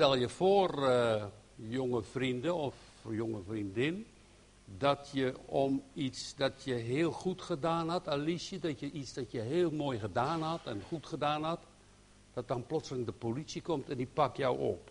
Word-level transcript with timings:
Stel 0.00 0.14
je 0.14 0.28
voor, 0.28 0.88
eh, 0.88 1.24
jonge 1.56 2.02
vrienden 2.02 2.54
of 2.54 2.74
jonge 3.10 3.42
vriendin, 3.46 4.06
dat 4.64 5.10
je 5.12 5.34
om 5.46 5.82
iets 5.94 6.34
dat 6.36 6.62
je 6.64 6.72
heel 6.72 7.12
goed 7.12 7.42
gedaan 7.42 7.88
had, 7.88 8.08
Alicia, 8.08 8.58
dat 8.58 8.80
je 8.80 8.90
iets 8.90 9.12
dat 9.12 9.30
je 9.30 9.40
heel 9.40 9.70
mooi 9.70 9.98
gedaan 9.98 10.42
had 10.42 10.66
en 10.66 10.82
goed 10.88 11.06
gedaan 11.06 11.42
had, 11.42 11.60
dat 12.34 12.48
dan 12.48 12.66
plotseling 12.66 13.06
de 13.06 13.12
politie 13.12 13.62
komt 13.62 13.88
en 13.90 13.96
die 13.96 14.08
pakt 14.12 14.36
jou 14.36 14.58
op. 14.58 14.90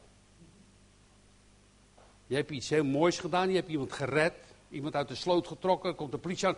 Je 2.28 2.36
hebt 2.36 2.52
iets 2.52 2.70
heel 2.70 2.86
moois 2.86 3.20
gedaan, 3.20 3.50
je 3.50 3.56
hebt 3.56 3.70
iemand 3.70 3.92
gered, 3.92 4.36
iemand 4.70 4.96
uit 4.96 5.08
de 5.08 5.16
sloot 5.16 5.48
getrokken, 5.48 5.96
komt 5.96 6.12
de 6.12 6.18
politie 6.18 6.48
aan. 6.48 6.56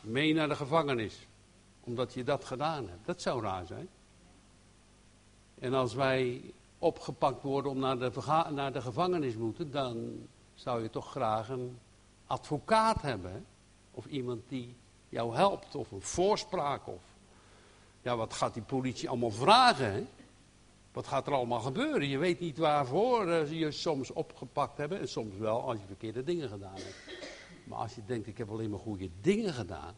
Mee 0.00 0.34
naar 0.34 0.48
de 0.48 0.56
gevangenis, 0.56 1.26
omdat 1.80 2.14
je 2.14 2.24
dat 2.24 2.44
gedaan 2.44 2.88
hebt. 2.88 3.06
Dat 3.06 3.22
zou 3.22 3.42
raar 3.42 3.66
zijn. 3.66 3.88
En 5.58 5.74
als 5.74 5.94
wij 5.94 6.52
opgepakt 6.82 7.42
worden 7.42 7.70
om 7.70 7.78
naar 7.78 7.98
de, 7.98 8.10
naar 8.50 8.72
de 8.72 8.80
gevangenis 8.80 9.36
moeten, 9.36 9.70
dan 9.70 10.28
zou 10.54 10.82
je 10.82 10.90
toch 10.90 11.10
graag 11.10 11.48
een 11.48 11.78
advocaat 12.26 13.02
hebben. 13.02 13.46
Of 13.90 14.06
iemand 14.06 14.42
die 14.48 14.76
jou 15.08 15.34
helpt, 15.34 15.74
of 15.74 15.90
een 15.90 16.02
voorspraak. 16.02 16.86
Of, 16.86 17.02
ja, 18.02 18.16
wat 18.16 18.32
gaat 18.32 18.54
die 18.54 18.62
politie 18.62 19.08
allemaal 19.08 19.30
vragen? 19.30 19.92
Hè? 19.92 20.06
Wat 20.92 21.06
gaat 21.06 21.26
er 21.26 21.32
allemaal 21.32 21.60
gebeuren? 21.60 22.08
Je 22.08 22.18
weet 22.18 22.40
niet 22.40 22.58
waarvoor 22.58 23.28
uh, 23.28 23.42
ze 23.42 23.58
je 23.58 23.70
soms 23.70 24.10
opgepakt 24.10 24.78
hebben. 24.78 25.00
En 25.00 25.08
soms 25.08 25.36
wel 25.36 25.62
als 25.62 25.78
je 25.78 25.86
verkeerde 25.86 26.24
dingen 26.24 26.48
gedaan 26.48 26.74
hebt. 26.74 27.26
Maar 27.64 27.78
als 27.78 27.94
je 27.94 28.04
denkt, 28.06 28.26
ik 28.26 28.38
heb 28.38 28.50
alleen 28.50 28.70
maar 28.70 28.78
goede 28.78 29.08
dingen 29.20 29.52
gedaan. 29.52 29.94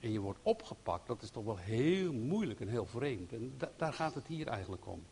En 0.00 0.12
je 0.12 0.20
wordt 0.20 0.38
opgepakt, 0.42 1.06
dat 1.06 1.22
is 1.22 1.30
toch 1.30 1.44
wel 1.44 1.56
heel 1.56 2.12
moeilijk 2.12 2.60
en 2.60 2.68
heel 2.68 2.86
vreemd. 2.86 3.32
En 3.32 3.58
daar 3.76 3.92
gaat 3.92 4.14
het 4.14 4.26
hier 4.26 4.46
eigenlijk 4.46 4.86
om. 4.86 5.02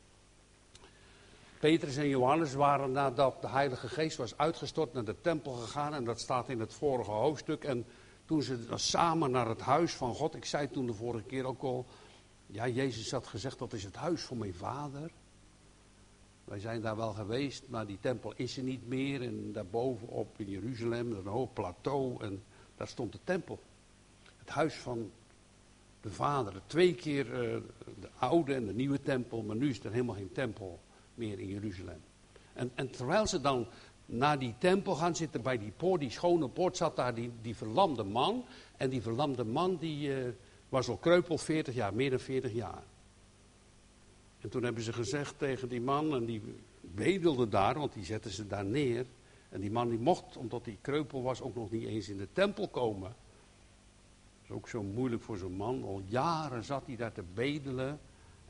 Petrus 1.65 1.97
en 1.97 2.09
Johannes 2.09 2.55
waren 2.55 2.93
nadat 2.93 3.41
de 3.41 3.49
Heilige 3.49 3.89
Geest 3.89 4.17
was 4.17 4.39
uitgestort 4.39 4.93
naar 4.93 5.05
de 5.05 5.21
tempel 5.21 5.53
gegaan. 5.53 5.95
En 5.95 6.05
dat 6.05 6.21
staat 6.21 6.49
in 6.49 6.61
het 6.61 6.75
vorige 6.75 7.11
hoofdstuk. 7.11 7.65
En 7.65 7.87
toen 8.25 8.43
ze 8.43 8.59
samen 8.75 9.31
naar 9.31 9.49
het 9.49 9.61
huis 9.61 9.95
van 9.95 10.15
God. 10.15 10.35
Ik 10.35 10.45
zei 10.45 10.71
toen 10.71 10.87
de 10.87 10.95
vorige 10.95 11.25
keer 11.25 11.45
ook 11.45 11.63
al. 11.63 11.87
Ja, 12.47 12.69
Jezus 12.69 13.11
had 13.11 13.27
gezegd 13.27 13.59
dat 13.59 13.73
is 13.73 13.85
het 13.85 13.97
huis 13.97 14.23
van 14.23 14.39
mijn 14.39 14.55
vader. 14.55 15.11
Wij 16.45 16.59
zijn 16.59 16.81
daar 16.81 16.97
wel 16.97 17.13
geweest, 17.13 17.69
maar 17.69 17.87
die 17.87 17.99
tempel 18.01 18.33
is 18.37 18.57
er 18.57 18.63
niet 18.63 18.89
meer. 18.89 19.23
En 19.23 19.53
daarbovenop 19.53 20.35
in 20.37 20.49
Jeruzalem, 20.51 21.13
een 21.13 21.27
hoog 21.27 21.53
plateau. 21.53 22.23
En 22.23 22.43
daar 22.77 22.89
stond 22.89 23.13
de 23.13 23.21
tempel. 23.25 23.59
Het 24.39 24.49
huis 24.49 24.75
van 24.75 25.11
de 26.01 26.11
vader. 26.11 26.61
Twee 26.67 26.95
keer 26.95 27.27
uh, 27.27 27.61
de 28.01 28.09
oude 28.19 28.55
en 28.55 28.67
de 28.67 28.75
nieuwe 28.75 29.03
tempel. 29.03 29.43
Maar 29.43 29.57
nu 29.57 29.69
is 29.69 29.85
er 29.85 29.93
helemaal 29.93 30.15
geen 30.15 30.33
tempel 30.33 30.81
meer 31.15 31.39
in 31.39 31.49
Jeruzalem. 31.49 32.01
En, 32.53 32.71
en 32.75 32.91
terwijl 32.91 33.27
ze 33.27 33.41
dan 33.41 33.67
naar 34.07 34.39
die 34.39 34.55
tempel 34.59 34.95
gaan 34.95 35.17
zitten, 35.17 35.43
bij 35.43 35.59
die 35.59 35.73
poort, 35.77 36.01
die 36.01 36.11
schone 36.11 36.49
poort, 36.49 36.77
zat 36.77 36.97
daar 36.97 37.15
die, 37.15 37.33
die 37.43 37.57
verlamde 37.57 38.05
man. 38.05 38.45
En 38.77 38.91
die 38.91 39.03
verlamde 39.03 39.45
man 39.45 39.77
die 39.77 40.09
uh, 40.09 40.29
was 40.69 40.89
al 40.89 40.97
kreupel 40.97 41.39
40 41.39 41.75
jaar, 41.75 41.95
meer 41.95 42.11
dan 42.11 42.19
40 42.19 42.53
jaar. 42.53 42.83
En 44.41 44.49
toen 44.49 44.63
hebben 44.63 44.83
ze 44.83 44.93
gezegd 44.93 45.39
tegen 45.39 45.69
die 45.69 45.81
man, 45.81 46.15
en 46.15 46.25
die 46.25 46.43
bedelde 46.81 47.49
daar, 47.49 47.79
want 47.79 47.93
die 47.93 48.05
zetten 48.05 48.31
ze 48.31 48.47
daar 48.47 48.65
neer. 48.65 49.07
En 49.49 49.61
die 49.61 49.71
man 49.71 49.89
die 49.89 49.99
mocht, 49.99 50.37
omdat 50.37 50.65
hij 50.65 50.79
kreupel 50.81 51.23
was, 51.23 51.41
ook 51.41 51.55
nog 51.55 51.71
niet 51.71 51.87
eens 51.87 52.09
in 52.09 52.17
de 52.17 52.29
tempel 52.33 52.69
komen. 52.69 53.09
Dat 53.09 54.43
is 54.43 54.51
ook 54.51 54.69
zo 54.69 54.83
moeilijk 54.83 55.23
voor 55.23 55.37
zo'n 55.37 55.57
man. 55.57 55.85
Al 55.85 56.03
jaren 56.07 56.65
zat 56.65 56.83
hij 56.87 56.97
daar 56.97 57.13
te 57.13 57.25
bedelen. 57.35 58.01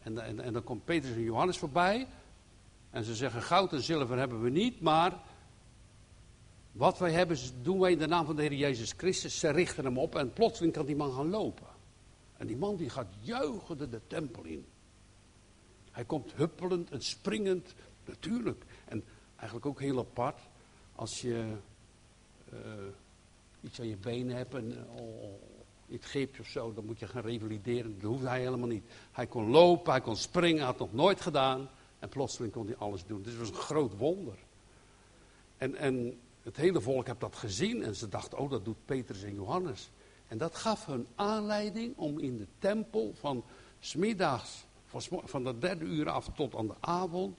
En, 0.03 0.19
en, 0.19 0.41
en 0.41 0.53
dan 0.53 0.65
komt 0.65 0.85
Petrus 0.85 1.15
en 1.15 1.23
Johannes 1.23 1.59
voorbij. 1.59 2.07
En 2.95 3.05
ze 3.05 3.15
zeggen, 3.15 3.43
goud 3.43 3.73
en 3.73 3.83
zilver 3.83 4.19
hebben 4.19 4.43
we 4.43 4.51
niet, 4.51 4.81
maar 4.81 5.21
wat 6.73 6.99
wij 6.99 7.11
hebben, 7.11 7.39
doen 7.63 7.79
wij 7.79 7.93
in 7.93 7.99
de 7.99 8.07
naam 8.07 8.27
van 8.27 8.37
de 8.37 8.43
Heer 8.43 8.53
Jezus 8.53 8.95
Christus. 8.97 9.39
Ze 9.39 9.51
richten 9.51 9.85
hem 9.85 9.99
op 9.99 10.15
en 10.15 10.33
plotseling 10.33 10.73
kan 10.73 10.87
die 10.87 10.97
man 10.97 11.13
gaan 11.13 11.31
lopen. 11.31 11.67
En 12.37 12.47
die 12.47 12.57
man 12.57 12.77
die 12.77 12.91
gaat 12.91 13.15
juichende 13.21 13.89
de 13.89 14.01
tempel 14.07 14.45
in. 14.45 14.67
Hij 15.91 16.05
komt 16.05 16.33
huppelend 16.35 16.91
en 16.91 17.03
springend, 17.03 17.75
natuurlijk. 18.05 18.65
En 18.85 19.05
eigenlijk 19.37 19.67
ook 19.67 19.81
heel 19.81 19.99
apart, 19.99 20.41
als 20.95 21.21
je 21.21 21.53
uh, 22.53 22.59
iets 23.61 23.81
aan 23.81 23.89
je 23.89 23.97
benen 23.97 24.37
hebt 24.37 24.55
en 24.55 24.71
uh, 24.71 25.95
iets 25.95 26.07
gips 26.07 26.39
of 26.39 26.47
zo, 26.47 26.75
dan 26.75 26.85
moet 26.85 26.99
je 26.99 27.07
gaan 27.07 27.23
revalideren. 27.23 27.99
Dat 28.01 28.11
hoeft 28.11 28.25
hij 28.25 28.41
helemaal 28.41 28.69
niet. 28.69 28.85
Hij 29.13 29.27
kon 29.27 29.51
lopen, 29.51 29.93
hij 29.93 30.01
kon 30.01 30.17
springen, 30.17 30.65
had 30.65 30.79
nog 30.79 30.93
nooit 30.93 31.21
gedaan. 31.21 31.69
En 32.05 32.11
plotseling 32.11 32.53
kon 32.53 32.67
hij 32.67 32.77
alles 32.77 33.07
doen. 33.07 33.23
Dus 33.23 33.33
het 33.33 33.41
was 33.41 33.49
een 33.49 33.55
groot 33.55 33.97
wonder. 33.97 34.35
En, 35.57 35.77
en 35.77 36.21
het 36.43 36.57
hele 36.57 36.81
volk 36.81 37.07
heeft 37.07 37.21
dat 37.21 37.37
gezien 37.37 37.83
en 37.83 37.97
ze 37.97 38.09
dachten, 38.09 38.39
oh 38.39 38.51
dat 38.51 38.65
doet 38.65 38.85
Petrus 38.85 39.23
en 39.23 39.35
Johannes. 39.35 39.91
En 40.29 40.39
dat 40.39 40.55
gaf 40.55 40.87
hun 40.87 41.07
aanleiding 41.15 41.97
om 41.97 42.19
in 42.19 42.37
de 42.37 42.47
tempel 42.59 43.13
van 43.15 43.45
smiddags, 43.79 44.65
van, 45.25 45.45
de 45.45 45.59
derde 45.59 45.85
uur 45.85 46.09
af 46.09 46.29
tot 46.35 46.55
aan 46.55 46.67
de 46.67 46.81
avond, 46.81 47.37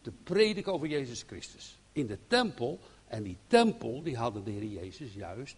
te 0.00 0.10
prediken 0.22 0.72
over 0.72 0.88
Jezus 0.88 1.22
Christus. 1.22 1.78
In 1.92 2.06
de 2.06 2.18
tempel, 2.26 2.78
en 3.06 3.22
die 3.22 3.38
tempel, 3.46 4.02
die 4.02 4.16
hadden 4.16 4.44
de 4.44 4.50
Heer 4.50 4.64
Jezus 4.64 5.14
juist 5.14 5.56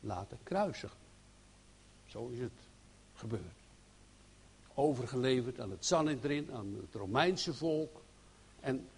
laten 0.00 0.38
kruisigen. 0.42 0.98
Zo 2.06 2.28
is 2.28 2.38
het 2.38 2.52
gebeurd 3.14 3.61
overgeleverd 4.74 5.60
aan 5.60 5.70
het 5.70 5.84
Sanhedrin, 5.84 6.52
aan 6.52 6.76
het 6.80 6.94
Romeinse 6.94 7.54
volk. 7.54 8.02
En 8.60 8.88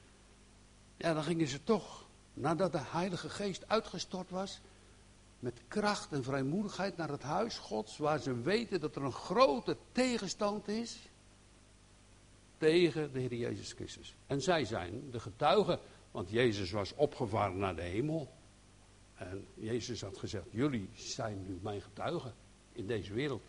ja, 0.96 1.14
dan 1.14 1.22
gingen 1.22 1.46
ze 1.46 1.64
toch, 1.64 2.06
nadat 2.34 2.72
de 2.72 2.80
Heilige 2.82 3.28
Geest 3.28 3.68
uitgestort 3.68 4.30
was, 4.30 4.60
met 5.38 5.60
kracht 5.68 6.12
en 6.12 6.22
vrijmoedigheid 6.22 6.96
naar 6.96 7.08
het 7.08 7.22
huis 7.22 7.58
Gods, 7.58 7.96
waar 7.96 8.18
ze 8.18 8.40
weten 8.40 8.80
dat 8.80 8.96
er 8.96 9.02
een 9.02 9.12
grote 9.12 9.76
tegenstand 9.92 10.68
is 10.68 11.08
tegen 12.58 13.12
de 13.12 13.20
Heer 13.20 13.34
Jezus 13.34 13.72
Christus. 13.72 14.14
En 14.26 14.42
zij 14.42 14.64
zijn 14.64 15.10
de 15.10 15.20
getuigen, 15.20 15.78
want 16.10 16.30
Jezus 16.30 16.70
was 16.70 16.94
opgevaren 16.94 17.58
naar 17.58 17.76
de 17.76 17.82
hemel. 17.82 18.32
En 19.14 19.46
Jezus 19.54 20.00
had 20.00 20.18
gezegd, 20.18 20.46
jullie 20.50 20.88
zijn 20.94 21.46
nu 21.46 21.58
mijn 21.62 21.80
getuigen 21.80 22.34
in 22.72 22.86
deze 22.86 23.12
wereld. 23.12 23.42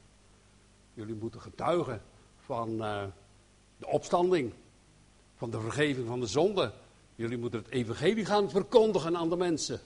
Jullie 0.93 1.15
moeten 1.15 1.41
getuigen 1.41 2.01
van 2.45 2.69
uh, 2.69 3.03
de 3.77 3.87
opstanding, 3.87 4.53
van 5.35 5.49
de 5.49 5.59
vergeving 5.59 6.07
van 6.07 6.19
de 6.19 6.27
zonde. 6.27 6.71
Jullie 7.15 7.37
moeten 7.37 7.59
het 7.59 7.69
evangelie 7.69 8.25
gaan 8.25 8.49
verkondigen 8.49 9.17
aan 9.17 9.29
de 9.29 9.35
mensen, 9.35 9.79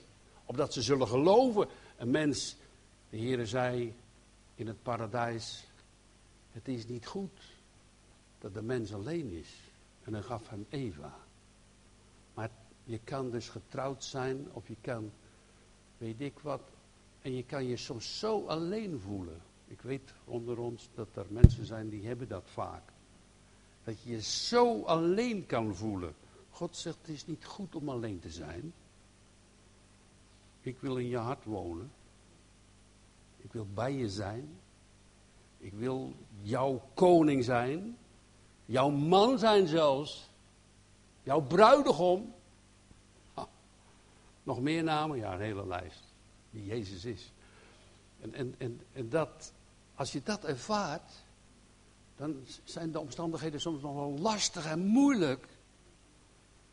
opdat 0.44 0.72
ze 0.72 0.82
zullen 0.82 1.08
geloven. 1.08 1.68
Een 1.96 2.10
mens, 2.10 2.56
de 3.10 3.18
Heere 3.18 3.46
zei 3.46 3.94
in 4.54 4.66
het 4.66 4.82
paradijs, 4.82 5.64
het 6.52 6.68
is 6.68 6.86
niet 6.86 7.06
goed 7.06 7.40
dat 8.38 8.54
de 8.54 8.62
mens 8.62 8.94
alleen 8.94 9.32
is. 9.32 9.48
En 10.04 10.12
hij 10.12 10.22
gaf 10.22 10.48
hem 10.48 10.66
Eva. 10.68 11.14
Maar 12.34 12.50
je 12.84 12.98
kan 12.98 13.30
dus 13.30 13.48
getrouwd 13.48 14.04
zijn 14.04 14.48
of 14.52 14.68
je 14.68 14.76
kan, 14.80 15.10
weet 15.98 16.20
ik 16.20 16.38
wat, 16.38 16.62
en 17.22 17.36
je 17.36 17.44
kan 17.44 17.64
je 17.64 17.76
soms 17.76 18.18
zo 18.18 18.46
alleen 18.46 19.00
voelen. 19.00 19.40
Ik 19.70 19.80
weet 19.80 20.12
onder 20.24 20.58
ons 20.58 20.88
dat 20.94 21.08
er 21.14 21.26
mensen 21.28 21.66
zijn 21.66 21.88
die 21.88 22.06
hebben 22.06 22.28
dat 22.28 22.44
vaak. 22.44 22.82
Dat 23.84 24.02
je 24.02 24.10
je 24.10 24.22
zo 24.22 24.82
alleen 24.82 25.46
kan 25.46 25.74
voelen. 25.74 26.14
God 26.50 26.76
zegt 26.76 26.96
het 27.00 27.08
is 27.08 27.26
niet 27.26 27.44
goed 27.44 27.74
om 27.74 27.88
alleen 27.88 28.20
te 28.20 28.30
zijn. 28.30 28.72
Ik 30.60 30.78
wil 30.78 30.96
in 30.96 31.08
je 31.08 31.16
hart 31.16 31.44
wonen. 31.44 31.90
Ik 33.36 33.52
wil 33.52 33.66
bij 33.74 33.92
je 33.92 34.08
zijn. 34.08 34.58
Ik 35.58 35.72
wil 35.72 36.14
jouw 36.42 36.82
koning 36.94 37.44
zijn. 37.44 37.96
Jouw 38.64 38.90
man 38.90 39.38
zijn 39.38 39.66
zelfs. 39.66 40.30
Jouw 41.22 41.40
bruidegom. 41.40 42.34
nog 44.42 44.60
meer 44.60 44.82
namen? 44.82 45.18
Ja, 45.18 45.34
een 45.34 45.40
hele 45.40 45.66
lijst. 45.66 46.02
Die 46.50 46.64
Jezus 46.64 47.04
is. 47.04 47.32
En, 48.20 48.34
en, 48.34 48.54
en, 48.58 48.80
en 48.92 49.08
dat, 49.08 49.52
als 50.00 50.12
je 50.12 50.22
dat 50.22 50.44
ervaart, 50.44 51.12
dan 52.16 52.46
zijn 52.64 52.92
de 52.92 53.00
omstandigheden 53.00 53.60
soms 53.60 53.82
nog 53.82 53.94
wel 53.94 54.18
lastig 54.18 54.66
en 54.66 54.78
moeilijk. 54.78 55.48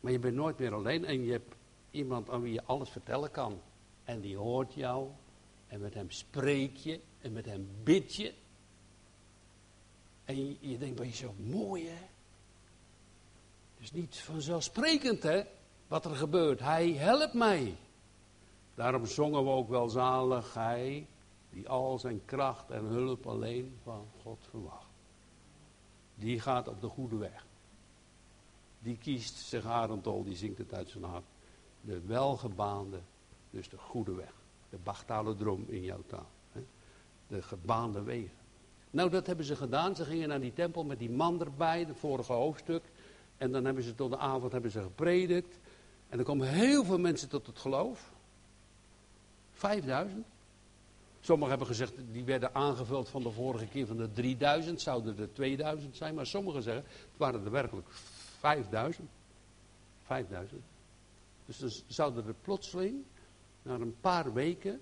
Maar 0.00 0.12
je 0.12 0.18
bent 0.18 0.34
nooit 0.34 0.58
meer 0.58 0.74
alleen 0.74 1.04
en 1.04 1.24
je 1.24 1.32
hebt 1.32 1.54
iemand 1.90 2.30
aan 2.30 2.42
wie 2.42 2.52
je 2.52 2.64
alles 2.64 2.90
vertellen 2.90 3.30
kan. 3.30 3.60
En 4.04 4.20
die 4.20 4.36
hoort 4.36 4.74
jou 4.74 5.08
en 5.66 5.80
met 5.80 5.94
hem 5.94 6.10
spreek 6.10 6.76
je 6.76 7.00
en 7.20 7.32
met 7.32 7.44
hem 7.44 7.68
bid 7.82 8.14
je. 8.14 8.34
En 10.24 10.56
je, 10.60 10.78
denkt 10.78 10.96
bij 10.96 11.06
jezelf, 11.06 11.34
mooi 11.38 11.86
hè. 11.86 12.06
Het 13.74 13.84
is 13.84 13.92
niet 13.92 14.16
vanzelfsprekend 14.16 15.22
hè, 15.22 15.42
wat 15.88 16.04
er 16.04 16.16
gebeurt. 16.16 16.60
Hij 16.60 16.92
helpt 16.92 17.34
mij. 17.34 17.76
Daarom 18.74 19.06
zongen 19.06 19.44
we 19.44 19.50
ook 19.50 19.68
wel 19.68 19.88
zalig, 19.88 20.54
hij 20.54 21.06
die 21.58 21.68
al 21.68 21.98
zijn 21.98 22.24
kracht 22.24 22.70
en 22.70 22.84
hulp 22.84 23.26
alleen 23.26 23.78
van 23.82 24.06
God 24.22 24.38
verwacht. 24.50 24.88
Die 26.14 26.40
gaat 26.40 26.68
op 26.68 26.80
de 26.80 26.88
goede 26.88 27.16
weg. 27.16 27.46
die 28.78 28.98
kiest, 28.98 29.36
zegt 29.36 29.64
Arendtol, 29.64 30.24
die 30.24 30.36
zingt 30.36 30.58
het 30.58 30.74
uit 30.74 30.88
zijn 30.88 31.04
hart. 31.04 31.24
De 31.80 32.00
welgebaande, 32.00 33.00
dus 33.50 33.68
de 33.68 33.78
goede 33.78 34.14
weg. 34.14 34.32
De 34.70 34.76
Bachtalodrom 34.82 35.64
in 35.68 35.82
jouw 35.82 36.02
taal. 36.06 36.26
Hè? 36.52 36.64
De 37.26 37.42
gebaande 37.42 38.02
wegen. 38.02 38.36
Nou, 38.90 39.10
dat 39.10 39.26
hebben 39.26 39.44
ze 39.44 39.56
gedaan. 39.56 39.96
Ze 39.96 40.04
gingen 40.04 40.28
naar 40.28 40.40
die 40.40 40.52
tempel 40.52 40.84
met 40.84 40.98
die 40.98 41.10
man 41.10 41.40
erbij, 41.40 41.80
het 41.80 41.96
vorige 41.96 42.32
hoofdstuk. 42.32 42.82
En 43.36 43.52
dan 43.52 43.64
hebben 43.64 43.82
ze 43.82 43.94
tot 43.94 44.10
de 44.10 44.18
avond 44.18 44.52
hebben 44.52 44.70
ze 44.70 44.82
gepredikt. 44.82 45.58
En 46.08 46.18
er 46.18 46.24
komen 46.24 46.48
heel 46.48 46.84
veel 46.84 46.98
mensen 46.98 47.28
tot 47.28 47.46
het 47.46 47.58
geloof. 47.58 48.12
5000. 49.52 50.26
Sommigen 51.28 51.56
hebben 51.56 51.76
gezegd, 51.76 51.94
die 52.12 52.24
werden 52.24 52.54
aangevuld 52.54 53.08
van 53.08 53.22
de 53.22 53.30
vorige 53.30 53.66
keer 53.66 53.86
van 53.86 53.96
de 53.96 54.12
3000, 54.12 54.80
zouden 54.80 55.18
er 55.18 55.32
2000 55.32 55.96
zijn. 55.96 56.14
Maar 56.14 56.26
sommigen 56.26 56.62
zeggen, 56.62 56.84
het 56.84 57.16
waren 57.16 57.44
er 57.44 57.50
werkelijk 57.50 57.88
5000. 57.90 59.08
5000. 60.02 60.62
Dus 61.46 61.58
dan 61.58 61.70
zouden 61.86 62.26
er 62.26 62.34
plotseling, 62.42 63.02
na 63.62 63.74
een 63.74 63.96
paar 64.00 64.32
weken, 64.32 64.80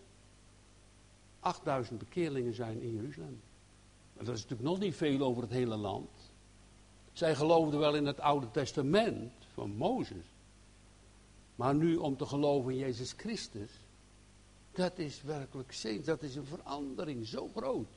8000 1.40 1.98
bekeerlingen 1.98 2.54
zijn 2.54 2.80
in 2.80 2.94
Jeruzalem. 2.94 3.40
En 4.16 4.24
dat 4.24 4.34
is 4.34 4.42
natuurlijk 4.42 4.68
nog 4.68 4.78
niet 4.78 4.96
veel 4.96 5.20
over 5.20 5.42
het 5.42 5.52
hele 5.52 5.76
land. 5.76 6.10
Zij 7.12 7.34
geloofden 7.34 7.80
wel 7.80 7.94
in 7.94 8.06
het 8.06 8.20
Oude 8.20 8.50
Testament 8.50 9.32
van 9.52 9.70
Mozes. 9.70 10.26
Maar 11.54 11.74
nu 11.74 11.96
om 11.96 12.16
te 12.16 12.26
geloven 12.26 12.72
in 12.72 12.78
Jezus 12.78 13.12
Christus, 13.12 13.70
dat 14.76 14.98
is 14.98 15.22
werkelijk 15.22 15.72
zin, 15.72 16.02
dat 16.04 16.22
is 16.22 16.36
een 16.36 16.46
verandering 16.46 17.26
zo 17.26 17.50
groot. 17.56 17.88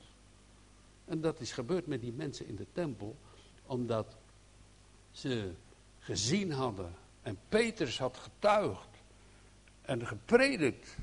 En 1.04 1.20
dat 1.20 1.40
is 1.40 1.52
gebeurd 1.52 1.86
met 1.86 2.00
die 2.00 2.12
mensen 2.12 2.46
in 2.46 2.56
de 2.56 2.66
tempel, 2.72 3.16
omdat 3.66 4.16
ze 5.10 5.52
gezien 5.98 6.52
hadden 6.52 6.94
en 7.22 7.38
Petrus 7.48 7.98
had 7.98 8.16
getuigd 8.16 8.88
en 9.82 10.06
gepredikt 10.06 10.96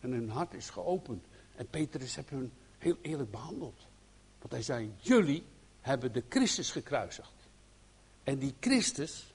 en 0.00 0.12
hun 0.12 0.28
hart 0.28 0.54
is 0.54 0.70
geopend. 0.70 1.24
En 1.56 1.66
Petrus 1.66 2.16
heeft 2.16 2.30
hun 2.30 2.52
heel 2.78 2.96
eerlijk 3.02 3.30
behandeld. 3.30 3.86
Want 4.38 4.52
hij 4.52 4.62
zei, 4.62 4.92
jullie 4.96 5.44
hebben 5.80 6.12
de 6.12 6.24
Christus 6.28 6.70
gekruisigd. 6.70 7.32
En 8.22 8.38
die 8.38 8.54
Christus, 8.60 9.34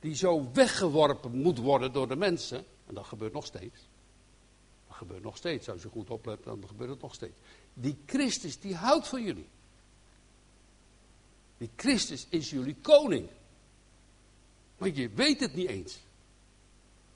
die 0.00 0.14
zo 0.14 0.50
weggeworpen 0.52 1.30
moet 1.30 1.58
worden 1.58 1.92
door 1.92 2.08
de 2.08 2.16
mensen, 2.16 2.64
en 2.86 2.94
dat 2.94 3.06
gebeurt 3.06 3.32
nog 3.32 3.46
steeds. 3.46 3.88
Gebeurt 5.00 5.22
nog 5.22 5.36
steeds, 5.36 5.68
als 5.68 5.82
je 5.82 5.88
goed 5.88 6.10
oplet, 6.10 6.44
dan 6.44 6.64
gebeurt 6.66 6.90
het 6.90 7.00
nog 7.00 7.14
steeds. 7.14 7.40
Die 7.74 7.98
Christus, 8.06 8.58
die 8.58 8.74
houdt 8.74 9.08
van 9.08 9.22
jullie. 9.22 9.48
Die 11.58 11.70
Christus 11.76 12.26
is 12.28 12.50
jullie 12.50 12.76
koning. 12.80 13.28
Maar 14.78 14.88
je 14.88 15.08
weet 15.08 15.40
het 15.40 15.54
niet 15.54 15.68
eens. 15.68 16.00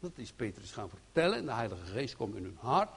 Dat 0.01 0.11
is 0.15 0.33
Petrus 0.33 0.73
gaan 0.73 0.89
vertellen 0.89 1.39
en 1.39 1.45
de 1.45 1.53
Heilige 1.53 1.87
Geest 1.87 2.17
komt 2.17 2.35
in 2.35 2.45
hun 2.45 2.59
hart. 2.61 2.91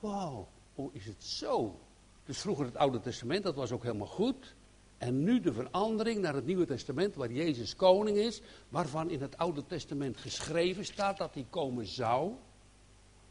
Wauw, 0.00 0.48
hoe 0.74 0.90
is 0.92 1.06
het 1.06 1.24
zo? 1.24 1.80
Dus 2.24 2.38
vroeger 2.38 2.64
het 2.64 2.76
Oude 2.76 3.00
Testament, 3.00 3.42
dat 3.42 3.54
was 3.54 3.72
ook 3.72 3.82
helemaal 3.82 4.06
goed. 4.06 4.54
En 4.98 5.22
nu 5.22 5.40
de 5.40 5.52
verandering 5.52 6.20
naar 6.20 6.34
het 6.34 6.46
Nieuwe 6.46 6.66
Testament, 6.66 7.14
waar 7.14 7.32
Jezus 7.32 7.76
koning 7.76 8.16
is, 8.16 8.40
waarvan 8.68 9.10
in 9.10 9.20
het 9.20 9.36
Oude 9.36 9.66
Testament 9.66 10.16
geschreven 10.16 10.84
staat 10.84 11.16
dat 11.16 11.34
hij 11.34 11.46
komen 11.50 11.86
zou. 11.86 12.32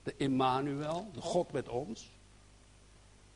De 0.05 0.13
Immanuel, 0.17 1.07
de 1.13 1.21
God 1.21 1.51
met 1.51 1.69
ons. 1.69 2.09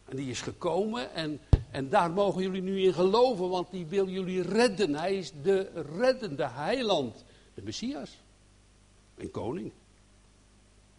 En 0.05 0.15
die 0.15 0.29
is 0.29 0.41
gekomen 0.41 1.13
en, 1.13 1.39
en 1.71 1.89
daar 1.89 2.11
mogen 2.11 2.41
jullie 2.41 2.61
nu 2.61 2.81
in 2.81 2.93
geloven, 2.93 3.49
want 3.49 3.71
die 3.71 3.85
wil 3.85 4.07
jullie 4.07 4.41
redden. 4.41 4.95
Hij 4.95 5.15
is 5.15 5.31
de 5.41 5.83
reddende 5.97 6.47
heiland, 6.47 7.23
de 7.53 7.61
Messias, 7.61 8.17
een 9.15 9.31
koning. 9.31 9.71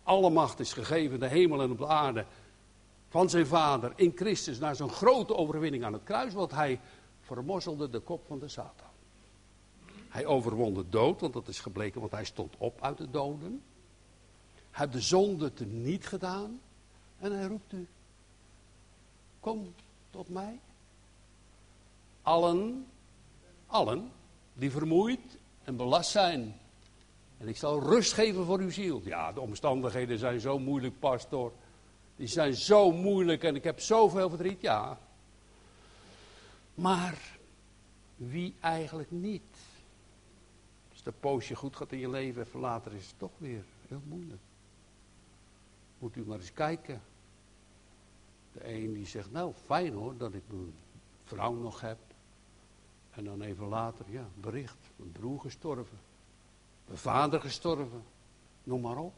Alle 0.02 0.30
macht 0.30 0.60
is 0.60 0.72
gegeven, 0.72 1.20
de 1.20 1.26
hemel 1.26 1.62
en 1.62 1.70
op 1.70 1.78
de 1.78 1.86
aarde, 1.86 2.24
van 3.08 3.30
zijn 3.30 3.46
vader 3.46 3.92
in 3.96 4.12
Christus 4.14 4.58
naar 4.58 4.76
zo'n 4.76 4.90
grote 4.90 5.36
overwinning 5.36 5.84
aan 5.84 5.92
het 5.92 6.04
kruis, 6.04 6.32
want 6.32 6.50
hij 6.50 6.80
vermorzelde 7.20 7.90
de 7.90 8.00
kop 8.00 8.26
van 8.26 8.38
de 8.38 8.48
Satan. 8.48 8.88
Hij 10.08 10.26
overwon 10.26 10.74
de 10.74 10.88
dood, 10.88 11.20
want 11.20 11.32
dat 11.32 11.48
is 11.48 11.60
gebleken, 11.60 12.00
want 12.00 12.12
hij 12.12 12.24
stond 12.24 12.54
op 12.58 12.82
uit 12.82 12.98
de 12.98 13.10
doden. 13.10 13.62
Heeft 14.70 14.92
de 14.92 15.00
zonde 15.00 15.52
te 15.52 15.64
niet 15.64 16.06
gedaan 16.06 16.60
en 17.18 17.32
hij 17.32 17.46
roept 17.46 17.72
u, 17.72 17.88
kom 19.40 19.74
tot 20.10 20.28
mij. 20.28 20.58
Allen, 22.22 22.86
allen 23.66 24.12
die 24.52 24.70
vermoeid 24.70 25.38
en 25.62 25.76
belast 25.76 26.10
zijn. 26.10 26.54
En 27.38 27.48
ik 27.48 27.56
zal 27.56 27.80
rust 27.82 28.12
geven 28.12 28.44
voor 28.44 28.58
uw 28.58 28.70
ziel. 28.70 29.00
Ja, 29.04 29.32
de 29.32 29.40
omstandigheden 29.40 30.18
zijn 30.18 30.40
zo 30.40 30.58
moeilijk, 30.58 30.98
pastor. 30.98 31.52
Die 32.16 32.26
zijn 32.26 32.54
zo 32.54 32.92
moeilijk 32.92 33.44
en 33.44 33.54
ik 33.54 33.64
heb 33.64 33.80
zoveel 33.80 34.28
verdriet, 34.28 34.60
ja. 34.60 34.98
Maar 36.74 37.38
wie 38.16 38.54
eigenlijk 38.60 39.10
niet? 39.10 39.56
Als 40.90 41.02
de 41.02 41.12
poosje 41.12 41.54
goed 41.54 41.76
gaat 41.76 41.92
in 41.92 41.98
je 41.98 42.10
leven, 42.10 42.42
even 42.42 42.60
later 42.60 42.92
is 42.92 43.06
het 43.06 43.18
toch 43.18 43.30
weer 43.38 43.64
heel 43.88 44.02
moeilijk. 44.08 44.40
Moet 46.00 46.16
u 46.16 46.24
maar 46.24 46.38
eens 46.38 46.52
kijken. 46.52 47.02
De 48.52 48.72
een 48.72 48.92
die 48.92 49.06
zegt, 49.06 49.32
nou 49.32 49.52
fijn 49.64 49.92
hoor 49.92 50.16
dat 50.16 50.34
ik 50.34 50.42
mijn 50.46 50.74
vrouw 51.24 51.52
nog 51.52 51.80
heb. 51.80 51.98
En 53.10 53.24
dan 53.24 53.40
even 53.40 53.66
later, 53.66 54.04
ja, 54.08 54.28
bericht. 54.34 54.78
Mijn 54.96 55.12
broer 55.12 55.40
gestorven. 55.40 55.98
Mijn 56.86 56.98
vader 56.98 57.40
gestorven. 57.40 58.02
Noem 58.64 58.80
maar 58.80 58.96
op. 58.96 59.14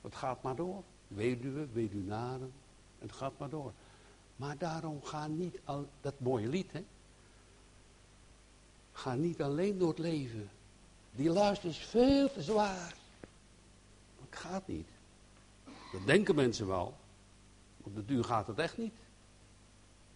Het 0.00 0.14
gaat 0.14 0.42
maar 0.42 0.56
door. 0.56 0.82
Weduwe, 1.08 1.66
weduwnaren. 1.72 2.52
Het 2.98 3.12
gaat 3.12 3.38
maar 3.38 3.50
door. 3.50 3.72
Maar 4.36 4.58
daarom 4.58 5.02
ga 5.02 5.26
niet 5.26 5.60
al, 5.64 5.88
dat 6.00 6.20
mooie 6.20 6.48
lied, 6.48 6.72
hè. 6.72 6.84
Ga 8.92 9.14
niet 9.14 9.42
alleen 9.42 9.78
door 9.78 9.88
het 9.88 9.98
leven. 9.98 10.50
Die 11.10 11.30
last 11.30 11.64
is 11.64 11.78
veel 11.78 12.32
te 12.32 12.42
zwaar. 12.42 12.94
Het 14.20 14.36
gaat 14.36 14.66
niet. 14.66 14.88
Dat 15.92 16.06
denken 16.06 16.34
mensen 16.34 16.66
wel. 16.66 16.96
Op 17.82 17.94
de 17.94 18.04
duur 18.04 18.24
gaat 18.24 18.46
het 18.46 18.58
echt 18.58 18.78
niet. 18.78 18.94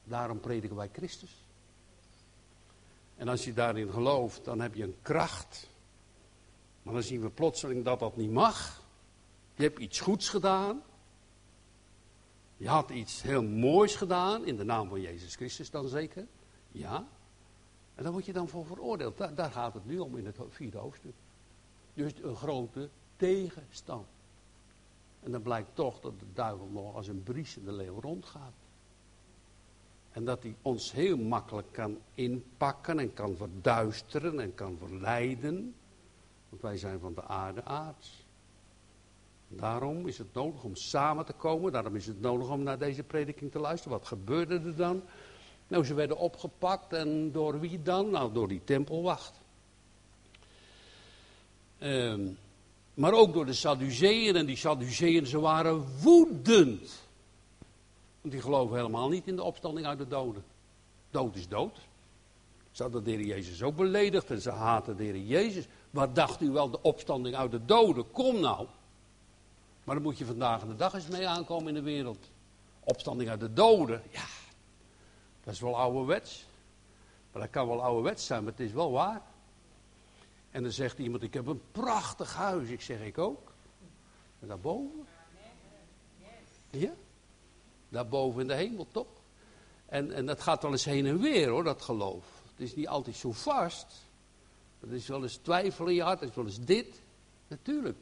Daarom 0.05 0.40
prediken 0.40 0.76
wij 0.76 0.90
Christus. 0.93 1.44
En 3.17 3.28
als 3.28 3.44
je 3.44 3.52
daarin 3.52 3.90
gelooft, 3.90 4.44
dan 4.44 4.61
heb 4.61 4.75
je 4.75 4.82
een 4.82 4.96
kracht. 5.02 5.69
Maar 6.82 6.94
dan 6.94 7.02
zien 7.02 7.20
we 7.20 7.31
plotseling 7.31 7.84
dat 7.84 7.98
dat 7.98 8.17
niet 8.17 8.31
mag. 8.31 8.82
Je 9.55 9.62
hebt 9.62 9.79
iets 9.79 10.01
goeds 10.01 10.29
gedaan. 10.29 10.82
Je 12.56 12.69
had 12.69 12.91
iets 12.91 13.22
heel 13.22 13.43
moois 13.43 13.94
gedaan, 13.94 14.44
in 14.46 14.56
de 14.56 14.65
naam 14.65 14.89
van 14.89 15.01
Jezus 15.01 15.34
Christus 15.34 15.70
dan 15.70 15.89
zeker. 15.89 16.27
Ja. 16.72 17.06
En 17.94 18.03
daar 18.03 18.12
word 18.12 18.27
je 18.27 18.32
dan 18.32 18.48
voor 18.48 18.67
veroordeeld. 18.67 19.17
Daar, 19.19 19.34
daar 19.34 19.51
gaat 19.51 19.74
het 19.74 19.86
nu 19.86 19.98
om 19.98 20.17
in 20.17 20.27
het 20.27 20.36
vierde 20.48 20.79
hoofdstuk. 20.79 21.15
Dus 21.94 22.12
een 22.22 22.36
grote 22.36 22.89
tegenstand. 23.17 24.06
En 25.27 25.33
dan 25.33 25.43
blijkt 25.43 25.75
toch 25.75 26.01
dat 26.01 26.19
de 26.19 26.27
duivel 26.35 26.69
nog 26.73 26.95
als 26.95 27.09
een 27.09 27.23
briesende 27.23 27.73
leeuw 27.73 28.01
rondgaat. 28.01 28.53
En 30.13 30.25
dat 30.25 30.43
hij 30.43 30.56
ons 30.63 30.93
heel 30.93 31.17
makkelijk 31.17 31.73
kan 31.73 31.99
inpakken 32.15 32.99
en 32.99 33.15
kan 33.15 33.37
verduisteren 33.37 34.41
en 34.41 34.55
kan 34.55 34.77
verleiden. 34.79 35.75
Want 36.49 36.63
wij 36.63 36.79
zijn 36.79 37.01
van 37.01 37.15
de 37.15 37.25
aarde 37.25 37.65
aards. 37.65 38.25
Daarom 39.49 40.06
is 40.06 40.19
het 40.19 40.35
nodig 40.35 40.63
om 40.63 40.77
samen 40.77 41.25
te 41.25 41.33
komen. 41.33 41.73
Daarom 41.73 41.97
is 41.97 42.06
het 42.06 42.21
nodig 42.21 42.51
om 42.51 42.63
naar 42.63 42.79
deze 42.79 43.03
prediking 43.03 43.51
te 43.51 43.59
luisteren. 43.59 43.99
Wat 43.99 44.06
gebeurde 44.06 44.61
er 44.61 44.77
dan? 44.77 45.03
Nou, 45.69 45.85
ze 45.85 45.95
werden 45.95 46.19
opgepakt 46.19 46.93
en 46.93 47.33
door 47.33 47.61
wie 47.61 47.83
dan? 47.83 48.11
Nou, 48.11 48.33
door 48.33 48.49
die 48.49 48.65
tempelwacht. 48.65 49.41
Ehm, 51.79 52.29
maar 52.96 53.12
ook 53.12 53.32
door 53.32 53.46
de 53.46 53.53
Sadduceeën. 53.53 54.36
En 54.36 54.46
die 54.46 54.56
Sadduceeën, 54.56 55.26
ze 55.26 55.41
waren 55.41 55.84
woedend. 56.03 57.05
Want 58.20 58.34
die 58.34 58.41
geloven 58.41 58.76
helemaal 58.76 59.08
niet 59.08 59.26
in 59.26 59.36
de 59.36 59.43
opstanding 59.43 59.86
uit 59.86 59.98
de 59.98 60.08
doden. 60.08 60.44
Dood 61.10 61.36
is 61.36 61.48
dood. 61.48 61.79
Ze 62.70 62.82
hadden 62.82 63.05
de 63.05 63.10
Heer 63.10 63.24
Jezus 63.24 63.62
ook 63.62 63.76
beledigd 63.76 64.31
en 64.31 64.41
ze 64.41 64.50
haten 64.50 64.96
de 64.96 65.26
Jezus. 65.26 65.67
Wat 65.91 66.15
dacht 66.15 66.41
u 66.41 66.50
wel, 66.50 66.70
de 66.70 66.82
opstanding 66.82 67.36
uit 67.36 67.50
de 67.50 67.65
doden? 67.65 68.10
Kom 68.10 68.41
nou. 68.41 68.67
Maar 69.84 69.94
dan 69.94 70.05
moet 70.05 70.19
je 70.19 70.24
vandaag 70.24 70.67
de 70.67 70.76
dag 70.76 70.94
eens 70.94 71.08
mee 71.08 71.29
aankomen 71.29 71.69
in 71.69 71.74
de 71.74 71.82
wereld. 71.82 72.31
Opstanding 72.84 73.31
uit 73.31 73.41
de 73.41 73.53
doden, 73.53 74.03
ja, 74.10 74.24
dat 75.44 75.55
is 75.55 75.60
wel 75.60 75.79
ouderwets. 75.79 76.46
Maar 77.32 77.43
dat 77.43 77.50
kan 77.50 77.69
wel 77.69 77.82
ouderwets 77.82 78.26
zijn, 78.26 78.43
maar 78.43 78.53
het 78.53 78.60
is 78.60 78.72
wel 78.72 78.93
waar. 78.93 79.22
En 80.56 80.63
dan 80.63 80.72
zegt 80.72 80.98
iemand, 80.98 81.22
ik 81.22 81.34
heb 81.34 81.46
een 81.46 81.60
prachtig 81.72 82.34
huis. 82.34 82.69
Ik 82.69 82.81
zeg, 82.81 83.01
ik 83.01 83.19
ook. 83.19 83.53
En 84.41 84.48
daarboven? 84.48 85.06
Ja? 86.70 86.93
Daarboven 87.89 88.41
in 88.41 88.46
de 88.46 88.55
hemel, 88.55 88.86
toch? 88.91 89.06
En, 89.86 90.13
en 90.13 90.27
dat 90.27 90.41
gaat 90.41 90.63
wel 90.63 90.72
eens 90.72 90.84
heen 90.84 91.06
en 91.06 91.20
weer, 91.20 91.48
hoor, 91.48 91.65
dat 91.65 91.82
geloof. 91.82 92.43
Het 92.51 92.60
is 92.60 92.75
niet 92.75 92.89
altijd 92.89 93.17
zo 93.17 93.32
vast. 93.32 93.86
Er 94.81 94.93
is 94.93 95.06
wel 95.06 95.22
eens 95.22 95.36
twijfel 95.36 95.86
in 95.86 95.94
je 95.94 96.03
hart, 96.03 96.20
er 96.20 96.29
is 96.29 96.34
wel 96.34 96.44
eens 96.44 96.65
dit. 96.65 97.03
Natuurlijk. 97.48 97.98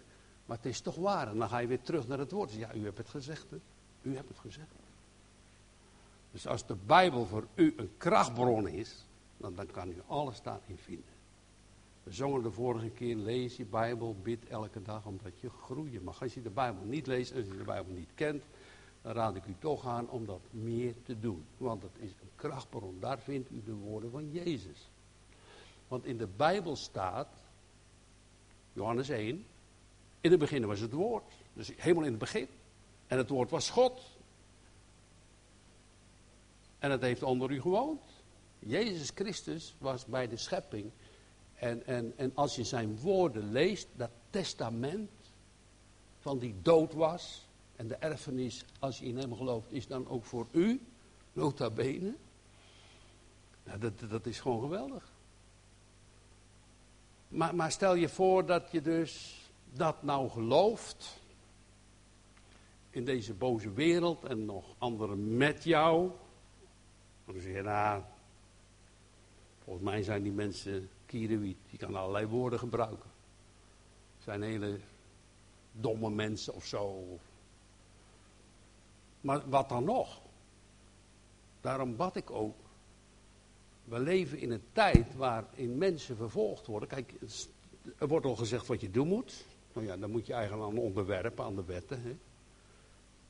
Maar 0.47 0.57
het 0.57 0.67
is 0.67 0.81
toch 0.81 0.97
waar. 0.97 1.29
En 1.29 1.39
dan 1.39 1.49
ga 1.49 1.59
je 1.59 1.67
weer 1.67 1.83
terug 1.83 2.09
naar 2.09 2.19
het 2.19 2.31
woord. 2.31 2.53
Ja, 2.53 2.75
u 2.75 2.85
hebt 2.85 2.99
het 2.99 3.09
gezegd. 3.09 3.51
Hè? 3.51 3.57
U 4.03 4.17
hebt 4.17 4.29
het 4.29 4.39
gezegd. 4.39 4.69
Dus 6.31 6.47
als 6.47 6.67
de 6.67 6.77
Bijbel 6.87 7.27
voor 7.27 7.47
u 7.55 7.75
een 7.77 7.95
krachtbron 7.97 8.69
is, 8.69 9.07
dan, 9.37 9.55
dan 9.55 9.67
kan 9.67 9.89
u 9.89 10.03
alles 10.07 10.43
daarin 10.43 10.79
vinden. 10.79 11.14
We 12.05 12.13
zongen 12.13 12.43
de 12.43 12.51
vorige 12.51 12.91
keer, 12.91 13.17
lees 13.17 13.57
je 13.57 13.65
Bijbel, 13.65 14.17
bid 14.23 14.47
elke 14.49 14.83
dag, 14.83 15.07
omdat 15.07 15.41
je 15.41 15.51
groeien 15.51 16.03
mag. 16.03 16.23
Als 16.23 16.35
je 16.35 16.43
de 16.43 16.51
Bijbel 16.51 16.85
niet 16.85 17.07
leest, 17.07 17.35
als 17.35 17.47
je 17.47 17.57
de 17.57 17.65
Bijbel 17.65 17.93
niet 17.93 18.11
kent, 18.15 18.43
dan 19.03 19.13
raad 19.13 19.37
ik 19.37 19.47
u 19.47 19.55
toch 19.59 19.87
aan 19.87 20.11
om 20.11 20.27
dat 20.27 20.41
meer 20.51 20.95
te 21.03 21.19
doen. 21.19 21.45
Want 21.57 21.83
het 21.83 21.97
is 21.99 22.11
een 22.11 22.31
krachtbron, 22.35 22.97
daar 23.01 23.19
vindt 23.19 23.51
u 23.51 23.63
de 23.65 23.75
woorden 23.75 24.11
van 24.11 24.31
Jezus. 24.31 24.91
Want 25.89 26.05
in 26.05 26.17
de 26.17 26.29
Bijbel 26.37 26.77
staat, 26.77 27.29
Johannes 28.73 29.09
1, 29.09 29.47
in 30.21 30.31
het 30.31 30.41
begin 30.41 30.67
was 30.67 30.81
het 30.81 30.93
woord. 30.93 31.33
Dus 31.53 31.73
helemaal 31.77 32.05
in 32.05 32.11
het 32.11 32.19
begin. 32.19 32.49
En 33.07 33.19
het 33.19 33.29
woord 33.29 33.51
was 33.51 33.71
God. 33.71 34.01
En 36.79 36.91
het 36.91 37.01
heeft 37.01 37.23
onder 37.23 37.51
u 37.51 37.61
gewoond. 37.61 38.03
Jezus 38.59 39.11
Christus 39.15 39.75
was 39.79 40.05
bij 40.05 40.29
de 40.29 40.37
schepping. 40.37 40.91
En, 41.65 41.87
en, 41.87 42.13
en 42.17 42.31
als 42.35 42.57
je 42.57 42.65
zijn 42.65 42.99
woorden 42.99 43.53
leest, 43.53 43.89
dat 43.97 44.11
testament 44.31 45.11
van 46.19 46.39
die 46.39 46.55
dood 46.63 46.93
was. 46.93 47.47
En 47.77 47.89
de 47.89 47.95
erfenis, 47.95 48.65
als 48.79 48.99
je 48.99 49.05
in 49.05 49.17
hem 49.17 49.37
gelooft, 49.37 49.73
is 49.73 49.87
dan 49.87 50.09
ook 50.09 50.25
voor 50.25 50.47
u, 50.53 50.81
nota 51.33 51.71
bene. 51.71 52.15
Nou, 53.65 53.79
dat, 53.79 53.93
dat 54.11 54.27
is 54.27 54.41
gewoon 54.41 54.61
geweldig. 54.61 55.13
Maar, 57.29 57.55
maar 57.55 57.73
stel 57.73 57.95
je 57.95 58.09
voor 58.09 58.47
dat 58.47 58.71
je 58.71 58.81
dus 58.83 59.43
dat 59.73 60.03
nou 60.03 60.31
gelooft. 60.31 61.21
In 62.91 63.05
deze 63.05 63.35
boze 63.35 63.73
wereld 63.73 64.25
en 64.25 64.45
nog 64.45 64.75
anderen 64.79 65.37
met 65.37 65.65
jou. 65.65 66.11
Dan 67.25 67.41
zeg 67.41 67.55
je, 67.55 67.63
nou, 67.63 68.03
volgens 69.63 69.85
mij 69.85 70.03
zijn 70.03 70.23
die 70.23 70.33
mensen 70.33 70.89
kierenwiet. 71.15 71.57
Die 71.71 71.79
kan 71.79 71.95
allerlei 71.95 72.27
woorden 72.27 72.59
gebruiken. 72.59 73.11
Zijn 74.19 74.43
hele 74.43 74.79
domme 75.73 76.11
mensen 76.11 76.55
of 76.55 76.65
zo. 76.65 77.05
Maar 79.21 79.49
wat 79.49 79.69
dan 79.69 79.85
nog? 79.85 80.21
Daarom 81.61 81.97
bad 81.97 82.17
ik 82.17 82.31
ook. 82.31 82.57
We 83.85 83.99
leven 83.99 84.39
in 84.39 84.51
een 84.51 84.65
tijd 84.73 85.15
waarin 85.17 85.79
mensen 85.79 86.17
vervolgd 86.17 86.67
worden. 86.67 86.89
Kijk, 86.89 87.15
er 87.99 88.09
wordt 88.09 88.27
al 88.27 88.37
gezegd 88.37 88.67
wat 88.67 88.81
je 88.81 88.91
doen 88.91 89.09
moet. 89.09 89.45
Nou 89.73 89.87
ja, 89.87 89.97
dan 89.97 90.11
moet 90.11 90.27
je 90.27 90.33
eigenlijk 90.33 90.71
aan 90.71 90.79
onderwerpen, 90.79 91.45
aan 91.45 91.55
de 91.55 91.65
wetten. 91.65 92.03
Hè? 92.03 92.17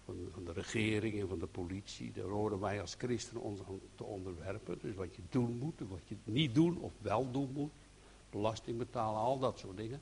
Van, 0.04 0.44
de 0.44 0.52
regering 0.52 1.20
en 1.20 1.28
van 1.28 1.38
de 1.38 1.46
politie. 1.46 2.12
Daar 2.12 2.28
horen 2.28 2.60
wij 2.60 2.80
als 2.80 2.94
christenen 2.98 3.42
ons 3.42 3.60
aan 3.68 3.80
te 3.94 4.04
onderwerpen. 4.04 4.78
Dus 4.78 4.94
wat 4.94 5.16
je 5.16 5.22
doen 5.28 5.58
moet, 5.58 5.80
wat 5.88 6.08
je 6.08 6.16
niet 6.24 6.54
doen 6.54 6.78
of 6.80 6.92
wel 6.98 7.30
doen 7.30 7.50
moet. 7.52 7.72
Belasting 8.30 8.78
betalen, 8.78 9.20
al 9.20 9.38
dat 9.38 9.58
soort 9.58 9.76
dingen. 9.76 10.00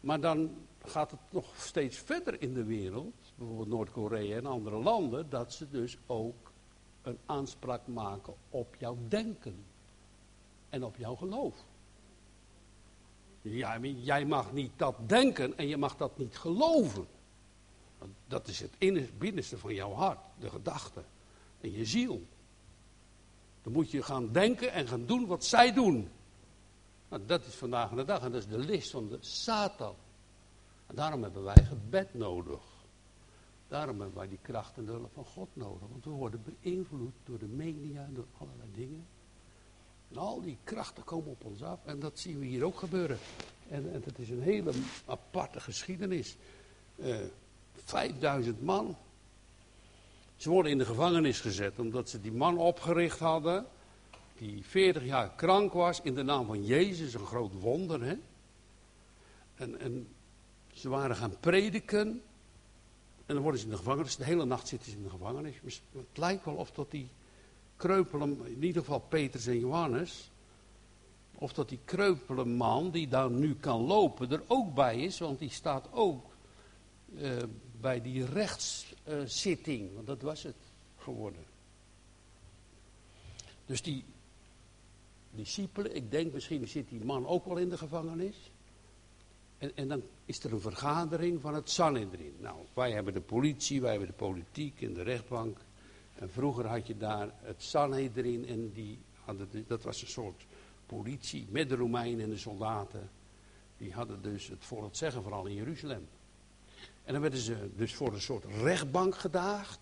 Maar 0.00 0.20
dan 0.20 0.50
gaat 0.84 1.10
het 1.10 1.20
nog 1.30 1.56
steeds 1.56 1.98
verder 1.98 2.42
in 2.42 2.54
de 2.54 2.64
wereld. 2.64 3.14
Bijvoorbeeld 3.34 3.68
Noord-Korea 3.68 4.36
en 4.36 4.46
andere 4.46 4.76
landen. 4.76 5.30
Dat 5.30 5.52
ze 5.52 5.70
dus 5.70 5.98
ook 6.06 6.52
een 7.02 7.18
aanspraak 7.26 7.86
maken 7.86 8.34
op 8.50 8.74
jouw 8.78 8.96
denken. 9.08 9.64
En 10.68 10.84
op 10.84 10.96
jouw 10.96 11.14
geloof. 11.14 11.64
Ja, 13.42 13.78
jij 13.78 14.24
mag 14.24 14.52
niet 14.52 14.72
dat 14.76 14.94
denken 15.06 15.58
en 15.58 15.68
je 15.68 15.76
mag 15.76 15.96
dat 15.96 16.18
niet 16.18 16.38
geloven. 16.38 17.06
Dat 18.26 18.48
is 18.48 18.60
het 18.60 18.78
binnenste 19.18 19.58
van 19.58 19.74
jouw 19.74 19.92
hart, 19.92 20.18
de 20.38 20.50
gedachte 20.50 21.04
en 21.60 21.72
je 21.72 21.84
ziel. 21.84 22.26
Dan 23.62 23.72
moet 23.72 23.90
je 23.90 24.02
gaan 24.02 24.32
denken 24.32 24.72
en 24.72 24.88
gaan 24.88 25.06
doen 25.06 25.26
wat 25.26 25.44
zij 25.44 25.72
doen. 25.72 26.08
Nou, 27.08 27.22
dat 27.26 27.46
is 27.46 27.54
vandaag 27.54 27.90
de 27.90 28.04
dag 28.04 28.22
en 28.22 28.32
dat 28.32 28.40
is 28.40 28.48
de 28.48 28.58
list 28.58 28.90
van 28.90 29.08
de 29.08 29.18
Satan. 29.20 29.94
En 30.86 30.94
daarom 30.94 31.22
hebben 31.22 31.42
wij 31.42 31.64
gebed 31.64 32.14
nodig. 32.14 32.60
Daarom 33.68 34.00
hebben 34.00 34.18
wij 34.18 34.28
die 34.28 34.38
kracht 34.42 34.76
en 34.76 34.84
de 34.84 34.92
hulp 34.92 35.12
van 35.12 35.24
God 35.24 35.48
nodig. 35.52 35.88
Want 35.90 36.04
we 36.04 36.10
worden 36.10 36.42
beïnvloed 36.44 37.14
door 37.24 37.38
de 37.38 37.46
media, 37.46 38.08
door 38.12 38.26
allerlei 38.38 38.68
dingen. 38.74 39.06
En 40.10 40.16
al 40.16 40.40
die 40.40 40.58
krachten 40.64 41.04
komen 41.04 41.30
op 41.30 41.44
ons 41.44 41.62
af. 41.62 41.84
En 41.84 42.00
dat 42.00 42.18
zien 42.18 42.38
we 42.38 42.46
hier 42.46 42.64
ook 42.64 42.78
gebeuren. 42.78 43.18
En, 43.68 43.92
en 43.92 44.02
het 44.04 44.18
is 44.18 44.30
een 44.30 44.42
hele 44.42 44.72
aparte 45.06 45.60
geschiedenis. 45.60 46.36
Uh, 46.96 47.16
5000 47.84 48.62
man. 48.62 48.96
Ze 50.36 50.50
worden 50.50 50.72
in 50.72 50.78
de 50.78 50.84
gevangenis 50.84 51.40
gezet 51.40 51.78
omdat 51.78 52.08
ze 52.08 52.20
die 52.20 52.32
man 52.32 52.58
opgericht 52.58 53.18
hadden. 53.18 53.66
Die 54.38 54.64
40 54.64 55.04
jaar 55.04 55.30
krank 55.36 55.72
was 55.72 56.00
in 56.00 56.14
de 56.14 56.22
naam 56.22 56.46
van 56.46 56.64
Jezus. 56.64 57.14
Een 57.14 57.26
groot 57.26 57.52
wonder, 57.60 58.02
hè. 58.02 58.14
En, 59.54 59.80
en 59.80 60.08
ze 60.72 60.88
waren 60.88 61.16
gaan 61.16 61.36
prediken. 61.40 62.22
En 63.26 63.34
dan 63.34 63.42
worden 63.42 63.60
ze 63.60 63.66
in 63.66 63.72
de 63.72 63.78
gevangenis. 63.78 64.16
De 64.16 64.24
hele 64.24 64.44
nacht 64.44 64.68
zitten 64.68 64.90
ze 64.90 64.96
in 64.96 65.02
de 65.02 65.10
gevangenis. 65.10 65.54
Het 65.92 66.18
lijkt 66.18 66.44
wel 66.44 66.54
of 66.54 66.70
dat 66.70 66.90
die 66.90 67.08
kreupelen, 67.76 68.46
in 68.46 68.62
ieder 68.64 68.82
geval 68.82 69.00
Petrus 69.00 69.46
en 69.46 69.58
Johannes, 69.58 70.30
of 71.34 71.52
dat 71.52 71.68
die 71.68 71.78
kreupele 71.84 72.44
man 72.44 72.90
die 72.90 73.08
daar 73.08 73.30
nu 73.30 73.54
kan 73.54 73.80
lopen 73.80 74.30
er 74.30 74.42
ook 74.46 74.74
bij 74.74 74.98
is, 74.98 75.18
want 75.18 75.38
die 75.38 75.50
staat 75.50 75.88
ook 75.92 76.31
uh, 77.14 77.42
bij 77.80 78.00
die 78.02 78.24
rechtszitting, 78.24 79.94
want 79.94 80.06
dat 80.06 80.22
was 80.22 80.42
het 80.42 80.56
geworden. 80.96 81.44
Dus 83.66 83.82
die 83.82 84.04
discipelen, 85.30 85.94
ik 85.94 86.10
denk 86.10 86.32
misschien 86.32 86.68
zit 86.68 86.88
die 86.88 87.04
man 87.04 87.26
ook 87.26 87.44
wel 87.44 87.56
in 87.56 87.68
de 87.68 87.78
gevangenis. 87.78 88.50
En, 89.58 89.76
en 89.76 89.88
dan 89.88 90.02
is 90.24 90.44
er 90.44 90.52
een 90.52 90.60
vergadering 90.60 91.40
van 91.40 91.54
het 91.54 91.70
Sanhedrin. 91.70 92.34
Nou, 92.38 92.56
wij 92.74 92.92
hebben 92.92 93.12
de 93.12 93.20
politie, 93.20 93.80
wij 93.80 93.90
hebben 93.90 94.08
de 94.08 94.14
politiek 94.14 94.82
en 94.82 94.94
de 94.94 95.02
rechtbank. 95.02 95.58
En 96.14 96.30
vroeger 96.30 96.66
had 96.66 96.86
je 96.86 96.96
daar 96.96 97.34
het 97.40 97.62
Sanhedrin 97.62 98.46
en 98.46 98.72
die 98.72 98.98
hadden, 99.24 99.64
dat 99.66 99.82
was 99.82 100.02
een 100.02 100.08
soort 100.08 100.46
politie 100.86 101.46
met 101.50 101.68
de 101.68 101.74
Romeinen 101.74 102.24
en 102.24 102.30
de 102.30 102.36
soldaten. 102.36 103.10
Die 103.76 103.92
hadden 103.92 104.22
dus 104.22 104.48
het 104.48 104.64
voor 104.64 104.84
het 104.84 104.96
zeggen, 104.96 105.22
vooral 105.22 105.46
in 105.46 105.54
Jeruzalem. 105.54 106.08
En 107.04 107.12
dan 107.12 107.22
werden 107.22 107.40
ze 107.40 107.70
dus 107.76 107.94
voor 107.94 108.12
een 108.12 108.20
soort 108.20 108.44
rechtbank 108.44 109.14
gedaagd. 109.14 109.80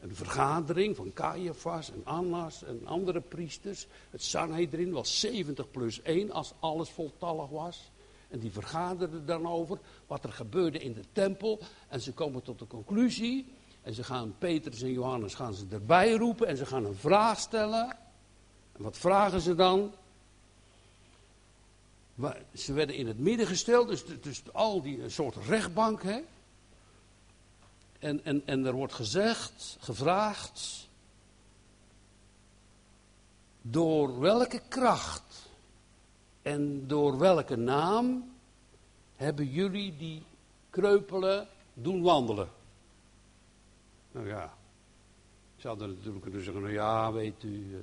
Een 0.00 0.14
vergadering 0.14 0.96
van 0.96 1.12
Caiaphas 1.12 1.90
en 1.92 2.04
Annas 2.04 2.64
en 2.64 2.86
andere 2.86 3.20
priesters. 3.20 3.86
Het 4.10 4.22
Sanhedrin 4.22 4.92
was 4.92 5.20
70 5.20 5.70
plus 5.70 6.02
1 6.02 6.30
als 6.30 6.52
alles 6.58 6.90
voltallig 6.90 7.48
was. 7.48 7.90
En 8.28 8.38
die 8.38 8.50
vergaderden 8.50 9.26
dan 9.26 9.46
over 9.46 9.78
wat 10.06 10.24
er 10.24 10.32
gebeurde 10.32 10.78
in 10.78 10.92
de 10.92 11.04
tempel. 11.12 11.60
En 11.88 12.00
ze 12.00 12.12
komen 12.12 12.42
tot 12.42 12.58
de 12.58 12.66
conclusie 12.66 13.46
en 13.82 13.94
ze 13.94 14.04
gaan 14.04 14.34
Petrus 14.38 14.82
en 14.82 14.92
Johannes 14.92 15.34
gaan 15.34 15.54
ze 15.54 15.66
erbij 15.70 16.12
roepen 16.12 16.46
en 16.46 16.56
ze 16.56 16.66
gaan 16.66 16.84
een 16.84 16.94
vraag 16.94 17.38
stellen. 17.38 17.96
En 18.72 18.82
wat 18.82 18.96
vragen 18.96 19.40
ze 19.40 19.54
dan? 19.54 19.92
Ze 22.54 22.72
werden 22.72 22.96
in 22.96 23.06
het 23.06 23.18
midden 23.18 23.46
gesteld, 23.46 23.88
dus, 23.88 24.04
dus 24.20 24.42
al 24.52 24.82
die 24.82 25.02
een 25.02 25.10
soort 25.10 25.36
rechtbank. 25.36 26.02
Hè? 26.02 26.20
En, 27.98 28.24
en, 28.24 28.42
en 28.44 28.66
er 28.66 28.72
wordt 28.72 28.94
gezegd, 28.94 29.76
gevraagd, 29.80 30.88
door 33.62 34.20
welke 34.20 34.62
kracht 34.68 35.48
en 36.42 36.86
door 36.86 37.18
welke 37.18 37.56
naam 37.56 38.32
hebben 39.16 39.50
jullie 39.50 39.96
die 39.96 40.22
kreupelen 40.70 41.48
doen 41.74 42.02
wandelen? 42.02 42.48
Nou 44.12 44.26
ja, 44.26 44.56
ze 45.56 45.68
hadden 45.68 45.88
natuurlijk 45.88 46.22
kunnen 46.22 46.44
zeggen, 46.44 46.62
nou 46.62 46.74
ja, 46.74 47.12
weet 47.12 47.42
u, 47.42 47.74
eh, 47.74 47.80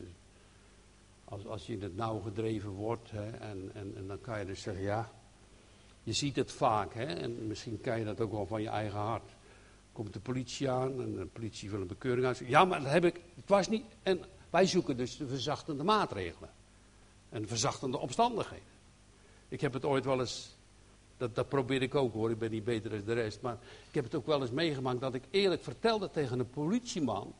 als, 1.25 1.45
als 1.45 1.65
je 1.65 1.73
in 1.73 1.81
het 1.81 1.95
nauw 1.95 2.19
gedreven 2.19 2.69
wordt, 2.69 3.11
hè, 3.11 3.29
en, 3.29 3.71
en, 3.73 3.93
en 3.95 4.07
dan 4.07 4.21
kan 4.21 4.39
je 4.39 4.45
dus 4.45 4.61
zeggen, 4.61 4.83
ja, 4.83 5.11
je 6.03 6.13
ziet 6.13 6.35
het 6.35 6.51
vaak, 6.51 6.93
hè, 6.93 7.05
en 7.05 7.47
misschien 7.47 7.81
kan 7.81 7.99
je 7.99 8.05
dat 8.05 8.21
ook 8.21 8.31
wel 8.31 8.45
van 8.45 8.61
je 8.61 8.69
eigen 8.69 8.99
hart. 8.99 9.31
Komt 9.91 10.13
de 10.13 10.19
politie 10.19 10.69
aan 10.69 11.01
en 11.01 11.15
de 11.15 11.25
politie 11.25 11.69
wil 11.69 11.81
een 11.81 11.87
bekeuring 11.87 12.25
uit. 12.25 12.37
Ja, 12.37 12.65
maar 12.65 12.81
dat 12.81 12.91
heb 12.91 13.05
ik, 13.05 13.21
het 13.35 13.49
was 13.49 13.67
niet, 13.67 13.83
en 14.03 14.23
wij 14.49 14.65
zoeken 14.65 14.97
dus 14.97 15.17
de 15.17 15.27
verzachtende 15.27 15.83
maatregelen. 15.83 16.49
En 17.29 17.47
verzachtende 17.47 17.97
omstandigheden. 17.97 18.73
Ik 19.47 19.61
heb 19.61 19.73
het 19.73 19.85
ooit 19.85 20.05
wel 20.05 20.19
eens 20.19 20.55
dat, 21.17 21.35
dat 21.35 21.49
probeer 21.49 21.81
ik 21.81 21.95
ook 21.95 22.13
hoor, 22.13 22.31
ik 22.31 22.39
ben 22.39 22.51
niet 22.51 22.63
beter 22.63 22.89
dan 22.89 23.03
de 23.05 23.13
rest. 23.13 23.41
Maar 23.41 23.57
ik 23.87 23.95
heb 23.95 24.03
het 24.03 24.15
ook 24.15 24.25
wel 24.25 24.41
eens 24.41 24.51
meegemaakt 24.51 24.99
dat 24.99 25.13
ik 25.13 25.23
eerlijk 25.31 25.63
vertelde 25.63 26.09
tegen 26.09 26.39
een 26.39 26.49
politieman. 26.49 27.33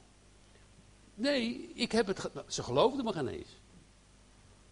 Nee, 1.13 1.71
ik 1.73 1.91
heb 1.91 2.07
het. 2.07 2.29
Ze 2.47 2.63
geloofden 2.63 3.05
me 3.05 3.13
geen 3.13 3.27
eens. 3.27 3.59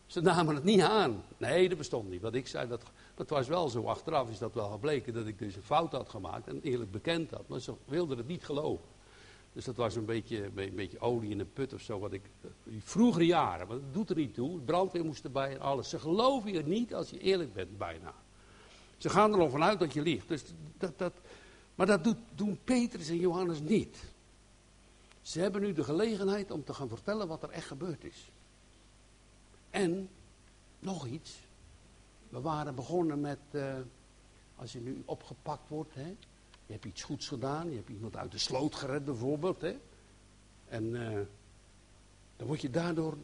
Ze 0.05 0.21
namen 0.21 0.55
het 0.55 0.63
niet 0.63 0.81
aan. 0.81 1.23
Nee, 1.37 1.69
dat 1.69 1.77
bestond 1.77 2.09
niet. 2.09 2.21
Wat 2.21 2.35
ik 2.35 2.47
zei, 2.47 2.67
dat, 2.67 2.83
dat 3.15 3.29
was 3.29 3.47
wel 3.47 3.69
zo. 3.69 3.83
Achteraf 3.83 4.29
is 4.29 4.37
dat 4.37 4.53
wel 4.53 4.69
gebleken 4.69 5.13
dat 5.13 5.27
ik 5.27 5.39
dus 5.39 5.55
een 5.55 5.63
fout 5.63 5.91
had 5.91 6.09
gemaakt 6.09 6.47
en 6.47 6.61
eerlijk 6.61 6.91
bekend 6.91 7.31
had. 7.31 7.47
Maar 7.47 7.59
ze 7.59 7.73
wilden 7.85 8.17
het 8.17 8.27
niet 8.27 8.45
geloven. 8.45 8.85
Dus 9.53 9.65
dat 9.65 9.75
was 9.75 9.95
een 9.95 10.05
beetje, 10.05 10.45
een 10.55 10.75
beetje 10.75 10.99
olie 10.99 11.29
in 11.29 11.39
een 11.39 11.53
put 11.53 11.73
of 11.73 11.81
zo. 11.81 11.99
Wat 11.99 12.13
ik, 12.13 12.21
die 12.63 12.83
vroegere 12.83 13.25
jaren, 13.25 13.67
want 13.67 13.81
dat 13.81 13.93
doet 13.93 14.09
er 14.09 14.15
niet 14.15 14.33
toe. 14.33 14.59
Brandweer 14.59 15.05
moest 15.05 15.23
erbij 15.23 15.53
en 15.53 15.59
alles. 15.59 15.89
Ze 15.89 15.99
geloven 15.99 16.51
je 16.51 16.63
niet 16.63 16.93
als 16.93 17.09
je 17.09 17.19
eerlijk 17.19 17.53
bent, 17.53 17.77
bijna. 17.77 18.13
Ze 18.97 19.09
gaan 19.09 19.33
er 19.33 19.39
al 19.39 19.49
vanuit 19.49 19.79
dat 19.79 19.93
je 19.93 20.01
liegt. 20.01 20.27
Dus 20.27 20.43
dat, 20.77 20.97
dat, 20.97 21.13
maar 21.75 21.87
dat 21.87 22.03
doet, 22.03 22.17
doen 22.35 22.59
Petrus 22.63 23.09
en 23.09 23.17
Johannes 23.17 23.59
niet. 23.59 23.97
Ze 25.21 25.39
hebben 25.39 25.61
nu 25.61 25.73
de 25.73 25.83
gelegenheid 25.83 26.51
om 26.51 26.63
te 26.63 26.73
gaan 26.73 26.89
vertellen 26.89 27.27
wat 27.27 27.43
er 27.43 27.49
echt 27.49 27.67
gebeurd 27.67 28.03
is. 28.03 28.31
En, 29.73 30.09
nog 30.79 31.05
iets. 31.05 31.39
We 32.29 32.41
waren 32.41 32.75
begonnen 32.75 33.21
met, 33.21 33.39
uh, 33.51 33.75
als 34.55 34.71
je 34.71 34.79
nu 34.79 35.01
opgepakt 35.05 35.69
wordt, 35.69 35.93
hè, 35.93 36.07
je 36.65 36.73
hebt 36.73 36.85
iets 36.85 37.03
goeds 37.03 37.27
gedaan, 37.27 37.69
je 37.69 37.75
hebt 37.75 37.89
iemand 37.89 38.17
uit 38.17 38.31
de 38.31 38.37
sloot 38.37 38.75
gered 38.75 39.05
bijvoorbeeld, 39.05 39.61
hè, 39.61 39.79
en 40.67 40.83
uh, 40.83 41.19
dan 42.35 42.47
word 42.47 42.61
je 42.61 42.69
daardoor 42.69 43.17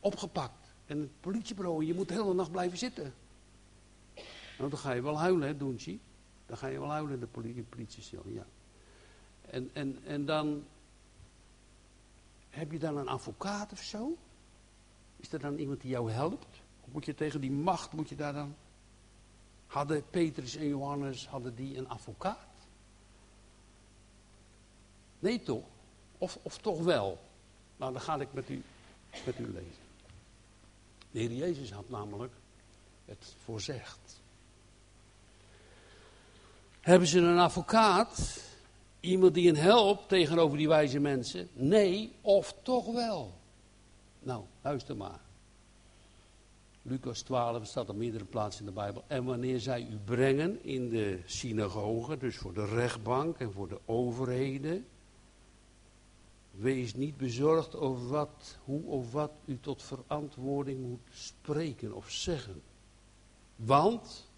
opgepakt. 0.00 0.72
En 0.86 0.98
het 1.00 1.20
politiebureau, 1.20 1.84
je 1.84 1.94
moet 1.94 2.08
de 2.08 2.14
hele 2.14 2.34
nacht 2.34 2.50
blijven 2.50 2.78
zitten. 2.78 3.14
Nou, 4.58 4.70
dan 4.70 4.78
ga 4.78 4.92
je 4.92 5.02
wel 5.02 5.18
huilen, 5.18 5.46
hè, 5.48 5.56
Doentje. 5.56 5.98
Dan 6.46 6.56
ga 6.56 6.66
je 6.66 6.78
wel 6.78 6.90
huilen 6.90 7.14
in 7.14 7.20
de 7.20 7.26
politie, 7.26 7.62
politiecel, 7.62 8.22
ja. 8.26 8.46
En, 9.40 9.70
en, 9.72 9.98
en 10.04 10.24
dan 10.24 10.64
heb 12.50 12.72
je 12.72 12.78
dan 12.78 12.96
een 12.96 13.08
advocaat 13.08 13.72
of 13.72 13.82
zo? 13.82 14.16
Is 15.20 15.32
er 15.32 15.40
dan 15.40 15.56
iemand 15.56 15.80
die 15.80 15.90
jou 15.90 16.10
helpt? 16.10 16.46
Moet 16.84 17.04
je 17.04 17.14
tegen 17.14 17.40
die 17.40 17.50
macht, 17.50 17.92
moet 17.92 18.08
je 18.08 18.16
daar 18.16 18.32
dan... 18.32 18.54
Hadden 19.66 20.04
Petrus 20.10 20.56
en 20.56 20.68
Johannes, 20.68 21.26
hadden 21.26 21.54
die 21.54 21.76
een 21.76 21.88
advocaat? 21.88 22.46
Nee 25.18 25.42
toch? 25.42 25.64
Of, 26.18 26.38
of 26.42 26.58
toch 26.58 26.82
wel? 26.82 27.18
Nou, 27.76 27.92
dan 27.92 28.00
ga 28.00 28.20
ik 28.20 28.32
met 28.32 28.48
u, 28.48 28.62
met 29.26 29.38
u 29.38 29.44
lezen. 29.44 29.86
De 31.10 31.18
Heer 31.18 31.32
Jezus 31.32 31.72
had 31.72 31.88
namelijk 31.88 32.32
het 33.04 33.34
voorzegd. 33.44 34.20
Hebben 36.80 37.08
ze 37.08 37.18
een 37.18 37.38
advocaat? 37.38 38.40
Iemand 39.00 39.34
die 39.34 39.46
hen 39.46 39.56
helpt 39.56 40.08
tegenover 40.08 40.58
die 40.58 40.68
wijze 40.68 40.98
mensen? 40.98 41.48
Nee, 41.52 42.12
of 42.20 42.54
toch 42.62 42.92
wel? 42.92 43.37
Nou, 44.28 44.44
luister 44.62 44.96
maar. 44.96 45.20
Lucas 46.82 47.20
12 47.20 47.66
staat 47.66 47.88
op 47.88 47.96
meerdere 47.96 48.24
plaatsen 48.24 48.60
in 48.60 48.66
de 48.66 48.80
Bijbel. 48.80 49.04
En 49.06 49.24
wanneer 49.24 49.60
zij 49.60 49.86
u 49.90 49.96
brengen 50.04 50.64
in 50.64 50.88
de 50.88 51.20
synagoge, 51.24 52.16
dus 52.16 52.36
voor 52.36 52.54
de 52.54 52.66
rechtbank 52.66 53.38
en 53.38 53.52
voor 53.52 53.68
de 53.68 53.80
overheden. 53.84 54.86
Wees 56.50 56.94
niet 56.94 57.16
bezorgd 57.16 57.76
over 57.76 58.08
wat, 58.08 58.58
hoe 58.64 58.82
of 58.84 59.12
wat 59.12 59.32
u 59.44 59.58
tot 59.60 59.82
verantwoording 59.82 60.80
moet 60.80 61.08
spreken 61.10 61.94
of 61.94 62.10
zeggen. 62.10 62.62
Want 63.56 64.30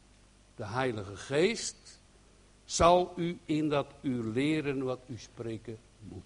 de 0.54 0.66
Heilige 0.66 1.16
Geest 1.16 2.00
zal 2.64 3.12
u 3.16 3.38
in 3.44 3.68
dat 3.68 3.86
u 4.00 4.32
leren 4.32 4.82
wat 4.84 5.00
u 5.06 5.18
spreken 5.18 5.78
moet. 5.98 6.22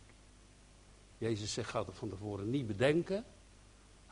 Jezus 1.18 1.52
zegt, 1.52 1.70
gaat 1.70 1.86
het 1.86 1.96
van 1.96 2.08
tevoren 2.08 2.50
niet 2.50 2.66
bedenken. 2.66 3.24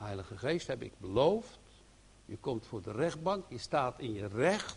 Heilige 0.02 0.38
Geest 0.38 0.66
heb 0.66 0.82
ik 0.82 0.92
beloofd. 0.98 1.58
Je 2.24 2.36
komt 2.36 2.66
voor 2.66 2.82
de 2.82 2.92
rechtbank, 2.92 3.44
je 3.48 3.58
staat 3.58 4.00
in 4.00 4.12
je 4.12 4.26
recht. 4.26 4.76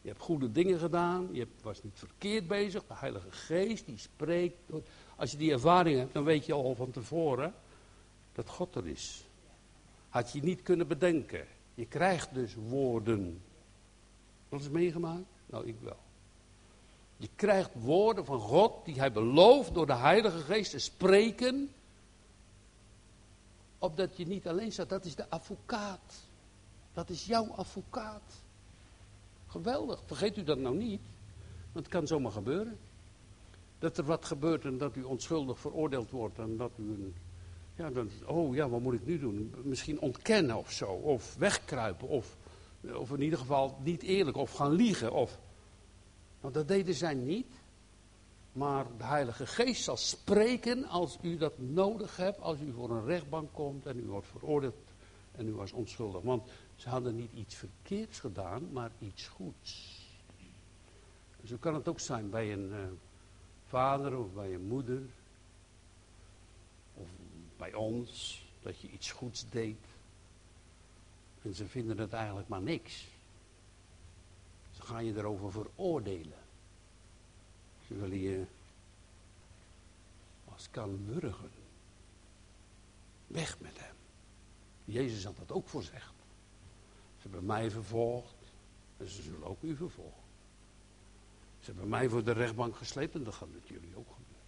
Je 0.00 0.08
hebt 0.08 0.22
goede 0.22 0.52
dingen 0.52 0.78
gedaan, 0.78 1.28
je 1.32 1.46
was 1.62 1.82
niet 1.82 1.98
verkeerd 1.98 2.48
bezig. 2.48 2.82
De 2.86 2.94
Heilige 2.94 3.30
Geest 3.30 3.86
die 3.86 3.98
spreekt. 3.98 4.56
Als 5.16 5.30
je 5.30 5.36
die 5.36 5.52
ervaring 5.52 5.98
hebt, 5.98 6.12
dan 6.12 6.24
weet 6.24 6.46
je 6.46 6.52
al 6.52 6.74
van 6.74 6.90
tevoren 6.90 7.54
dat 8.32 8.48
God 8.48 8.74
er 8.74 8.86
is. 8.86 9.24
Had 10.08 10.32
je 10.32 10.42
niet 10.42 10.62
kunnen 10.62 10.86
bedenken. 10.86 11.46
Je 11.74 11.86
krijgt 11.86 12.34
dus 12.34 12.54
woorden. 12.54 13.42
Wat 14.48 14.60
is 14.60 14.68
meegemaakt? 14.68 15.26
Nou, 15.46 15.66
ik 15.66 15.76
wel. 15.80 15.98
Je 17.16 17.28
krijgt 17.36 17.70
woorden 17.74 18.24
van 18.24 18.40
God 18.40 18.84
die 18.84 18.98
hij 18.98 19.12
belooft 19.12 19.74
door 19.74 19.86
de 19.86 19.96
Heilige 19.96 20.38
Geest 20.38 20.70
te 20.70 20.78
spreken. 20.78 21.70
Opdat 23.78 24.16
je 24.16 24.26
niet 24.26 24.46
alleen 24.48 24.72
staat, 24.72 24.88
dat 24.88 25.04
is 25.04 25.14
de 25.14 25.30
advocaat. 25.30 26.28
Dat 26.92 27.10
is 27.10 27.26
jouw 27.26 27.50
advocaat. 27.50 28.42
Geweldig, 29.46 30.02
vergeet 30.06 30.36
u 30.36 30.42
dat 30.42 30.58
nou 30.58 30.76
niet. 30.76 31.00
Want 31.72 31.84
het 31.84 31.94
kan 31.94 32.06
zomaar 32.06 32.32
gebeuren. 32.32 32.78
Dat 33.78 33.98
er 33.98 34.04
wat 34.04 34.24
gebeurt 34.24 34.64
en 34.64 34.78
dat 34.78 34.96
u 34.96 35.02
onschuldig 35.02 35.58
veroordeeld 35.58 36.10
wordt 36.10 36.38
en 36.38 36.56
dat 36.56 36.70
u 36.76 36.82
een. 36.82 37.14
Ja, 37.74 37.90
dan, 37.90 38.10
oh 38.26 38.54
ja, 38.54 38.68
wat 38.68 38.80
moet 38.80 38.94
ik 38.94 39.06
nu 39.06 39.18
doen? 39.18 39.54
Misschien 39.62 40.00
ontkennen 40.00 40.56
of 40.56 40.72
zo, 40.72 40.86
of 40.86 41.36
wegkruipen, 41.36 42.08
of, 42.08 42.36
of 42.94 43.10
in 43.10 43.20
ieder 43.20 43.38
geval 43.38 43.78
niet 43.82 44.02
eerlijk, 44.02 44.36
of 44.36 44.52
gaan 44.52 44.72
liegen, 44.72 45.12
of 45.12 45.38
want 46.40 46.54
dat 46.54 46.68
deden 46.68 46.94
zij 46.94 47.14
niet. 47.14 47.46
Maar 48.56 48.86
de 48.96 49.04
Heilige 49.04 49.46
Geest 49.46 49.82
zal 49.82 49.96
spreken 49.96 50.84
als 50.84 51.18
u 51.22 51.36
dat 51.36 51.58
nodig 51.58 52.16
hebt, 52.16 52.40
als 52.40 52.60
u 52.60 52.72
voor 52.72 52.90
een 52.90 53.04
rechtbank 53.04 53.52
komt 53.52 53.86
en 53.86 53.98
u 53.98 54.06
wordt 54.06 54.26
veroordeeld 54.26 54.74
en 55.32 55.48
u 55.48 55.52
was 55.52 55.72
onschuldig. 55.72 56.22
Want 56.22 56.48
ze 56.76 56.88
hadden 56.88 57.16
niet 57.16 57.32
iets 57.32 57.54
verkeerds 57.54 58.20
gedaan, 58.20 58.72
maar 58.72 58.90
iets 58.98 59.28
goeds. 59.28 60.00
Zo 61.44 61.56
kan 61.60 61.74
het 61.74 61.88
ook 61.88 62.00
zijn 62.00 62.30
bij 62.30 62.52
een 62.52 62.68
uh, 62.70 62.78
vader 63.66 64.18
of 64.18 64.32
bij 64.32 64.54
een 64.54 64.66
moeder. 64.66 65.02
Of 66.94 67.08
bij 67.56 67.74
ons, 67.74 68.44
dat 68.62 68.80
je 68.80 68.90
iets 68.90 69.10
goeds 69.10 69.50
deed. 69.50 69.84
En 71.42 71.54
ze 71.54 71.66
vinden 71.66 71.98
het 71.98 72.12
eigenlijk 72.12 72.48
maar 72.48 72.62
niks 72.62 73.06
ga 74.86 74.98
je 74.98 75.16
erover 75.16 75.52
veroordelen. 75.52 76.45
Ze 77.86 77.94
willen 77.94 78.18
je 78.18 78.46
als 80.44 80.70
kan 80.70 81.04
wurgen. 81.04 81.50
Weg 83.26 83.60
met 83.60 83.78
hem. 83.80 83.94
Jezus 84.84 85.24
had 85.24 85.36
dat 85.36 85.52
ook 85.52 85.68
voorzegd. 85.68 86.14
Ze 87.16 87.22
hebben 87.22 87.46
mij 87.46 87.70
vervolgd 87.70 88.34
en 88.96 89.08
ze 89.08 89.22
zullen 89.22 89.44
ook 89.44 89.62
u 89.62 89.76
vervolgen. 89.76 90.24
Ze 91.60 91.66
hebben 91.66 91.88
mij 91.88 92.08
voor 92.08 92.24
de 92.24 92.32
rechtbank 92.32 92.76
gesleept 92.76 93.14
en 93.14 93.24
dat 93.24 93.34
gaat 93.34 93.52
met 93.52 93.68
jullie 93.68 93.96
ook 93.96 94.08
gebeuren. 94.08 94.46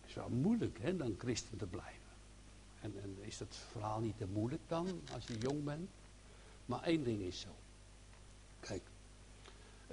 Het 0.00 0.08
is 0.08 0.14
wel 0.14 0.28
moeilijk 0.28 0.78
hè, 0.80 0.96
dan 0.96 1.14
christen 1.18 1.58
te 1.58 1.66
blijven. 1.66 2.12
En, 2.80 3.02
en 3.02 3.16
is 3.20 3.38
dat 3.38 3.56
verhaal 3.70 4.00
niet 4.00 4.18
te 4.18 4.26
moeilijk 4.26 4.62
dan, 4.66 5.00
als 5.12 5.26
je 5.26 5.38
jong 5.38 5.64
bent? 5.64 5.90
Maar 6.66 6.82
één 6.82 7.04
ding 7.04 7.20
is 7.20 7.40
zo. 7.40 7.48
Kijk, 8.60 8.82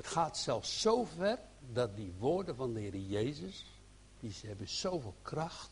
het 0.01 0.09
gaat 0.09 0.37
zelfs 0.37 0.81
zo 0.81 1.03
ver 1.03 1.39
dat 1.73 1.95
die 1.95 2.13
woorden 2.19 2.55
van 2.55 2.73
de 2.73 2.79
Heer 2.79 2.97
Jezus, 2.97 3.65
die 4.19 4.33
hebben 4.45 4.69
zoveel 4.69 5.15
kracht 5.21 5.71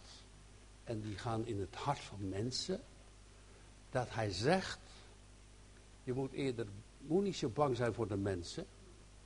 en 0.83 1.01
die 1.01 1.17
gaan 1.17 1.45
in 1.45 1.59
het 1.59 1.75
hart 1.75 1.99
van 1.99 2.29
mensen, 2.29 2.81
dat 3.89 4.07
hij 4.09 4.31
zegt, 4.31 4.79
je 6.03 6.13
moet 6.13 6.31
eerder, 6.31 6.67
moet 6.97 7.23
niet 7.23 7.35
zo 7.35 7.49
bang 7.49 7.75
zijn 7.75 7.93
voor 7.93 8.07
de 8.07 8.17
mensen 8.17 8.65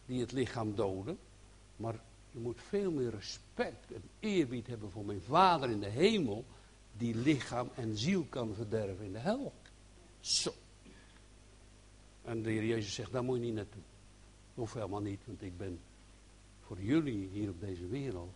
die 0.05 0.21
het 0.21 0.31
lichaam 0.31 0.75
doden, 0.75 1.17
maar 1.75 1.99
je 2.31 2.39
moet 2.39 2.61
veel 2.67 2.91
meer 2.91 3.09
respect 3.09 3.91
en 3.91 4.03
eerbied 4.19 4.67
hebben 4.67 4.91
voor 4.91 5.05
mijn 5.05 5.21
Vader 5.21 5.69
in 5.69 5.79
de 5.79 5.89
hemel, 5.89 6.45
die 6.97 7.15
lichaam 7.15 7.69
en 7.75 7.97
ziel 7.97 8.25
kan 8.29 8.53
verderven 8.53 9.05
in 9.05 9.13
de 9.13 9.19
hel. 9.19 9.53
Zo. 10.19 10.53
En 12.21 12.43
de 12.43 12.49
Heer 12.49 12.65
Jezus 12.65 12.93
zegt, 12.93 13.11
daar 13.11 13.23
moet 13.23 13.37
je 13.37 13.43
niet 13.43 13.53
naartoe. 13.53 13.81
Hoef 14.53 14.73
helemaal 14.73 15.01
niet, 15.01 15.25
want 15.25 15.41
ik 15.41 15.57
ben 15.57 15.79
voor 16.61 16.81
jullie 16.81 17.27
hier 17.27 17.49
op 17.49 17.59
deze 17.59 17.87
wereld. 17.87 18.33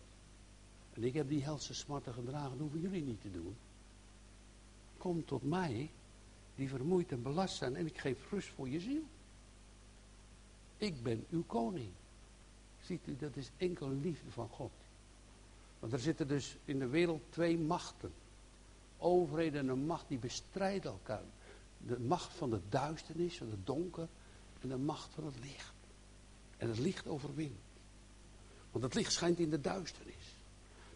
En 0.92 1.04
ik 1.04 1.14
heb 1.14 1.28
die 1.28 1.42
helse 1.42 1.74
smarten 1.74 2.14
gedragen, 2.14 2.50
dat 2.50 2.58
hoeven 2.58 2.80
jullie 2.80 3.04
niet 3.04 3.20
te 3.20 3.30
doen. 3.30 3.56
Kom 4.96 5.24
tot 5.24 5.42
mij, 5.42 5.90
die 6.54 6.68
vermoeid 6.68 7.12
en 7.12 7.22
belast 7.22 7.56
zijn, 7.56 7.76
en 7.76 7.86
ik 7.86 7.98
geef 7.98 8.30
rust 8.30 8.48
voor 8.48 8.68
je 8.68 8.80
ziel. 8.80 9.02
Ik 10.76 11.02
ben 11.02 11.26
uw 11.30 11.44
koning. 11.46 11.90
Ziet 12.82 13.06
u, 13.06 13.16
dat 13.16 13.36
is 13.36 13.50
enkel 13.56 13.90
liefde 13.90 14.30
van 14.30 14.48
God. 14.48 14.72
Want 15.78 15.92
er 15.92 15.98
zitten 15.98 16.28
dus 16.28 16.56
in 16.64 16.78
de 16.78 16.86
wereld 16.86 17.22
twee 17.28 17.58
machten. 17.58 18.12
Overheden 18.98 19.60
en 19.60 19.68
een 19.68 19.86
macht 19.86 20.08
die 20.08 20.18
bestrijden 20.18 20.90
elkaar 20.90 21.22
de 21.86 22.00
macht 22.00 22.32
van 22.32 22.50
de 22.50 22.60
duisternis, 22.68 23.36
van 23.36 23.50
het 23.50 23.66
donker 23.66 24.08
en 24.60 24.68
de 24.68 24.76
macht 24.76 25.14
van 25.14 25.24
het 25.24 25.38
licht. 25.40 25.72
En 26.58 26.68
het 26.68 26.78
licht 26.78 27.06
overwint. 27.06 27.60
Want 28.70 28.84
het 28.84 28.94
licht 28.94 29.12
schijnt 29.12 29.38
in 29.38 29.50
de 29.50 29.60
duisternis. 29.60 30.14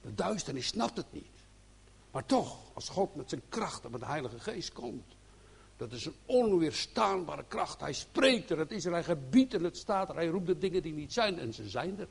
De 0.03 0.15
duisternis 0.15 0.67
snapt 0.67 0.97
het 0.97 1.13
niet. 1.13 1.27
Maar 2.11 2.27
toch, 2.27 2.59
als 2.73 2.89
God 2.89 3.15
met 3.15 3.29
zijn 3.29 3.43
kracht 3.49 3.85
en 3.85 3.91
met 3.91 4.01
de 4.01 4.07
Heilige 4.07 4.39
Geest 4.39 4.73
komt, 4.73 5.15
Dat 5.77 5.93
is 5.93 6.05
een 6.05 6.17
onweerstaanbare 6.27 7.45
kracht. 7.49 7.81
Hij 7.81 7.93
spreekt 7.93 8.51
er, 8.51 8.59
het 8.59 8.71
is 8.71 8.85
er, 8.85 8.93
hij 8.93 9.05
gebiedt 9.05 9.55
en 9.55 9.65
het 9.65 9.77
staat 9.77 10.09
er. 10.09 10.15
Hij 10.15 10.27
roept 10.27 10.47
de 10.47 10.59
dingen 10.59 10.83
die 10.83 10.93
niet 10.93 11.13
zijn 11.13 11.39
en 11.39 11.55
ze 11.55 11.69
zijn 11.69 11.99
er. 11.99 12.09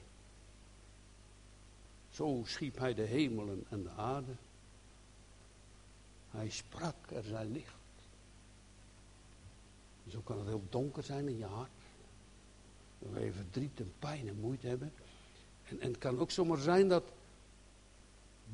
Zo 2.09 2.41
schiep 2.45 2.77
hij 2.77 2.93
de 2.93 3.03
hemelen 3.03 3.65
en 3.69 3.83
de 3.83 3.89
aarde. 3.89 4.31
Hij 6.29 6.49
sprak, 6.49 6.95
er 7.09 7.23
zijn 7.23 7.51
licht. 7.51 7.73
Zo 10.07 10.19
kan 10.19 10.37
het 10.37 10.47
heel 10.47 10.63
donker 10.69 11.03
zijn 11.03 11.27
in 11.27 11.37
je 11.37 11.45
hart. 11.45 11.80
Dat 13.09 13.23
je 13.23 13.31
verdriet 13.31 13.79
en 13.79 13.93
pijn 13.99 14.27
en 14.27 14.39
moeite 14.39 14.67
hebben. 14.67 14.93
En, 15.63 15.79
en 15.79 15.87
het 15.87 15.97
kan 15.97 16.19
ook 16.19 16.31
zomaar 16.31 16.57
zijn 16.57 16.87
dat 16.87 17.03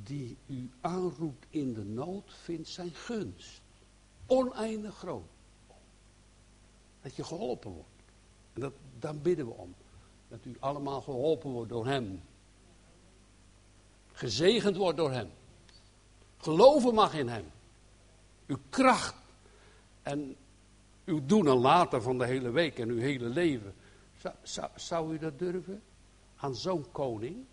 die 0.04 0.38
u 0.46 0.70
aanroept 0.82 1.46
in 1.50 1.74
de 1.74 1.84
nood 1.84 2.34
vindt 2.44 2.68
zijn 2.68 2.92
gunst. 2.94 3.62
Oneindig 4.26 4.96
groot. 4.96 5.30
Dat 7.02 7.16
je 7.16 7.24
geholpen 7.24 7.72
wordt. 7.72 7.90
En 8.54 8.62
dat, 8.62 8.74
daar 9.00 9.18
bidden 9.18 9.46
we 9.46 9.54
om. 9.54 9.76
Dat 10.28 10.40
u 10.44 10.56
allemaal 10.60 11.02
geholpen 11.02 11.50
wordt 11.50 11.70
door 11.70 11.86
hem. 11.86 12.22
Gezegend 14.12 14.76
wordt 14.76 14.98
door 14.98 15.12
hem. 15.12 15.30
Geloven 16.38 16.94
mag 16.94 17.14
in 17.14 17.28
hem. 17.28 17.46
Uw 18.48 18.58
kracht 18.70 19.16
en 20.04 20.36
uw 21.06 21.26
doen 21.26 21.48
en 21.48 21.58
laten 21.58 22.02
van 22.02 22.18
de 22.18 22.26
hele 22.26 22.50
week 22.50 22.80
en 22.80 22.90
uw 22.90 23.00
hele 23.00 23.30
leven. 23.30 23.76
Zou, 24.42 24.70
zou, 24.76 25.14
u 25.14 25.18
dat 25.18 25.40
durven? 25.40 25.82
Aan 26.36 26.56
zo'n 26.56 26.92
koning 26.92 27.46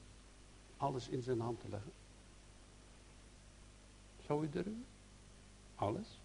alles 0.77 1.09
in 1.09 1.23
zijn 1.23 1.41
hand 1.41 1.61
te 1.61 1.69
leggen? 1.69 1.93
Zou 4.27 4.45
u 4.45 4.49
durven? 4.49 4.85
Alles? 5.75 6.21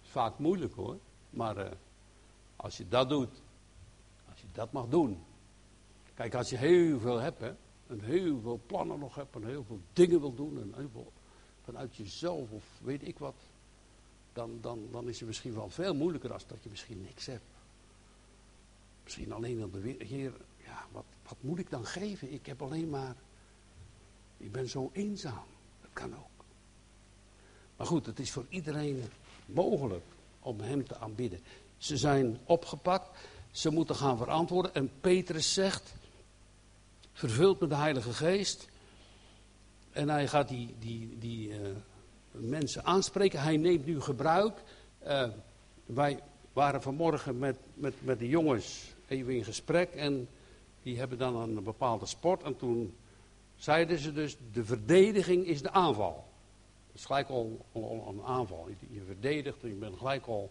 Vaak 0.00 0.38
moeilijk 0.38 0.74
hoor. 0.74 0.98
Maar 1.30 1.58
uh, 1.58 1.70
als 2.56 2.76
je 2.76 2.88
dat 2.88 3.08
doet, 3.08 3.42
als 4.30 4.40
je 4.40 4.46
dat 4.52 4.72
mag 4.72 4.88
doen. 4.88 5.24
Kijk, 6.14 6.34
als 6.34 6.50
je 6.50 6.56
heel 6.56 7.00
veel 7.00 7.20
hebt, 7.20 7.40
hè, 7.40 7.54
en 7.86 8.00
heel 8.00 8.40
veel 8.40 8.60
plannen 8.66 8.98
nog 8.98 9.14
hebt, 9.14 9.34
en 9.34 9.44
heel 9.44 9.64
veel 9.64 9.80
dingen 9.92 10.20
wil 10.20 10.34
doen, 10.34 10.60
en 10.60 10.74
heel 10.74 10.88
veel 10.92 11.12
vanuit 11.62 11.96
jezelf 11.96 12.50
of 12.50 12.64
weet 12.82 13.06
ik 13.06 13.18
wat, 13.18 13.34
dan, 14.32 14.58
dan, 14.60 14.88
dan 14.90 15.08
is 15.08 15.18
het 15.18 15.28
misschien 15.28 15.54
wel 15.54 15.70
veel 15.70 15.94
moeilijker 15.94 16.32
als 16.32 16.46
dat 16.46 16.62
je 16.62 16.70
misschien 16.70 17.00
niks 17.00 17.26
hebt. 17.26 17.44
Misschien 19.04 19.32
alleen 19.32 19.64
op 19.64 19.72
de 19.72 19.96
Heer, 19.98 20.32
ja, 20.64 20.86
wat, 20.92 21.04
wat 21.28 21.36
moet 21.40 21.58
ik 21.58 21.70
dan 21.70 21.86
geven? 21.86 22.32
Ik 22.32 22.46
heb 22.46 22.62
alleen 22.62 22.90
maar, 22.90 23.14
ik 24.36 24.52
ben 24.52 24.68
zo 24.68 24.90
eenzaam. 24.92 25.46
Dat 25.80 25.90
kan 25.92 26.14
ook. 26.14 26.44
Maar 27.76 27.86
goed, 27.86 28.06
het 28.06 28.18
is 28.18 28.30
voor 28.30 28.46
iedereen 28.48 29.04
mogelijk 29.46 30.04
om 30.40 30.60
hem 30.60 30.86
te 30.86 30.98
aanbidden. 30.98 31.40
Ze 31.76 31.96
zijn 31.96 32.38
opgepakt, 32.44 33.18
ze 33.50 33.70
moeten 33.70 33.96
gaan 33.96 34.16
verantwoorden. 34.16 34.74
En 34.74 34.90
Petrus 35.00 35.54
zegt, 35.54 35.94
vervuld 37.12 37.60
met 37.60 37.68
de 37.68 37.76
Heilige 37.76 38.12
Geest. 38.12 38.68
En 39.92 40.08
hij 40.08 40.28
gaat 40.28 40.48
die, 40.48 40.74
die, 40.78 41.18
die 41.18 41.48
uh, 41.48 41.56
mensen 42.30 42.84
aanspreken. 42.84 43.42
Hij 43.42 43.56
neemt 43.56 43.86
nu 43.86 44.00
gebruik. 44.00 44.62
Uh, 45.06 45.28
wij 45.86 46.22
waren 46.52 46.82
vanmorgen 46.82 47.38
met, 47.38 47.56
met, 47.74 47.94
met 47.98 48.18
de 48.18 48.28
jongens 48.28 48.93
even 49.08 49.34
in 49.34 49.44
gesprek. 49.44 49.94
En 49.94 50.28
die 50.82 50.98
hebben 50.98 51.18
dan 51.18 51.36
een 51.36 51.62
bepaalde 51.62 52.06
sport. 52.06 52.42
En 52.42 52.56
toen 52.56 52.94
zeiden 53.56 53.98
ze 53.98 54.12
dus, 54.12 54.36
de 54.52 54.64
verdediging 54.64 55.46
is 55.46 55.62
de 55.62 55.70
aanval. 55.70 56.24
Dat 56.86 56.96
is 56.96 57.04
gelijk 57.04 57.28
al, 57.28 57.66
een 57.72 58.22
aanval. 58.24 58.68
Je, 58.68 58.94
je 58.94 59.02
verdedigt 59.06 59.60
je 59.60 59.68
bent 59.68 59.98
gelijk 59.98 60.26
al, 60.26 60.50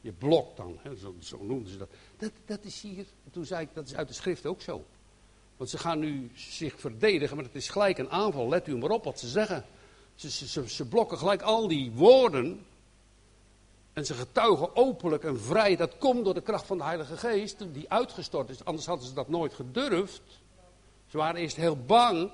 je 0.00 0.12
blokt 0.12 0.56
dan. 0.56 0.78
Hè, 0.82 0.96
zo, 0.96 1.14
zo 1.18 1.42
noemden 1.42 1.72
ze 1.72 1.78
dat. 1.78 1.88
dat. 2.16 2.32
Dat 2.44 2.64
is 2.64 2.80
hier, 2.80 3.06
toen 3.30 3.44
zei 3.44 3.62
ik, 3.62 3.68
dat 3.72 3.86
is 3.86 3.94
uit 3.94 4.08
de 4.08 4.14
schrift 4.14 4.46
ook 4.46 4.60
zo. 4.60 4.84
Want 5.56 5.72
ze 5.72 5.78
gaan 5.78 5.98
nu 5.98 6.30
zich 6.34 6.80
verdedigen, 6.80 7.36
maar 7.36 7.44
het 7.44 7.54
is 7.54 7.68
gelijk 7.68 7.98
een 7.98 8.10
aanval. 8.10 8.48
Let 8.48 8.68
u 8.68 8.76
maar 8.76 8.90
op 8.90 9.04
wat 9.04 9.18
ze 9.18 9.28
zeggen. 9.28 9.64
Ze, 10.14 10.30
ze, 10.30 10.68
ze, 10.68 10.88
blokken 10.88 11.18
gelijk 11.18 11.42
al 11.42 11.68
die 11.68 11.90
woorden. 11.90 12.66
En 13.92 14.06
ze 14.06 14.14
getuigen 14.14 14.76
openlijk 14.76 15.24
en 15.24 15.40
vrij. 15.40 15.76
Dat 15.76 15.98
komt 15.98 16.24
door 16.24 16.34
de 16.34 16.42
kracht 16.42 16.66
van 16.66 16.78
de 16.78 16.84
Heilige 16.84 17.16
Geest, 17.16 17.64
die 17.72 17.90
uitgestort 17.90 18.48
is. 18.48 18.64
Anders 18.64 18.86
hadden 18.86 19.06
ze 19.06 19.14
dat 19.14 19.28
nooit 19.28 19.54
gedurfd. 19.54 20.22
Ze 21.06 21.16
waren 21.16 21.40
eerst 21.40 21.56
heel 21.56 21.76
bang, 21.76 22.30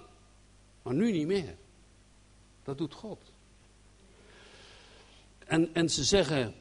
maar 0.83 0.95
nu 0.95 1.13
niet 1.13 1.27
meer. 1.27 1.57
Dat 2.63 2.79
doet 2.79 2.95
God. 2.95 3.19
En, 5.47 5.75
en 5.75 5.91
ze 5.91 6.05
zeggen, 6.05 6.55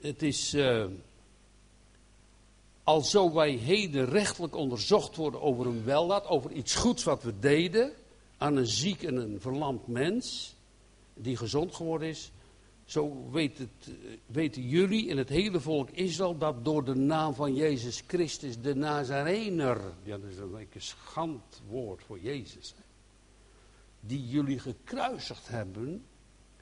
het 0.00 0.22
is, 0.22 0.54
uh, 0.54 0.84
alzo 2.82 3.32
wij 3.32 3.50
heden 3.50 4.06
rechtelijk 4.06 4.56
onderzocht 4.56 5.16
worden 5.16 5.42
over 5.42 5.66
een 5.66 5.84
weldaad, 5.84 6.26
over 6.26 6.52
iets 6.52 6.74
goeds 6.74 7.04
wat 7.04 7.22
we 7.22 7.38
deden, 7.38 7.92
aan 8.36 8.56
een 8.56 8.66
ziek 8.66 9.02
en 9.02 9.16
een 9.16 9.40
verlamd 9.40 9.86
mens, 9.86 10.54
die 11.14 11.36
gezond 11.36 11.74
geworden 11.74 12.08
is, 12.08 12.30
zo 12.84 13.30
weet 13.30 13.58
het, 13.58 13.70
eh, 13.86 13.92
weten 14.26 14.62
jullie 14.62 15.10
en 15.10 15.16
het 15.16 15.28
hele 15.28 15.60
volk 15.60 15.90
Israël 15.90 16.38
dat 16.38 16.64
door 16.64 16.84
de 16.84 16.94
naam 16.94 17.34
van 17.34 17.54
Jezus 17.54 18.02
Christus, 18.06 18.60
de 18.60 18.74
Nazarener, 18.74 19.80
ja 20.02 20.18
dat 20.18 20.30
is 20.30 20.36
een 20.36 20.66
schandwoord 20.76 22.02
voor 22.02 22.20
Jezus, 22.20 22.74
die 24.00 24.28
jullie 24.28 24.58
gekruisigd 24.58 25.48
hebben, 25.48 26.04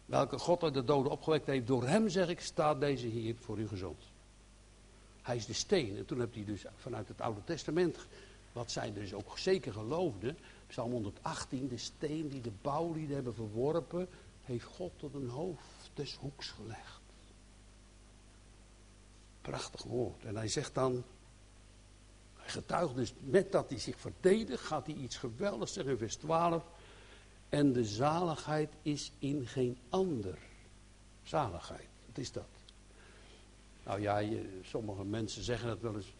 welke 0.07 0.39
God 0.39 0.63
uit 0.63 0.75
de 0.75 0.85
doden 0.85 1.13
opgewekt 1.13 1.47
heeft, 1.47 1.67
door 1.67 1.87
hem 1.87 2.09
zeg 2.09 2.29
ik, 2.29 2.41
staat 2.41 2.81
deze 2.81 3.07
hier 3.07 3.35
voor 3.39 3.59
u 3.59 3.69
gezond. 3.69 4.03
Hij 5.23 5.37
is 5.37 5.47
de 5.47 5.53
steen. 5.53 5.97
En 5.97 6.07
toen 6.07 6.21
heb 6.21 6.35
hij 6.35 6.45
dus 6.45 6.65
vanuit 6.77 7.09
het 7.09 7.21
Oude 7.21 7.45
Testament, 7.45 7.97
wat 8.53 8.71
zij 8.71 8.93
dus 8.93 9.15
ook 9.15 9.39
zeker 9.39 9.73
geloofden, 9.73 10.39
Psalm 10.67 10.93
118, 10.93 11.69
de 11.69 11.77
steen 11.77 12.29
die 12.29 12.41
de 12.41 12.53
bouwlieden 12.63 13.15
hebben 13.15 13.35
verworpen, 13.35 14.09
heeft 14.45 14.65
God 14.65 14.93
tot 14.97 15.15
een 15.15 15.29
hoofd 15.29 15.80
des 15.95 16.15
hoeks 16.15 16.51
gelegd. 16.51 17.01
Prachtig 19.41 19.83
woord. 19.83 20.25
En 20.25 20.37
hij 20.37 20.49
zegt 20.49 20.75
dan, 20.75 21.05
hij 22.35 22.49
getuigt 22.49 22.95
dus 22.95 23.15
met 23.21 23.53
dat 23.53 23.71
hij 23.71 23.79
zich 23.79 23.99
verdedigt, 23.99 24.63
gaat 24.63 24.87
hij 24.87 24.95
iets 24.95 25.17
geweldigs 25.17 25.73
zeggen 25.73 25.93
in 25.93 25.99
vers 25.99 26.17
12. 26.17 26.65
En 27.49 27.73
de 27.73 27.85
zaligheid 27.85 28.73
is 28.83 29.13
in 29.19 29.47
geen 29.47 29.79
ander. 29.89 30.39
Zaligheid, 31.23 31.89
wat 32.07 32.19
is 32.19 32.33
dat? 32.33 32.49
Nou 33.85 34.01
ja, 34.01 34.23
sommige 34.63 35.05
mensen 35.05 35.43
zeggen 35.43 35.69
dat 35.69 35.81
wel 35.81 35.97
eens. 35.97 36.13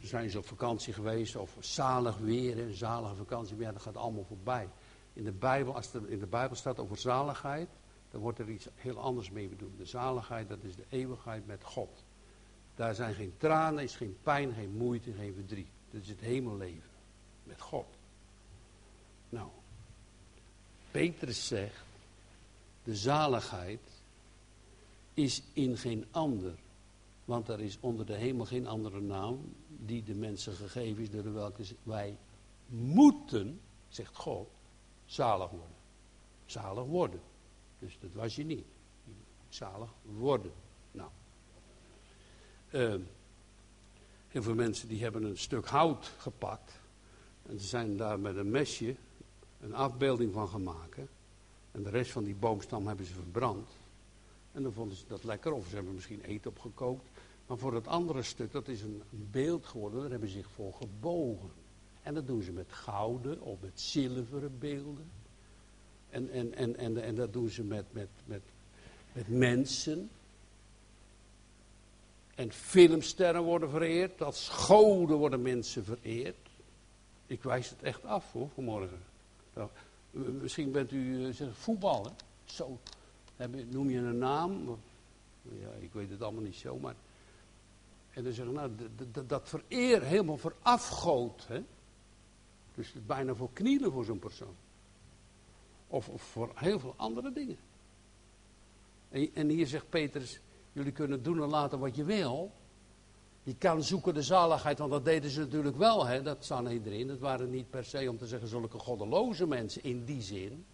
Zijn 0.00 0.30
ze 0.30 0.38
op 0.38 0.46
vakantie 0.46 0.92
geweest 0.92 1.36
of 1.36 1.56
zalig 1.58 2.18
weer, 2.18 2.58
een 2.58 2.74
zalige 2.74 3.14
vakantie, 3.14 3.56
maar 3.56 3.64
ja, 3.64 3.72
dat 3.72 3.82
gaat 3.82 3.96
allemaal 3.96 4.24
voorbij. 4.24 4.68
In 5.12 5.24
de 5.24 5.32
Bijbel, 5.32 5.74
als 5.74 5.94
er 5.94 6.10
in 6.10 6.18
de 6.18 6.26
Bijbel 6.26 6.56
staat 6.56 6.78
over 6.78 6.98
zaligheid, 6.98 7.68
dan 8.10 8.20
wordt 8.20 8.38
er 8.38 8.50
iets 8.50 8.68
heel 8.74 8.98
anders 8.98 9.30
mee 9.30 9.48
bedoeld. 9.48 9.78
De 9.78 9.84
zaligheid, 9.84 10.48
dat 10.48 10.62
is 10.62 10.76
de 10.76 10.84
eeuwigheid 10.88 11.46
met 11.46 11.64
God. 11.64 12.04
Daar 12.74 12.94
zijn 12.94 13.14
geen 13.14 13.34
tranen, 13.36 13.82
is 13.82 13.96
geen 13.96 14.16
pijn, 14.22 14.52
geen 14.52 14.76
moeite, 14.76 15.12
geen 15.12 15.34
verdriet. 15.34 15.68
Dat 15.90 16.02
is 16.02 16.08
het 16.08 16.20
hemelleven 16.20 16.90
met 17.44 17.60
God. 17.60 17.86
Nou, 19.28 19.48
Petrus 20.90 21.46
zegt, 21.46 21.84
de 22.84 22.96
zaligheid 22.96 23.80
is 25.14 25.42
in 25.52 25.76
geen 25.76 26.06
ander. 26.10 26.54
Want 27.24 27.48
er 27.48 27.60
is 27.60 27.78
onder 27.80 28.06
de 28.06 28.14
hemel 28.14 28.44
geen 28.44 28.66
andere 28.66 29.00
naam 29.00 29.54
die 29.68 30.02
de 30.02 30.14
mensen 30.14 30.52
gegeven 30.52 31.02
is 31.02 31.10
door 31.10 31.32
welke 31.32 31.64
wij 31.82 32.16
moeten, 32.66 33.60
zegt 33.88 34.16
God, 34.16 34.48
zalig 35.04 35.50
worden. 35.50 35.76
Zalig 36.46 36.84
worden. 36.84 37.20
Dus 37.78 37.98
dat 38.00 38.12
was 38.12 38.36
je 38.36 38.44
niet. 38.44 38.66
Zalig 39.48 39.90
worden. 40.02 40.52
Nou. 40.90 41.10
Uh, 42.72 42.94
heel 44.28 44.42
veel 44.42 44.54
mensen 44.54 44.88
die 44.88 45.02
hebben 45.02 45.22
een 45.22 45.38
stuk 45.38 45.66
hout 45.66 46.12
gepakt. 46.18 46.80
En 47.42 47.60
ze 47.60 47.66
zijn 47.66 47.96
daar 47.96 48.20
met 48.20 48.36
een 48.36 48.50
mesje 48.50 48.96
een 49.60 49.74
afbeelding 49.74 50.32
van 50.32 50.48
gemaakt. 50.48 50.98
En 51.72 51.82
de 51.82 51.90
rest 51.90 52.10
van 52.10 52.24
die 52.24 52.34
boomstam 52.34 52.86
hebben 52.86 53.06
ze 53.06 53.12
verbrand. 53.12 53.68
En 54.52 54.62
dan 54.62 54.72
vonden 54.72 54.96
ze 54.96 55.04
dat 55.06 55.24
lekker, 55.24 55.52
of 55.52 55.66
ze 55.68 55.74
hebben 55.74 55.94
misschien 55.94 56.20
eten 56.20 56.50
opgekookt. 56.50 57.04
Maar 57.46 57.58
voor 57.58 57.74
het 57.74 57.86
andere 57.86 58.22
stuk, 58.22 58.52
dat 58.52 58.68
is 58.68 58.82
een, 58.82 59.02
beeld 59.10 59.66
geworden, 59.66 60.00
daar 60.00 60.10
hebben 60.10 60.28
ze 60.28 60.36
zich 60.36 60.50
voor 60.50 60.74
gebogen. 60.74 61.50
En 62.02 62.14
dat 62.14 62.26
doen 62.26 62.42
ze 62.42 62.52
met 62.52 62.72
gouden 62.72 63.40
of 63.40 63.60
met 63.60 63.80
zilveren 63.80 64.58
beelden. 64.58 65.10
En, 66.16 66.30
en, 66.30 66.54
en, 66.54 66.76
en, 66.76 67.02
en 67.02 67.14
dat 67.14 67.32
doen 67.32 67.48
ze 67.48 67.62
met, 67.62 67.84
met, 67.90 68.08
met, 68.24 68.40
met 69.12 69.28
mensen. 69.28 70.10
En 72.34 72.52
filmsterren 72.52 73.42
worden 73.42 73.70
vereerd, 73.70 74.22
als 74.22 74.48
goden 74.48 75.16
worden 75.16 75.42
mensen 75.42 75.84
vereerd. 75.84 76.48
Ik 77.26 77.42
wijs 77.42 77.70
het 77.70 77.82
echt 77.82 78.04
af 78.04 78.32
hoor, 78.32 78.48
vanmorgen. 78.54 78.98
Nou, 79.54 79.68
misschien 80.40 80.72
bent 80.72 80.90
u 80.90 81.26
uh, 81.26 81.48
voetbal, 81.52 82.04
hè? 82.04 82.10
Zo, 82.44 82.78
noem 83.70 83.90
je 83.90 83.98
een 83.98 84.18
naam, 84.18 84.78
Ja, 85.42 85.70
ik 85.80 85.92
weet 85.92 86.10
het 86.10 86.22
allemaal 86.22 86.42
niet 86.42 86.54
zo, 86.54 86.78
maar... 86.78 86.94
En 88.10 88.24
dan 88.24 88.32
zeggen 88.32 88.54
nou, 88.54 88.70
dat 89.26 89.48
vereer 89.48 90.02
helemaal 90.02 90.38
verafgoot, 90.38 91.46
hè. 91.48 91.62
Dus 92.74 92.94
bijna 93.06 93.34
voor 93.34 93.52
knielen 93.52 93.92
voor 93.92 94.04
zo'n 94.04 94.18
persoon. 94.18 94.54
Of, 95.88 96.10
voor 96.16 96.50
heel 96.54 96.80
veel 96.80 96.94
andere 96.96 97.32
dingen. 97.32 97.58
En, 99.08 99.30
en 99.34 99.48
hier 99.48 99.66
zegt 99.66 99.88
Petrus, 99.88 100.40
jullie 100.72 100.92
kunnen 100.92 101.22
doen 101.22 101.42
en 101.42 101.48
laten 101.48 101.78
wat 101.78 101.96
je 101.96 102.04
wil. 102.04 102.52
Je 103.42 103.54
kan 103.56 103.82
zoeken 103.82 104.14
de 104.14 104.22
zaligheid, 104.22 104.78
want 104.78 104.90
dat 104.90 105.04
deden 105.04 105.30
ze 105.30 105.40
natuurlijk 105.40 105.76
wel, 105.76 106.06
hè? 106.06 106.22
dat 106.22 106.44
staan 106.44 106.68
iedereen. 106.68 107.08
Het 107.08 107.20
waren 107.20 107.50
niet 107.50 107.70
per 107.70 107.84
se 107.84 108.10
om 108.10 108.18
te 108.18 108.26
zeggen 108.26 108.48
zulke 108.48 108.78
goddeloze 108.78 109.46
mensen 109.46 109.82
in 109.84 110.04
die 110.04 110.22
zin. 110.22 110.64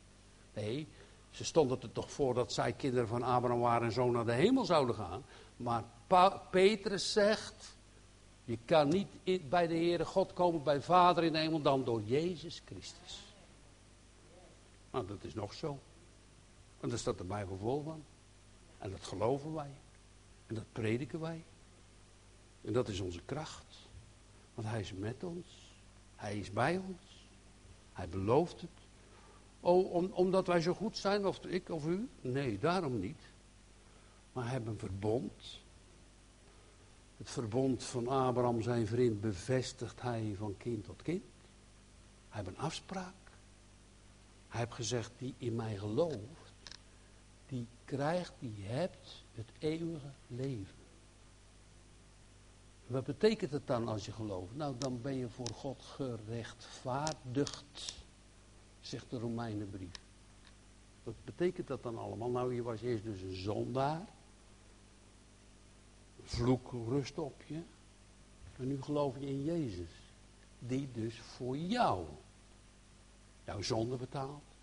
Nee, 0.54 0.86
ze 1.30 1.44
stonden 1.44 1.80
er 1.82 1.92
toch 1.92 2.10
voor 2.10 2.34
dat 2.34 2.52
zij 2.52 2.72
kinderen 2.72 3.08
van 3.08 3.22
Abraham 3.22 3.60
waren 3.60 3.86
en 3.86 3.92
zo 3.92 4.10
naar 4.10 4.24
de 4.24 4.32
hemel 4.32 4.64
zouden 4.64 4.94
gaan. 4.94 5.24
Maar 5.56 5.84
Petrus 6.50 7.12
zegt, 7.12 7.76
je 8.44 8.58
kan 8.64 8.88
niet 8.88 9.08
bij 9.48 9.66
de 9.66 9.74
Heere 9.74 10.04
God 10.04 10.32
komen, 10.32 10.62
bij 10.62 10.80
Vader 10.80 11.24
in 11.24 11.32
de 11.32 11.38
hemel, 11.38 11.62
dan 11.62 11.84
door 11.84 12.02
Jezus 12.02 12.62
Christus. 12.64 13.31
Nou, 14.92 15.06
dat 15.06 15.24
is 15.24 15.34
nog 15.34 15.52
zo. 15.52 15.78
En 16.80 16.88
daar 16.88 16.98
staat 16.98 17.18
de 17.18 17.24
Bijbel 17.24 17.56
vol 17.56 17.82
van. 17.82 18.04
En 18.78 18.90
dat 18.90 19.02
geloven 19.02 19.54
wij. 19.54 19.70
En 20.46 20.54
dat 20.54 20.72
prediken 20.72 21.20
wij. 21.20 21.44
En 22.60 22.72
dat 22.72 22.88
is 22.88 23.00
onze 23.00 23.22
kracht. 23.24 23.88
Want 24.54 24.68
hij 24.68 24.80
is 24.80 24.92
met 24.92 25.24
ons. 25.24 25.74
Hij 26.16 26.38
is 26.38 26.52
bij 26.52 26.76
ons. 26.76 27.28
Hij 27.92 28.08
belooft 28.08 28.60
het. 28.60 28.70
Oh, 29.60 30.16
omdat 30.18 30.46
wij 30.46 30.60
zo 30.60 30.74
goed 30.74 30.96
zijn, 30.96 31.26
of 31.26 31.44
ik 31.44 31.68
of 31.68 31.86
u? 31.86 32.08
Nee, 32.20 32.58
daarom 32.58 32.98
niet. 32.98 33.20
Maar 34.32 34.48
heeft 34.48 34.66
een 34.66 34.78
verbond. 34.78 35.60
Het 37.16 37.30
verbond 37.30 37.84
van 37.84 38.08
Abraham, 38.08 38.62
zijn 38.62 38.86
vriend, 38.86 39.20
bevestigt 39.20 40.02
hij 40.02 40.34
van 40.38 40.56
kind 40.56 40.84
tot 40.84 41.02
kind. 41.02 41.22
Hij 42.28 42.42
heeft 42.42 42.56
een 42.56 42.62
afspraak. 42.62 43.21
Hij 44.52 44.60
heeft 44.60 44.74
gezegd, 44.74 45.12
die 45.18 45.34
in 45.38 45.56
mij 45.56 45.76
gelooft, 45.76 46.52
die 47.46 47.66
krijgt, 47.84 48.32
die 48.38 48.64
hebt 48.64 49.24
het 49.34 49.50
eeuwige 49.58 50.10
leven. 50.26 50.76
Wat 52.86 53.04
betekent 53.04 53.52
het 53.52 53.66
dan 53.66 53.88
als 53.88 54.04
je 54.04 54.12
gelooft? 54.12 54.54
Nou, 54.54 54.74
dan 54.78 55.00
ben 55.00 55.14
je 55.14 55.28
voor 55.28 55.50
God 55.54 55.82
gerechtvaardigd, 55.82 58.04
zegt 58.80 59.10
de 59.10 59.18
Romeinenbrief. 59.18 60.00
Wat 61.02 61.14
betekent 61.24 61.66
dat 61.66 61.82
dan 61.82 61.98
allemaal? 61.98 62.30
Nou, 62.30 62.54
je 62.54 62.62
was 62.62 62.82
eerst 62.82 63.04
dus 63.04 63.20
een 63.20 63.36
zondaar. 63.36 64.08
Vloek 66.22 66.72
rust 66.72 67.18
op 67.18 67.42
je. 67.46 67.62
En 68.56 68.66
nu 68.66 68.82
geloof 68.82 69.18
je 69.18 69.26
in 69.26 69.44
Jezus. 69.44 69.90
Die 70.58 70.88
dus 70.92 71.20
voor 71.20 71.56
jou 71.56 72.06
jouw 73.44 73.62
zonde 73.62 73.96
betaalt. 73.96 74.56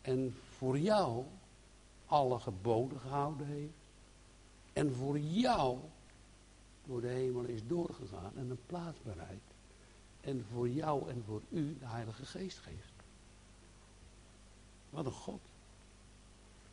En 0.00 0.34
voor 0.56 0.78
jou 0.78 1.24
alle 2.06 2.38
geboden 2.38 3.00
gehouden 3.00 3.46
heeft. 3.46 3.72
En 4.72 4.94
voor 4.94 5.18
jou 5.18 5.78
door 6.84 7.00
de 7.00 7.08
hemel 7.08 7.44
is 7.44 7.66
doorgegaan 7.66 8.32
en 8.36 8.50
een 8.50 8.66
plaats 8.66 9.02
bereidt. 9.02 9.52
En 10.20 10.44
voor 10.52 10.68
jou 10.68 11.10
en 11.10 11.22
voor 11.26 11.42
u 11.50 11.76
de 11.78 11.86
Heilige 11.86 12.26
Geest 12.26 12.58
geeft. 12.58 12.92
Wat 14.90 15.06
een 15.06 15.12
God. 15.12 15.40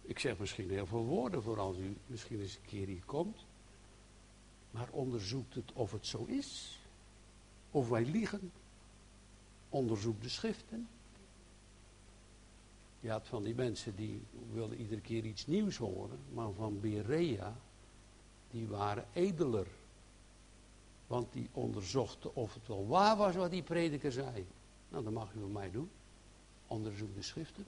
Ik 0.02 0.20
zeg 0.20 0.38
misschien 0.38 0.70
heel 0.70 0.86
veel 0.86 1.06
woorden 1.06 1.44
voor 1.44 1.60
als 1.60 1.78
u 1.78 1.98
misschien 2.08 2.40
eens 2.40 2.56
een 2.56 2.66
keer 2.66 2.88
hier 2.88 3.04
komt. 3.06 3.46
Maar 4.72 4.88
onderzoekt 4.92 5.56
het 5.56 5.72
of 5.74 5.92
het 5.92 6.06
zo 6.06 6.26
is. 6.26 6.80
Of 7.72 7.90
wij 7.90 8.06
liegen. 8.06 8.52
Onderzoek 9.72 10.22
de 10.22 10.30
schriften. 10.30 10.88
Je 13.00 13.10
had 13.10 13.28
van 13.28 13.44
die 13.44 13.56
mensen 13.56 13.96
die 13.96 14.24
wilden 14.52 14.78
iedere 14.78 15.02
keer 15.02 15.26
iets 15.26 15.48
nieuws 15.48 15.78
horen. 15.78 16.20
Maar 16.34 16.52
van 16.54 16.80
Berea, 16.80 17.56
die 18.50 18.68
waren 18.68 19.06
edeler. 19.14 19.68
Want 21.08 21.34
die 21.34 21.50
onderzochten 21.52 22.36
of 22.36 22.54
het 22.54 22.68
wel 22.68 22.88
waar 22.88 23.18
was 23.18 23.36
wat 23.36 23.52
die 23.52 23.64
prediker 23.64 24.12
zei. 24.12 24.46
Nou, 24.90 25.04
dat 25.04 25.14
mag 25.14 25.34
u 25.34 25.40
van 25.40 25.52
mij 25.52 25.72
doen. 25.72 25.90
Onderzoek 26.68 27.16
de 27.16 27.22
schriften. 27.22 27.66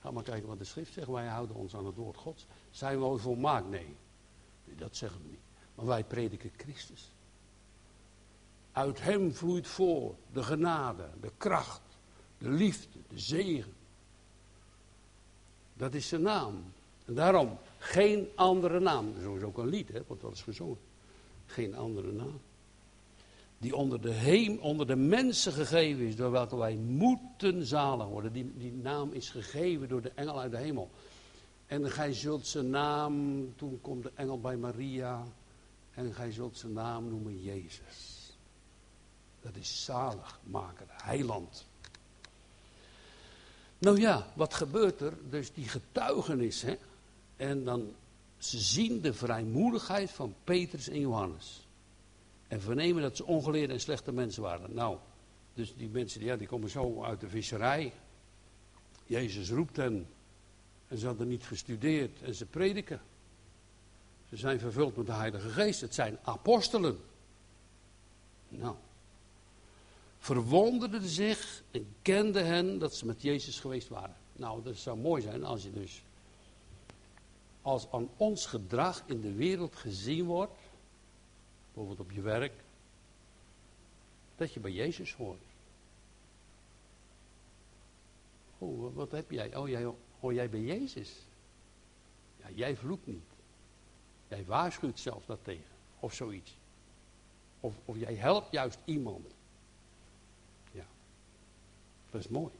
Ga 0.00 0.10
maar 0.10 0.22
kijken 0.22 0.48
wat 0.48 0.58
de 0.58 0.64
schrift 0.64 0.92
zegt. 0.92 1.08
Wij 1.08 1.26
houden 1.26 1.56
ons 1.56 1.74
aan 1.74 1.86
het 1.86 1.96
woord 1.96 2.16
gods. 2.16 2.46
Zijn 2.70 3.00
we 3.00 3.18
volmaakt? 3.18 3.68
Nee. 3.68 3.96
Dat 4.64 4.96
zeggen 4.96 5.22
we 5.22 5.28
niet. 5.28 5.40
Maar 5.74 5.86
wij 5.86 6.04
prediken 6.04 6.50
Christus. 6.56 7.12
Uit 8.78 9.02
hem 9.02 9.34
vloeit 9.34 9.66
voor 9.66 10.14
de 10.32 10.42
genade, 10.42 11.08
de 11.20 11.32
kracht, 11.36 11.80
de 12.38 12.50
liefde, 12.50 12.98
de 13.08 13.18
zegen. 13.18 13.72
Dat 15.74 15.94
is 15.94 16.08
zijn 16.08 16.22
naam. 16.22 16.72
En 17.04 17.14
daarom 17.14 17.58
geen 17.78 18.28
andere 18.34 18.80
naam. 18.80 19.12
Zo 19.22 19.34
is 19.34 19.42
ook 19.42 19.58
een 19.58 19.68
lied, 19.68 19.88
hè, 19.88 20.00
wel 20.08 20.30
eens 20.30 20.42
gezongen. 20.42 20.78
Geen 21.46 21.76
andere 21.76 22.12
naam 22.12 22.40
die 23.58 23.76
onder 23.76 24.00
de, 24.00 24.10
heem, 24.10 24.58
onder 24.58 24.86
de 24.86 24.96
mensen 24.96 25.52
gegeven 25.52 26.06
is, 26.06 26.16
door 26.16 26.30
welke 26.30 26.56
wij 26.56 26.74
moeten 26.76 27.66
zalig 27.66 28.06
worden. 28.06 28.32
Die, 28.32 28.52
die 28.56 28.72
naam 28.72 29.12
is 29.12 29.30
gegeven 29.30 29.88
door 29.88 30.02
de 30.02 30.12
engel 30.14 30.40
uit 30.40 30.50
de 30.50 30.58
hemel. 30.58 30.90
En 31.66 31.90
gij 31.90 32.12
zult 32.12 32.46
zijn 32.46 32.70
naam, 32.70 33.46
toen 33.56 33.78
komt 33.80 34.02
de 34.02 34.10
engel 34.14 34.40
bij 34.40 34.56
Maria, 34.56 35.24
en 35.94 36.14
gij 36.14 36.32
zult 36.32 36.56
zijn 36.56 36.72
naam 36.72 37.08
noemen 37.08 37.42
Jezus. 37.42 38.17
Dat 39.52 39.62
is 39.62 39.84
zalig 39.84 40.40
maken, 40.42 40.86
heiland. 40.90 41.66
Nou 43.78 44.00
ja, 44.00 44.26
wat 44.34 44.54
gebeurt 44.54 45.00
er? 45.00 45.12
Dus 45.30 45.52
die 45.52 45.68
getuigenis, 45.68 46.62
hè? 46.62 46.76
En 47.36 47.64
dan, 47.64 47.94
ze 48.38 48.58
zien 48.58 49.00
de 49.00 49.14
vrijmoedigheid 49.14 50.10
van 50.10 50.34
Petrus 50.44 50.88
en 50.88 51.00
Johannes. 51.00 51.66
En 52.48 52.60
vernemen 52.60 53.02
dat 53.02 53.16
ze 53.16 53.24
ongeleerde 53.24 53.72
en 53.72 53.80
slechte 53.80 54.12
mensen 54.12 54.42
waren. 54.42 54.74
Nou, 54.74 54.98
dus 55.54 55.74
die 55.76 55.88
mensen 55.88 56.24
ja, 56.24 56.36
die 56.36 56.46
komen 56.46 56.70
zo 56.70 57.02
uit 57.02 57.20
de 57.20 57.28
visserij. 57.28 57.92
Jezus 59.06 59.50
roept 59.50 59.76
hen. 59.76 60.06
En 60.88 60.98
ze 60.98 61.06
hadden 61.06 61.28
niet 61.28 61.44
gestudeerd 61.44 62.22
en 62.22 62.34
ze 62.34 62.46
prediken. 62.46 63.00
Ze 64.28 64.36
zijn 64.36 64.60
vervuld 64.60 64.96
met 64.96 65.06
de 65.06 65.12
Heilige 65.12 65.48
Geest. 65.48 65.80
Het 65.80 65.94
zijn 65.94 66.18
apostelen. 66.22 66.98
Nou. 68.48 68.76
Verwonderden 70.18 71.02
zich 71.02 71.62
en 71.70 71.94
kenden 72.02 72.46
hen 72.46 72.78
dat 72.78 72.94
ze 72.94 73.06
met 73.06 73.22
Jezus 73.22 73.60
geweest 73.60 73.88
waren. 73.88 74.16
Nou, 74.32 74.62
dat 74.62 74.76
zou 74.76 74.98
mooi 74.98 75.22
zijn 75.22 75.44
als 75.44 75.62
je 75.62 75.72
dus. 75.72 76.02
Als 77.62 77.90
aan 77.90 78.08
ons 78.16 78.46
gedrag 78.46 79.02
in 79.06 79.20
de 79.20 79.32
wereld 79.32 79.76
gezien 79.76 80.24
wordt 80.24 80.58
bijvoorbeeld 81.78 82.00
op 82.00 82.10
je 82.10 82.20
werk, 82.20 82.52
dat 84.36 84.52
je 84.52 84.60
bij 84.60 84.72
Jezus 84.72 85.14
hoort. 85.14 85.42
Oh, 88.58 88.94
wat 88.94 89.10
heb 89.10 89.30
jij? 89.30 89.56
Oh, 89.56 89.68
jij, 89.68 89.92
hoor 90.20 90.34
jij 90.34 90.50
bij 90.50 90.60
Jezus? 90.60 91.12
Ja, 92.36 92.50
jij 92.54 92.76
vloekt 92.76 93.06
niet. 93.06 93.28
Jij 94.28 94.44
waarschuwt 94.44 94.98
zelf 94.98 95.24
dat 95.24 95.38
tegen. 95.42 95.74
Of 96.00 96.14
zoiets. 96.14 96.56
Of, 97.60 97.74
of 97.84 97.96
jij 97.96 98.14
helpt 98.14 98.52
juist 98.52 98.78
iemand. 98.84 99.26
Dat 102.10 102.20
is 102.20 102.28
mooi. 102.28 102.52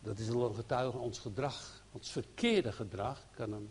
Dat 0.00 0.18
is 0.18 0.28
een 0.28 0.54
getuige 0.54 0.98
ons 0.98 1.18
gedrag. 1.18 1.82
Ons 1.92 2.10
verkeerde 2.10 2.72
gedrag 2.72 3.24
kan 3.34 3.52
een 3.52 3.68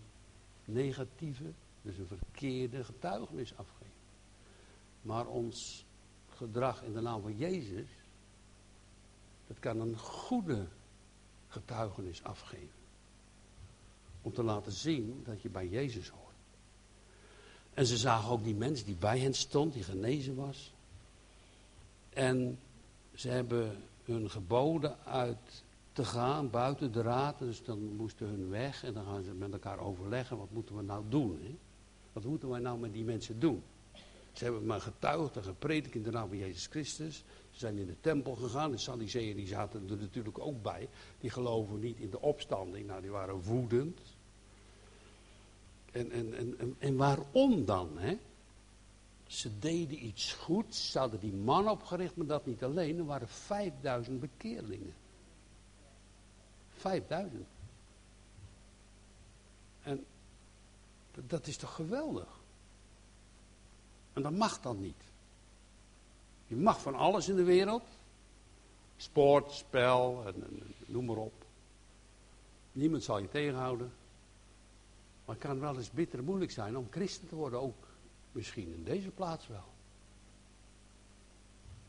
negatieve, 0.66 1.52
dus 1.82 1.98
een 1.98 2.08
verkeerde 2.08 2.84
getuigenis 2.84 3.58
afgeven. 3.58 3.94
Maar 5.02 5.28
ons 5.28 5.86
gedrag 6.30 6.84
in 6.84 6.94
de 6.94 7.02
naam 7.02 7.22
van 7.22 7.38
Jezus, 7.38 7.88
dat 9.48 9.60
kan 9.60 9.80
een 9.80 9.98
goede 9.98 10.66
getuigenis 11.48 12.24
afgeven. 12.24 12.78
Om 14.22 14.34
te 14.34 14.44
laten 14.44 14.72
zien 14.72 15.22
dat 15.26 15.42
je 15.42 15.50
bij 15.50 15.68
Jezus 15.68 16.10
hoort. 16.10 16.24
En 17.74 17.86
ze 17.86 17.98
zagen 17.98 18.30
ook 18.30 18.44
die 18.44 18.56
mens 18.56 18.84
die 18.84 18.96
bij 18.96 19.20
hen 19.20 19.34
stond, 19.34 19.74
die 19.74 19.84
genezen 19.84 20.36
was. 20.36 20.74
En 22.10 22.60
ze 23.16 23.30
hebben 23.30 23.84
hun 24.10 24.30
geboden 24.30 24.98
uit 25.06 25.64
te 25.92 26.06
gaan 26.06 26.50
buiten 26.50 26.92
de 26.92 27.02
raad. 27.02 27.40
Dus 27.40 27.64
dan 27.64 27.96
moesten 27.96 28.28
hun 28.28 28.50
weg 28.50 28.84
en 28.84 28.94
dan 28.94 29.06
gaan 29.06 29.24
ze 29.24 29.34
met 29.34 29.52
elkaar 29.54 29.80
overleggen. 29.80 30.38
Wat 30.38 30.52
moeten 30.52 30.76
we 30.76 30.82
nou 30.82 31.04
doen? 31.10 31.40
Hè? 31.42 31.56
Wat 32.14 32.24
moeten 32.24 32.50
wij 32.50 32.60
nou 32.60 32.80
met 32.80 32.94
die 32.94 33.04
mensen 33.04 33.40
doen? 33.40 33.64
Ze 34.32 34.44
hebben 34.44 34.66
maar 34.66 34.82
getuigd 34.82 35.36
en 35.36 35.44
gepredikt 35.44 35.96
in 35.96 36.04
de 36.04 36.12
naam 36.12 36.28
van 36.28 36.38
Jezus 36.38 36.68
Christus. 36.68 37.24
Ze 37.50 37.60
zijn 37.60 37.78
in 37.78 37.86
de 37.86 38.00
tempel 38.02 38.36
gegaan. 38.36 38.72
De 38.72 38.78
Sadduceeën 38.78 39.36
die 39.36 39.48
zaten 39.48 39.90
er 39.90 39.98
natuurlijk 39.98 40.40
ook 40.40 40.62
bij. 40.62 40.90
Die 41.20 41.30
geloven 41.30 41.80
niet 41.80 42.00
in 42.00 42.10
de 42.10 42.22
opstanding. 42.22 42.88
Nou, 42.88 43.02
die 43.02 43.12
waren 43.12 43.42
woedend. 43.42 44.00
En, 45.92 46.12
en, 46.12 46.38
en, 46.38 46.76
en 46.80 46.96
waarom 46.96 47.66
dan? 47.66 47.98
Hè? 47.98 48.18
Ze 49.30 49.60
deden 49.60 50.06
iets 50.06 50.34
goeds, 50.34 50.92
ze 50.92 51.00
hadden 51.00 51.20
die 51.20 51.34
man 51.34 51.70
opgericht, 51.70 52.16
maar 52.16 52.26
dat 52.26 52.46
niet 52.46 52.64
alleen. 52.64 52.98
Er 52.98 53.06
waren 53.06 53.28
5000 53.28 54.20
bekeerlingen. 54.20 54.94
5000. 56.70 57.46
En 59.82 60.06
dat 61.12 61.48
is 61.48 61.58
toch 61.58 61.76
geweldig? 61.76 62.40
En 64.14 64.22
dat 64.22 64.32
mag 64.32 64.62
dan 64.62 64.82
niet. 64.82 65.04
Je 66.48 66.56
mag 66.56 66.82
van 66.82 66.96
alles 66.96 67.30
in 67.30 67.36
de 67.36 67.44
wereld. 67.44 67.84
Sport, 68.98 69.52
spel, 69.52 70.24
en, 70.26 70.74
noem 70.86 71.06
maar 71.06 71.18
op. 71.18 71.46
Niemand 72.72 73.04
zal 73.04 73.20
je 73.20 73.30
tegenhouden. 73.30 73.92
Maar 75.26 75.36
het 75.36 75.46
kan 75.46 75.60
wel 75.60 75.78
eens 75.78 75.92
bitter 75.92 76.24
moeilijk 76.24 76.52
zijn 76.52 76.78
om 76.78 76.88
christen 76.90 77.28
te 77.28 77.36
worden, 77.36 77.62
ook 77.62 77.89
misschien 78.32 78.74
in 78.74 78.84
deze 78.84 79.10
plaats 79.10 79.48
wel. 79.48 79.74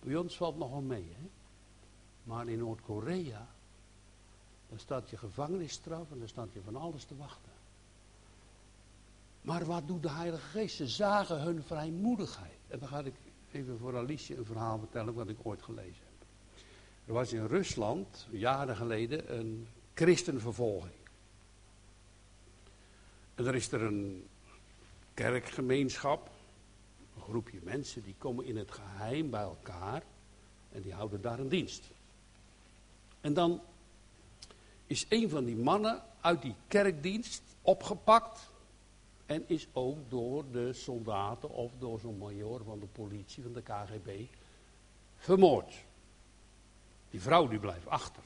Bij 0.01 0.17
ons 0.17 0.37
valt 0.37 0.59
nog 0.59 0.71
wel 0.71 0.81
mee, 0.81 1.13
hè. 1.17 1.29
Maar 2.23 2.49
in 2.49 2.59
Noord-Korea, 2.59 3.49
dan 4.69 4.79
staat 4.79 5.11
je 5.11 5.17
gevangenisstraf 5.17 6.11
en 6.11 6.19
dan 6.19 6.29
staat 6.29 6.53
je 6.53 6.61
van 6.61 6.77
alles 6.77 7.05
te 7.05 7.17
wachten. 7.17 7.53
Maar 9.41 9.65
wat 9.65 9.87
doet 9.87 10.03
de 10.03 10.11
Heilige 10.11 10.47
Geest? 10.47 10.77
Ze 10.77 10.89
zagen 10.89 11.41
hun 11.41 11.63
vrijmoedigheid. 11.63 12.59
En 12.69 12.79
dan 12.79 12.89
ga 12.89 12.99
ik 12.99 13.15
even 13.53 13.79
voor 13.79 13.97
Alice 13.97 14.37
een 14.37 14.45
verhaal 14.45 14.79
vertellen 14.79 15.15
wat 15.15 15.29
ik 15.29 15.37
ooit 15.43 15.63
gelezen 15.63 16.05
heb. 16.05 16.29
Er 17.05 17.13
was 17.13 17.33
in 17.33 17.47
Rusland, 17.47 18.27
jaren 18.31 18.77
geleden, 18.77 19.39
een 19.39 19.67
christenvervolging. 19.95 20.95
En 23.35 23.47
er 23.47 23.55
is 23.55 23.73
er 23.73 23.83
een 23.83 24.29
kerkgemeenschap, 25.21 26.31
een 27.17 27.23
groepje 27.23 27.59
mensen, 27.63 28.03
die 28.03 28.15
komen 28.19 28.45
in 28.45 28.57
het 28.57 28.71
geheim 28.71 29.31
bij 29.31 29.41
elkaar 29.41 30.03
en 30.73 30.83
die 30.83 30.93
houden 30.93 31.23
daar 31.23 31.39
een 31.39 31.49
dienst. 31.49 31.91
En 33.21 33.35
dan 33.35 33.61
is 34.87 35.07
een 35.09 35.29
van 35.29 35.45
die 35.45 35.57
mannen 35.57 36.03
uit 36.21 36.43
die 36.43 36.55
kerkdienst 36.69 37.43
opgepakt 37.63 38.51
en 39.27 39.45
is 39.47 39.67
ook 39.73 40.11
door 40.11 40.45
de 40.51 40.73
soldaten 40.73 41.51
of 41.51 41.73
door 41.79 42.01
zo'n 42.01 42.19
major 42.19 42.65
van 42.65 42.79
de 42.79 42.87
politie, 42.87 43.43
van 43.43 43.53
de 43.53 43.63
KGB, 43.63 44.09
vermoord. 45.17 45.75
Die 47.11 47.21
vrouw 47.21 47.49
die 47.49 47.59
blijft 47.59 47.87
achter. 47.87 48.23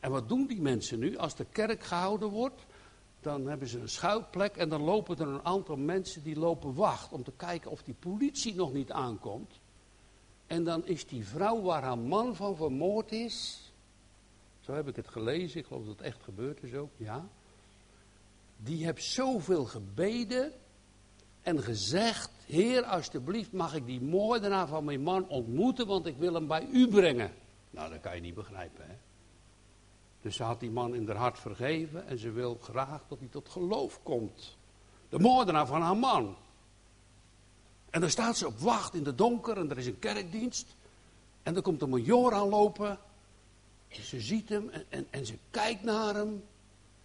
En 0.00 0.10
wat 0.10 0.28
doen 0.28 0.46
die 0.46 0.60
mensen 0.60 0.98
nu? 0.98 1.16
Als 1.16 1.34
de 1.34 1.44
kerk 1.44 1.82
gehouden 1.82 2.28
wordt, 2.28 2.66
dan 3.20 3.46
hebben 3.46 3.68
ze 3.68 3.78
een 3.78 3.88
schuilplek 3.88 4.56
en 4.56 4.68
dan 4.68 4.82
lopen 4.82 5.18
er 5.18 5.28
een 5.28 5.44
aantal 5.44 5.76
mensen 5.76 6.22
die 6.22 6.38
lopen 6.38 6.74
wacht 6.74 7.12
om 7.12 7.24
te 7.24 7.32
kijken 7.36 7.70
of 7.70 7.82
die 7.82 7.94
politie 7.98 8.54
nog 8.54 8.72
niet 8.72 8.92
aankomt. 8.92 9.60
En 10.46 10.64
dan 10.64 10.86
is 10.86 11.06
die 11.06 11.26
vrouw 11.26 11.62
waar 11.62 11.82
haar 11.82 11.98
man 11.98 12.36
van 12.36 12.56
vermoord 12.56 13.12
is, 13.12 13.62
zo 14.60 14.72
heb 14.72 14.88
ik 14.88 14.96
het 14.96 15.08
gelezen, 15.08 15.60
ik 15.60 15.66
geloof 15.66 15.84
dat 15.84 15.96
het 15.96 16.06
echt 16.06 16.22
gebeurd 16.22 16.62
is 16.62 16.74
ook, 16.74 16.90
ja 16.96 17.28
die 18.58 18.84
heb 18.84 18.98
zoveel 18.98 19.64
gebeden 19.64 20.52
en 21.42 21.62
gezegd: 21.62 22.30
Heer, 22.46 22.82
alsjeblieft, 22.82 23.52
mag 23.52 23.74
ik 23.74 23.86
die 23.86 24.00
moordenaar 24.00 24.66
van 24.66 24.84
mijn 24.84 25.02
man 25.02 25.28
ontmoeten, 25.28 25.86
want 25.86 26.06
ik 26.06 26.16
wil 26.16 26.34
hem 26.34 26.46
bij 26.46 26.66
u 26.72 26.88
brengen. 26.88 27.32
Nou, 27.70 27.90
dat 27.90 28.00
kan 28.00 28.14
je 28.14 28.20
niet 28.20 28.34
begrijpen, 28.34 28.86
hè? 28.86 28.94
Dus 30.22 30.36
ze 30.36 30.42
had 30.42 30.60
die 30.60 30.70
man 30.70 30.94
in 30.94 31.06
haar 31.06 31.16
hart 31.16 31.38
vergeven 31.38 32.06
en 32.06 32.18
ze 32.18 32.30
wil 32.30 32.58
graag 32.62 33.00
dat 33.08 33.18
hij 33.18 33.28
tot 33.28 33.48
geloof 33.48 34.00
komt. 34.02 34.56
De 35.08 35.18
moordenaar 35.18 35.66
van 35.66 35.82
haar 35.82 35.96
man. 35.96 36.36
En 37.90 38.00
dan 38.00 38.10
staat 38.10 38.36
ze 38.36 38.46
op 38.46 38.58
wacht 38.58 38.94
in 38.94 39.02
de 39.02 39.14
donker 39.14 39.56
en 39.58 39.70
er 39.70 39.78
is 39.78 39.86
een 39.86 39.98
kerkdienst. 39.98 40.76
En 41.42 41.54
dan 41.54 41.62
komt 41.62 41.82
een 41.82 41.88
major 41.88 42.34
aanlopen. 42.34 42.98
En 43.88 44.02
ze 44.02 44.20
ziet 44.20 44.48
hem 44.48 44.68
en, 44.68 44.84
en, 44.88 45.06
en 45.10 45.26
ze 45.26 45.38
kijkt 45.50 45.82
naar 45.82 46.14
hem. 46.14 46.44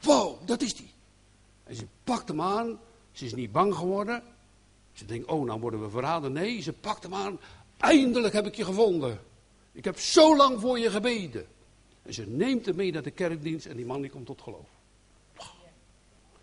Wow, 0.02 0.47
dat 0.47 0.62
is 0.62 0.76
die. 0.76 0.91
En 1.63 1.76
ze 1.76 1.86
pakt 2.04 2.28
hem 2.28 2.41
aan. 2.41 2.80
Ze 3.12 3.26
is 3.26 3.34
niet 3.34 3.52
bang 3.52 3.76
geworden. 3.76 4.23
Ze 4.93 5.06
denkt, 5.06 5.28
oh, 5.28 5.45
nou 5.45 5.60
worden 5.60 5.82
we 5.82 5.89
verraden. 5.89 6.32
Nee, 6.32 6.62
ze 6.62 6.73
pakt 6.73 7.04
hem 7.04 7.13
aan. 7.13 7.39
Eindelijk 7.78 8.34
heb 8.34 8.45
ik 8.45 8.56
je 8.56 8.65
gevonden. 8.65 9.19
Ik 9.71 9.84
heb 9.84 9.99
zo 9.99 10.36
lang 10.36 10.60
voor 10.60 10.80
je 10.80 10.89
gebeden. 10.89 11.45
En 12.04 12.13
ze 12.13 12.28
neemt 12.28 12.66
hem 12.66 12.76
mee 12.76 12.92
naar 12.92 13.04
de 13.04 13.12
kerkdienst 13.12 13.66
en 13.66 13.76
die 13.76 13.86
man 13.86 14.02
die 14.02 14.12
komt 14.12 14.26
tot 14.26 14.42
geloof. 14.42 14.70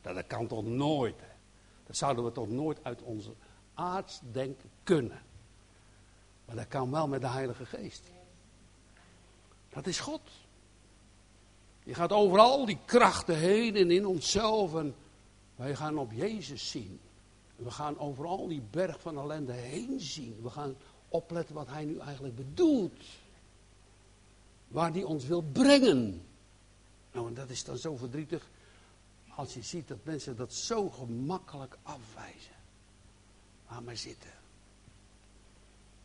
Dat 0.01 0.27
kan 0.27 0.47
toch 0.47 0.65
nooit. 0.65 1.17
Dat 1.87 1.97
zouden 1.97 2.25
we 2.25 2.33
toch 2.33 2.49
nooit 2.49 2.79
uit 2.83 3.03
onze 3.03 3.31
aardsdenken 3.75 4.71
kunnen. 4.83 5.23
Maar 6.45 6.57
dat 6.57 6.69
kan 6.69 6.91
wel 6.91 7.09
met 7.09 7.21
de 7.21 7.29
Heilige 7.29 7.67
Geest. 7.67 8.03
Dat 9.69 9.87
is 9.87 10.01
God. 10.01 10.21
Je 11.83 11.95
gaat 11.95 12.13
overal 12.13 12.65
die 12.67 12.79
krachten 12.85 13.37
heen 13.39 13.77
en 13.77 13.91
in 13.91 14.07
onszelf. 14.07 14.75
En 14.75 14.95
wij 15.57 15.77
gaan 15.77 15.99
op 15.99 16.13
Jezus 16.13 16.71
zien. 16.71 17.01
We 17.57 17.71
gaan 17.71 17.99
overal 17.99 18.49
die 18.49 18.63
berg 18.71 19.01
van 19.01 19.19
ellende 19.19 19.53
heen 19.53 20.01
zien. 20.01 20.39
We 20.43 20.51
gaan 20.51 20.77
opletten 21.09 21.55
wat 21.55 21.69
hij 21.69 21.85
nu 21.85 21.99
eigenlijk 21.99 22.37
bedoelt. 22.37 23.05
Waar 24.71 24.93
hij 24.93 25.03
ons 25.03 25.27
wil 25.27 25.43
brengen. 25.43 26.23
Nou, 27.13 27.29
en 27.29 27.35
dat 27.35 27.51
is 27.51 27.65
dan 27.65 27.77
zo 27.77 27.97
verdrietig. 27.97 28.51
Als 29.29 29.55
je 29.55 29.63
ziet 29.63 29.89
dat 29.89 30.05
mensen 30.05 30.37
dat 30.37 30.53
zo 30.53 30.89
gemakkelijk 30.89 31.79
afwijzen. 31.83 32.55
Laat 33.69 33.85
maar 33.85 33.97
zitten. 33.97 34.31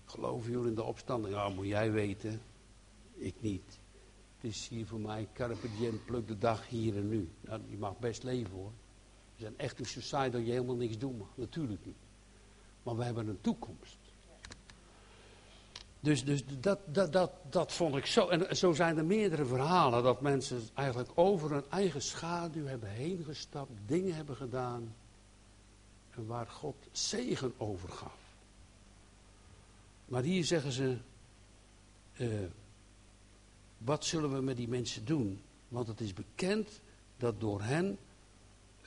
Geloven 0.05 0.51
jullie 0.51 0.67
in 0.67 0.75
de 0.75 0.83
opstanding? 0.83 1.33
Ja, 1.33 1.49
moet 1.49 1.67
jij 1.67 1.91
weten. 1.91 2.41
Ik 3.13 3.41
niet. 3.41 3.79
Het 4.35 4.51
is 4.51 4.67
hier 4.67 4.85
voor 4.85 4.99
mij 4.99 5.27
carpe 5.33 5.67
diem, 5.77 6.01
pluk 6.05 6.27
de 6.27 6.37
dag 6.37 6.67
hier 6.67 6.97
en 6.97 7.07
nu. 7.07 7.29
Nou, 7.41 7.61
je 7.69 7.77
mag 7.77 7.99
best 7.99 8.23
leven 8.23 8.51
hoor. 8.51 8.71
We 9.35 9.41
zijn 9.41 9.57
echt 9.57 9.79
een 9.79 9.85
society 9.85 10.29
dat 10.29 10.45
je 10.45 10.51
helemaal 10.51 10.75
niks 10.75 10.97
doen 10.97 11.17
mag. 11.17 11.29
Natuurlijk 11.35 11.85
niet. 11.85 11.95
Maar 12.83 12.97
we 12.97 13.03
hebben 13.03 13.27
een 13.27 13.41
toekomst. 13.41 13.97
Dus, 16.05 16.23
dus 16.23 16.43
dat, 16.59 16.79
dat, 16.85 17.13
dat, 17.13 17.31
dat 17.49 17.71
vond 17.71 17.95
ik 17.95 18.05
zo. 18.05 18.27
En 18.27 18.57
zo 18.57 18.73
zijn 18.73 18.97
er 18.97 19.05
meerdere 19.05 19.45
verhalen 19.45 20.03
dat 20.03 20.21
mensen 20.21 20.61
eigenlijk 20.73 21.09
over 21.15 21.51
hun 21.51 21.63
eigen 21.69 22.01
schaduw 22.01 22.65
hebben 22.65 22.89
heen 22.89 23.23
gestapt, 23.23 23.71
dingen 23.85 24.15
hebben 24.15 24.35
gedaan. 24.35 24.95
En 26.11 26.25
waar 26.25 26.47
God 26.47 26.75
zegen 26.91 27.53
over 27.57 27.89
gaf. 27.89 28.17
Maar 30.05 30.23
hier 30.23 30.43
zeggen 30.43 30.71
ze, 30.71 30.97
uh, 32.17 32.29
wat 33.77 34.05
zullen 34.05 34.33
we 34.33 34.41
met 34.41 34.57
die 34.57 34.67
mensen 34.67 35.05
doen? 35.05 35.41
Want 35.67 35.87
het 35.87 36.01
is 36.01 36.13
bekend 36.13 36.81
dat 37.17 37.39
door 37.39 37.61
hen 37.61 37.97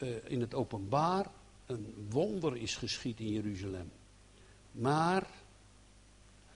uh, 0.02 0.16
in 0.24 0.40
het 0.40 0.54
openbaar 0.54 1.30
een 1.66 2.06
wonder 2.10 2.56
is 2.56 2.76
geschied 2.76 3.20
in 3.20 3.32
Jeruzalem. 3.32 3.90
Maar 4.72 5.26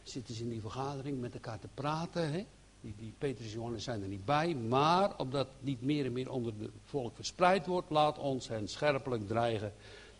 zitten 0.02 0.34
ze 0.34 0.42
in 0.42 0.48
die 0.48 0.60
vergadering 0.60 1.20
met 1.20 1.34
elkaar 1.34 1.58
te 1.58 1.68
praten. 1.74 2.32
Hè? 2.32 2.46
Die, 2.80 2.94
die 2.96 3.14
Petrus 3.18 3.46
en 3.46 3.52
Johannes 3.52 3.84
zijn 3.84 4.02
er 4.02 4.08
niet 4.08 4.24
bij. 4.24 4.54
Maar 4.54 5.18
omdat 5.18 5.48
niet 5.60 5.82
meer 5.82 6.04
en 6.04 6.12
meer 6.12 6.30
onder 6.30 6.52
het 6.58 6.70
volk 6.84 7.14
verspreid 7.14 7.66
wordt, 7.66 7.90
laat 7.90 8.18
ons 8.18 8.48
hen 8.48 8.68
scherpelijk 8.68 9.26
dreigen 9.26 9.72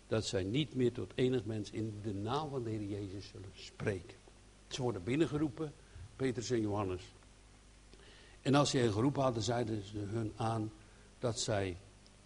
dat 0.07 0.27
zij 0.27 0.43
niet 0.43 0.75
meer 0.75 0.93
tot 0.93 1.13
enig 1.15 1.45
mens 1.45 1.71
in 1.71 2.01
de 2.03 2.15
naam 2.15 2.51
van 2.51 2.63
de 2.63 2.71
Heer 2.71 2.85
Jezus 2.85 3.29
zullen 3.29 3.51
spreken. 3.55 4.17
Ze 4.69 4.83
worden 4.83 5.05
binnengeroepen, 5.05 5.73
Petrus 6.17 6.51
en 6.51 6.61
Johannes. 6.61 7.03
En 8.41 8.55
als 8.55 8.71
ze 8.71 8.79
hen 8.79 8.93
geroepen 8.93 9.23
hadden, 9.23 9.43
zeiden 9.43 9.83
ze 9.83 9.99
hun 9.99 10.33
aan 10.37 10.73
dat 11.19 11.41
zij 11.41 11.77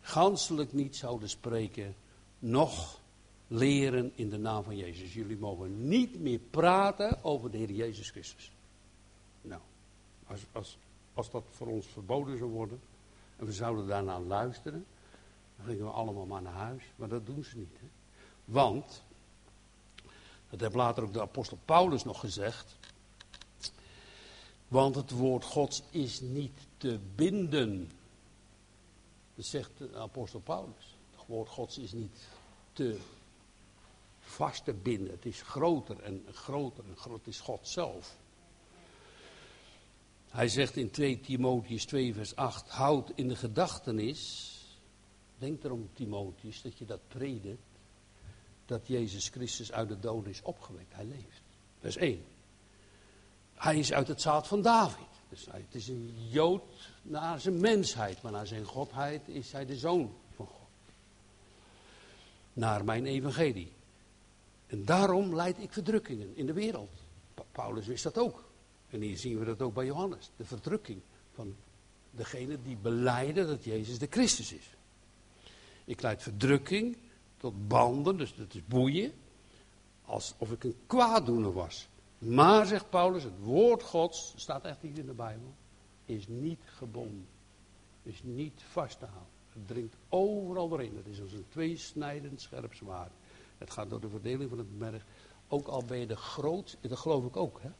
ganselijk 0.00 0.72
niet 0.72 0.96
zouden 0.96 1.28
spreken, 1.28 1.94
noch 2.38 3.00
leren 3.46 4.12
in 4.14 4.30
de 4.30 4.38
naam 4.38 4.64
van 4.64 4.76
Jezus. 4.76 5.14
Jullie 5.14 5.36
mogen 5.36 5.88
niet 5.88 6.20
meer 6.20 6.38
praten 6.38 7.24
over 7.24 7.50
de 7.50 7.56
Heer 7.56 7.70
Jezus 7.70 8.10
Christus. 8.10 8.52
Nou, 9.40 9.60
als, 10.26 10.40
als, 10.52 10.78
als 11.14 11.30
dat 11.30 11.44
voor 11.50 11.66
ons 11.66 11.86
verboden 11.86 12.38
zou 12.38 12.50
worden 12.50 12.80
en 13.36 13.46
we 13.46 13.52
zouden 13.52 13.86
daarna 13.86 14.20
luisteren, 14.20 14.86
dan 15.56 15.66
gingen 15.66 15.84
we 15.84 15.90
allemaal 15.90 16.26
maar 16.26 16.42
naar 16.42 16.52
huis. 16.52 16.82
Maar 16.96 17.08
dat 17.08 17.26
doen 17.26 17.44
ze 17.44 17.56
niet. 17.56 17.78
Hè? 17.80 17.86
Want, 18.44 19.02
dat 20.50 20.60
heeft 20.60 20.74
later 20.74 21.02
ook 21.02 21.12
de 21.12 21.20
apostel 21.20 21.58
Paulus 21.64 22.04
nog 22.04 22.20
gezegd, 22.20 22.78
want 24.68 24.94
het 24.94 25.10
woord 25.10 25.44
Gods 25.44 25.82
is 25.90 26.20
niet 26.20 26.58
te 26.76 26.98
binden. 27.14 27.90
Dat 29.34 29.44
zegt 29.44 29.70
de 29.78 29.96
apostel 29.96 30.40
Paulus. 30.40 30.96
Het 31.16 31.26
woord 31.26 31.48
Gods 31.48 31.78
is 31.78 31.92
niet 31.92 32.28
te 32.72 33.00
vast 34.26 34.64
te 34.64 34.72
binden. 34.72 35.10
Het 35.10 35.26
is 35.26 35.42
groter 35.42 36.02
en 36.02 36.26
groter 36.32 36.84
en 36.84 36.96
groot 36.96 37.26
is 37.26 37.40
God 37.40 37.68
zelf. 37.68 38.16
Hij 40.28 40.48
zegt 40.48 40.76
in 40.76 40.90
2 40.90 41.20
Timotheus 41.20 41.84
2 41.84 42.14
vers 42.14 42.36
8, 42.36 42.68
houd 42.68 43.12
in 43.14 43.28
de 43.28 43.36
gedachtenis 43.36 44.54
Denk 45.38 45.64
erom, 45.64 45.88
Timotheus, 45.92 46.62
dat 46.62 46.78
je 46.78 46.84
dat 46.84 47.08
predikt. 47.08 47.60
Dat 48.66 48.86
Jezus 48.86 49.28
Christus 49.28 49.72
uit 49.72 49.88
de 49.88 49.98
doden 49.98 50.30
is 50.30 50.42
opgewekt. 50.42 50.94
Hij 50.94 51.04
leeft. 51.04 51.42
Is 51.80 51.96
één. 51.96 52.24
Hij 53.54 53.78
is 53.78 53.92
uit 53.92 54.08
het 54.08 54.20
zaad 54.20 54.48
van 54.48 54.62
David. 54.62 55.06
Dus 55.28 55.46
hij, 55.50 55.60
het 55.60 55.74
is 55.74 55.88
een 55.88 56.14
Jood 56.28 56.90
naar 57.02 57.40
zijn 57.40 57.60
mensheid, 57.60 58.22
maar 58.22 58.32
naar 58.32 58.46
zijn 58.46 58.64
godheid 58.64 59.28
is 59.28 59.52
hij 59.52 59.66
de 59.66 59.76
zoon 59.76 60.14
van 60.34 60.46
God. 60.46 60.68
Naar 62.52 62.84
mijn 62.84 63.06
evangelie. 63.06 63.72
En 64.66 64.84
daarom 64.84 65.34
leid 65.34 65.58
ik 65.58 65.72
verdrukkingen 65.72 66.36
in 66.36 66.46
de 66.46 66.52
wereld. 66.52 66.90
Paulus 67.52 67.86
wist 67.86 68.02
dat 68.02 68.18
ook. 68.18 68.44
En 68.90 69.00
hier 69.00 69.16
zien 69.16 69.38
we 69.38 69.44
dat 69.44 69.62
ook 69.62 69.74
bij 69.74 69.86
Johannes. 69.86 70.30
De 70.36 70.44
verdrukking 70.44 71.00
van 71.32 71.56
degene 72.10 72.62
die 72.62 72.76
beleiden 72.76 73.46
dat 73.46 73.64
Jezus 73.64 73.98
de 73.98 74.06
Christus 74.10 74.52
is. 74.52 74.76
Ik 75.84 76.02
leid 76.02 76.22
verdrukking 76.22 76.96
tot 77.36 77.68
banden, 77.68 78.16
dus 78.16 78.34
dat 78.34 78.54
is 78.54 78.66
boeien. 78.66 79.12
Alsof 80.04 80.50
ik 80.50 80.64
een 80.64 80.76
kwaaddoener 80.86 81.52
was. 81.52 81.88
Maar, 82.18 82.66
zegt 82.66 82.90
Paulus, 82.90 83.22
het 83.22 83.38
woord 83.40 83.82
Gods, 83.82 84.32
staat 84.36 84.64
echt 84.64 84.82
niet 84.82 84.98
in 84.98 85.06
de 85.06 85.12
Bijbel, 85.12 85.54
is 86.04 86.28
niet 86.28 86.62
gebonden. 86.64 87.26
Is 88.02 88.22
niet 88.22 88.62
vast 88.70 88.98
te 88.98 89.04
houden. 89.04 89.30
Het 89.52 89.66
dringt 89.66 89.96
overal 90.08 90.68
doorheen. 90.68 90.96
Het 90.96 91.06
is 91.06 91.20
als 91.20 91.32
een 91.32 91.48
tweesnijdend 91.48 92.40
scherp 92.40 92.74
zwaard. 92.74 93.12
Het 93.58 93.70
gaat 93.70 93.90
door 93.90 94.00
de 94.00 94.08
verdeling 94.08 94.48
van 94.48 94.58
het 94.58 94.78
merg. 94.78 95.04
Ook 95.48 95.66
al 95.66 95.84
ben 95.84 95.98
je 95.98 96.06
de 96.06 96.16
grootste, 96.16 96.88
dat 96.88 96.98
geloof 96.98 97.24
ik 97.24 97.36
ook, 97.36 97.60
hè. 97.62 97.70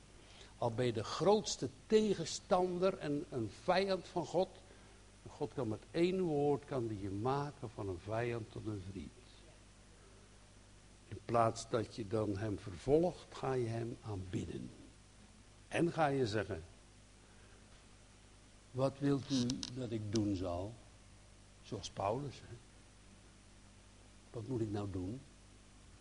Al 0.58 0.70
ben 0.70 0.86
je 0.86 0.92
de 0.92 1.04
grootste 1.04 1.68
tegenstander 1.86 2.98
en 2.98 3.24
een 3.30 3.50
vijand 3.62 4.08
van 4.08 4.26
God. 4.26 4.48
God 5.28 5.54
kan 5.54 5.68
met 5.68 5.82
één 5.90 6.20
woord 6.20 6.64
kan 6.64 6.86
die 6.86 7.00
je 7.00 7.10
maken 7.10 7.70
van 7.70 7.88
een 7.88 7.98
vijand 7.98 8.52
tot 8.52 8.66
een 8.66 8.82
vriend. 8.90 9.10
In 11.08 11.18
plaats 11.24 11.68
dat 11.68 11.94
je 11.94 12.06
dan 12.06 12.36
hem 12.36 12.58
vervolgt, 12.58 13.34
ga 13.34 13.52
je 13.52 13.66
hem 13.66 13.96
aanbidden. 14.02 14.70
En 15.68 15.92
ga 15.92 16.06
je 16.06 16.26
zeggen, 16.26 16.64
wat 18.70 18.98
wilt 18.98 19.30
u 19.30 19.46
dat 19.74 19.90
ik 19.90 20.12
doen 20.12 20.34
zal? 20.34 20.74
Zoals 21.62 21.90
Paulus. 21.90 22.40
Hè? 22.40 22.56
Wat 24.30 24.48
moet 24.48 24.60
ik 24.60 24.70
nou 24.70 24.90
doen? 24.90 25.20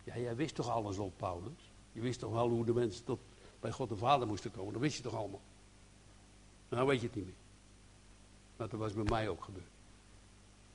Ja, 0.06 0.18
jij 0.18 0.36
wist 0.36 0.54
toch 0.54 0.68
alles 0.68 0.98
op 0.98 1.12
Paulus? 1.16 1.72
Je 1.92 2.00
wist 2.00 2.20
toch 2.20 2.32
wel 2.32 2.48
hoe 2.48 2.64
de 2.64 2.72
mensen 2.72 3.04
tot 3.04 3.20
bij 3.60 3.70
God 3.70 3.88
de 3.88 3.96
Vader 3.96 4.26
moesten 4.26 4.50
komen? 4.50 4.72
Dat 4.72 4.82
wist 4.82 4.96
je 4.96 5.02
toch 5.02 5.14
allemaal? 5.14 5.40
Nou 6.68 6.86
weet 6.86 7.00
je 7.00 7.06
het 7.06 7.16
niet 7.16 7.24
meer. 7.24 7.34
Maar 8.56 8.68
dat 8.68 8.78
was 8.78 8.92
bij 8.92 9.04
mij 9.04 9.28
ook 9.28 9.44
gebeurd. 9.44 9.66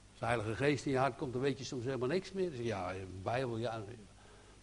Als 0.09 0.19
de 0.19 0.25
Heilige 0.25 0.55
Geest 0.55 0.86
in 0.86 0.91
je 0.91 0.97
hart 0.97 1.15
komt, 1.15 1.34
dan 1.34 1.41
weet 1.41 1.57
je 1.57 1.63
soms 1.63 1.84
helemaal 1.84 2.07
niks 2.07 2.32
meer. 2.32 2.55
Je, 2.55 2.63
ja, 2.63 2.93
Bijbel, 3.21 3.57
ja. 3.57 3.84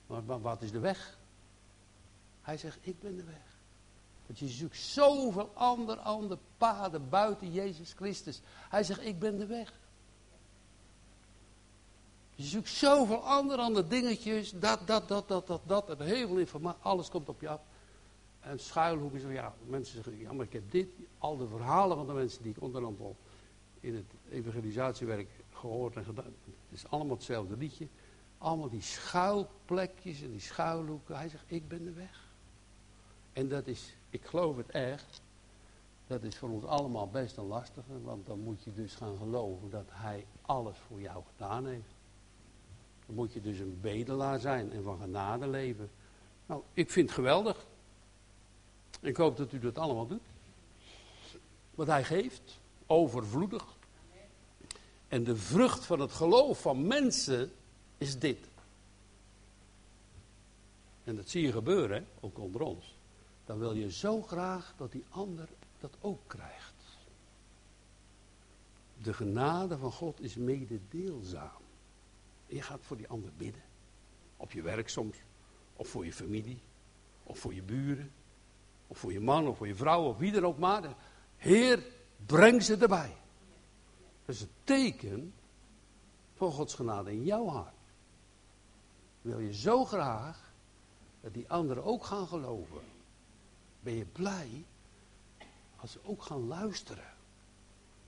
Maar, 0.07 0.23
maar 0.23 0.41
wat 0.41 0.63
is 0.63 0.71
de 0.71 0.79
weg? 0.79 1.19
Hij 2.43 2.57
zegt, 2.57 2.79
ik 2.81 3.01
ben 3.01 3.17
de 3.17 3.25
weg. 3.25 3.57
Want 4.27 4.39
je 4.39 4.49
zoekt 4.49 4.77
zoveel 4.77 5.51
andere, 5.55 6.01
andere 6.01 6.39
paden 6.57 7.09
buiten 7.09 7.53
Jezus 7.53 7.93
Christus. 7.93 8.41
Hij 8.69 8.85
zegt, 8.85 9.05
ik 9.05 9.19
ben 9.19 9.39
de 9.39 9.47
weg. 9.47 9.73
Je 12.39 12.45
zoekt 12.45 12.69
zoveel 12.69 13.25
andere, 13.25 13.63
andere 13.63 13.87
dingetjes. 13.87 14.51
Dat, 14.51 14.87
dat, 14.87 15.09
dat, 15.09 15.29
dat, 15.29 15.47
dat, 15.47 15.61
dat. 15.67 15.91
En 15.91 16.07
heel 16.07 16.27
veel 16.27 16.39
informatie. 16.39 16.83
Alles 16.83 17.09
komt 17.09 17.29
op 17.29 17.41
je 17.41 17.49
af. 17.49 17.61
En 18.41 18.59
schuilhoeken. 18.59 19.21
Zo, 19.21 19.31
ja, 19.31 19.55
mensen 19.67 19.95
zeggen, 19.95 20.19
ja, 20.19 20.33
maar 20.33 20.47
ik 20.47 20.53
heb 20.53 20.71
dit. 20.71 20.89
Al 21.19 21.37
de 21.37 21.49
verhalen 21.49 21.97
van 21.97 22.07
de 22.07 22.13
mensen 22.13 22.43
die 22.43 22.53
ik 22.53 22.63
onder 22.63 22.85
andere 22.85 23.11
in 23.81 23.95
het 23.95 24.05
evangelisatiewerk 24.31 25.29
gehoord 25.53 25.97
en 25.97 26.05
gedaan. 26.05 26.35
Het 26.45 26.55
is 26.79 26.89
allemaal 26.89 27.17
hetzelfde 27.17 27.57
liedje. 27.57 27.89
Allemaal 28.39 28.69
die 28.69 28.83
schuilplekjes 28.83 30.23
en 30.23 30.31
die 30.31 30.41
schuilhoeken. 30.41 31.17
Hij 31.17 31.29
zegt, 31.29 31.45
ik 31.47 31.69
ben 31.69 31.85
de 31.85 31.93
weg. 31.93 32.29
En 33.33 33.49
dat 33.49 33.67
is, 33.67 33.95
ik 34.11 34.25
geloof 34.25 34.57
het 34.57 34.71
echt. 34.71 35.23
Dat 36.07 36.23
is 36.23 36.37
voor 36.37 36.51
ons 36.51 36.65
allemaal 36.65 37.09
best 37.09 37.37
een 37.37 37.47
lastige. 37.47 38.03
Want 38.03 38.27
dan 38.27 38.41
moet 38.41 38.63
je 38.63 38.73
dus 38.73 38.95
gaan 38.95 39.17
geloven 39.17 39.71
dat 39.71 39.87
hij 39.89 40.27
alles 40.43 40.77
voor 40.87 41.01
jou 41.01 41.23
gedaan 41.33 41.67
heeft. 41.67 41.97
Dan 43.09 43.17
moet 43.17 43.33
je 43.33 43.41
dus 43.41 43.59
een 43.59 43.79
bedelaar 43.81 44.39
zijn 44.41 44.73
en 44.73 44.83
van 44.83 45.01
genade 45.01 45.49
leven. 45.49 45.91
Nou, 46.47 46.63
ik 46.73 46.91
vind 46.91 47.07
het 47.07 47.15
geweldig. 47.15 47.67
Ik 49.01 49.17
hoop 49.17 49.37
dat 49.37 49.53
u 49.53 49.59
dat 49.59 49.79
allemaal 49.79 50.07
doet. 50.07 50.27
Wat 51.75 51.87
hij 51.87 52.05
geeft, 52.05 52.59
overvloedig. 52.87 53.65
En 55.09 55.25
de 55.25 55.37
vrucht 55.37 55.85
van 55.85 56.01
het 56.01 56.13
geloof 56.13 56.61
van 56.61 56.87
mensen 56.87 57.53
is 57.99 58.19
dit. 58.19 58.47
En 61.05 61.17
dat 61.17 61.29
zie 61.29 61.43
je 61.43 61.53
gebeuren, 61.53 62.07
ook 62.21 62.39
onder 62.39 62.61
ons. 62.61 62.97
Dan 63.45 63.59
wil 63.59 63.73
je 63.73 63.93
zo 63.93 64.23
graag 64.23 64.75
dat 64.77 64.93
die 64.93 65.05
ander 65.09 65.49
dat 65.81 65.97
ook 66.01 66.21
krijgt. 66.27 66.75
De 69.03 69.13
genade 69.13 69.79
van 69.79 69.93
God 69.93 70.21
is 70.21 70.35
mededeelzaam. 70.35 71.67
Je 72.49 72.63
gaat 72.63 72.81
voor 72.83 72.97
die 72.97 73.09
ander 73.09 73.33
bidden. 73.37 73.63
Op 74.37 74.53
je 74.53 74.63
werk 74.63 74.89
soms. 74.89 75.17
Of 75.77 75.89
voor 75.89 76.05
je 76.05 76.13
familie. 76.13 76.61
Of 77.23 77.39
voor 77.39 77.55
je 77.55 77.63
buren. 77.63 78.13
Of 78.87 78.99
voor 78.99 79.13
je 79.13 79.21
man 79.21 79.47
of 79.47 79.57
voor 79.57 79.67
je 79.67 79.75
vrouw 79.75 80.05
of 80.05 80.19
wie 80.19 80.35
er 80.35 80.45
ook 80.45 80.59
maar. 80.59 80.95
Heer, 81.37 81.87
breng 82.27 82.63
ze 82.63 82.77
erbij. 82.77 83.17
Dat 84.25 84.35
is 84.35 84.41
een 84.41 84.51
teken 84.65 85.35
van 86.35 86.53
Gods 86.53 86.75
genade 86.75 87.13
in 87.13 87.25
jouw 87.25 87.47
hart. 87.47 87.75
Wil 89.23 89.39
je 89.39 89.55
zo 89.55 89.85
graag 89.85 90.53
dat 91.21 91.35
die 91.35 91.51
anderen 91.51 91.85
ook 91.85 92.05
gaan 92.05 92.27
geloven. 92.27 92.81
Ben 93.81 93.95
je 93.95 94.05
blij 94.05 94.65
als 95.77 95.93
ze 95.93 95.99
ook 96.03 96.23
gaan 96.23 96.47
luisteren. 96.47 97.13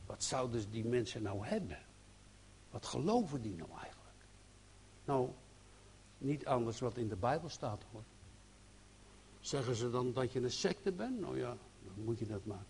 Wat 0.07 0.25
zouden 0.25 0.71
die 0.71 0.85
mensen 0.85 1.23
nou 1.23 1.47
hebben? 1.47 1.79
Wat 2.71 2.87
geloven 2.87 3.43
die 3.43 3.57
nou 3.57 3.71
eigenlijk? 3.71 3.90
Nou, 5.11 5.29
niet 6.19 6.47
anders 6.47 6.81
wat 6.81 6.97
in 6.97 7.09
de 7.09 7.17
Bijbel 7.17 7.49
staat 7.49 7.83
hoor. 7.93 8.03
Zeggen 9.41 9.75
ze 9.75 9.91
dan 9.91 10.13
dat 10.13 10.33
je 10.33 10.41
een 10.41 10.51
secte 10.51 10.93
bent? 10.93 11.21
Nou 11.21 11.39
ja, 11.39 11.57
dan 11.85 12.05
moet 12.05 12.19
je 12.19 12.27
dat 12.27 12.45
maar. 12.45 12.65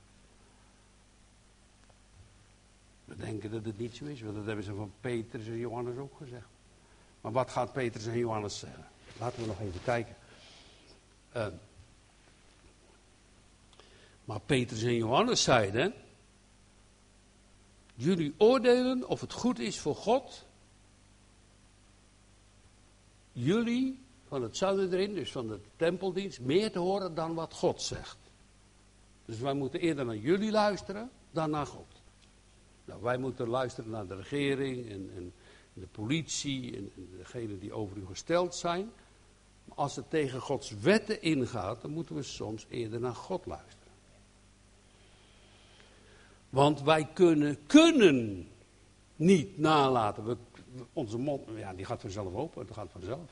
We 3.05 3.16
denken 3.16 3.51
dat 3.51 3.64
het 3.64 3.78
niet 3.78 3.97
zo 3.97 4.05
is, 4.05 4.22
want 4.22 4.36
dat 4.36 4.47
hebben 4.47 4.64
ze 4.64 4.74
van 4.74 4.93
Petrus 5.01 5.47
en 5.47 5.57
Johannes 5.57 5.97
ook 5.97 6.16
gezegd. 6.16 6.47
Maar 7.20 7.32
wat 7.32 7.51
gaat 7.51 7.72
Petrus 7.72 8.07
en 8.07 8.18
Johannes 8.18 8.59
zeggen? 8.59 8.86
Laten 9.18 9.41
we 9.41 9.47
nog 9.47 9.61
even 9.61 9.82
kijken. 9.82 10.16
Uh, 11.36 11.47
maar 14.24 14.41
Petrus 14.41 14.82
en 14.82 14.97
Johannes 14.97 15.43
zeiden: 15.43 15.95
Jullie 17.95 18.34
oordelen 18.36 19.09
of 19.09 19.20
het 19.20 19.32
goed 19.32 19.59
is 19.59 19.80
voor 19.80 19.97
God. 19.97 20.49
Jullie 23.33 24.01
van 24.26 24.43
het 24.43 24.62
erin, 24.62 25.14
dus 25.14 25.33
van 25.33 25.49
de 25.49 25.61
tempeldienst, 25.76 26.41
meer 26.41 26.72
te 26.72 26.78
horen 26.78 27.14
dan 27.14 27.35
wat 27.35 27.55
God 27.55 27.83
zegt. 27.83 28.18
Dus 29.24 29.39
wij 29.39 29.55
moeten 29.55 29.81
eerder 29.81 30.05
naar 30.05 30.16
jullie 30.16 30.51
luisteren 30.51 31.11
dan 31.31 31.51
naar 31.51 31.66
God. 31.66 32.03
Nou, 32.85 33.03
wij 33.03 33.18
moeten 33.18 33.49
luisteren 33.49 33.91
naar 33.91 34.07
de 34.07 34.16
regering 34.16 34.91
en, 34.91 35.11
en 35.16 35.33
de 35.72 35.87
politie 35.87 36.76
en, 36.76 36.91
en 36.97 37.09
degenen 37.16 37.59
die 37.59 37.72
over 37.72 37.97
u 37.97 38.07
gesteld 38.07 38.55
zijn. 38.55 38.91
Maar 39.64 39.76
als 39.76 39.97
het 39.97 40.11
tegen 40.11 40.41
Gods 40.41 40.70
wetten 40.70 41.22
ingaat, 41.22 41.83
dan 41.83 41.91
moeten 41.91 42.14
we 42.14 42.22
soms 42.22 42.66
eerder 42.68 43.01
naar 43.01 43.14
God 43.14 43.47
luisteren. 43.47 43.93
Want 46.49 46.83
wij 46.83 47.09
kunnen, 47.14 47.59
kunnen 47.66 48.49
niet 49.16 49.59
nalaten. 49.59 50.26
We, 50.26 50.37
onze 50.93 51.18
mond, 51.18 51.49
ja, 51.55 51.75
die 51.75 51.85
gaat 51.85 52.01
vanzelf 52.01 52.35
open, 52.35 52.66
dat 52.66 52.77
gaat 52.77 52.91
vanzelf 52.91 53.31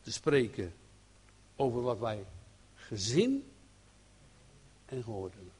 te 0.00 0.12
spreken 0.12 0.74
over 1.56 1.82
wat 1.82 1.98
wij 1.98 2.24
gezien 2.74 3.44
en 4.84 5.02
gehoord 5.02 5.34
hebben. 5.34 5.52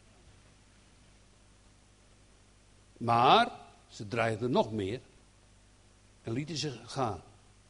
Maar 2.97 3.61
ze 3.89 4.09
dreigden 4.09 4.51
nog 4.51 4.73
meer 4.73 5.01
en 6.23 6.33
lieten 6.33 6.57
zich 6.57 6.93
gaan. 6.93 7.23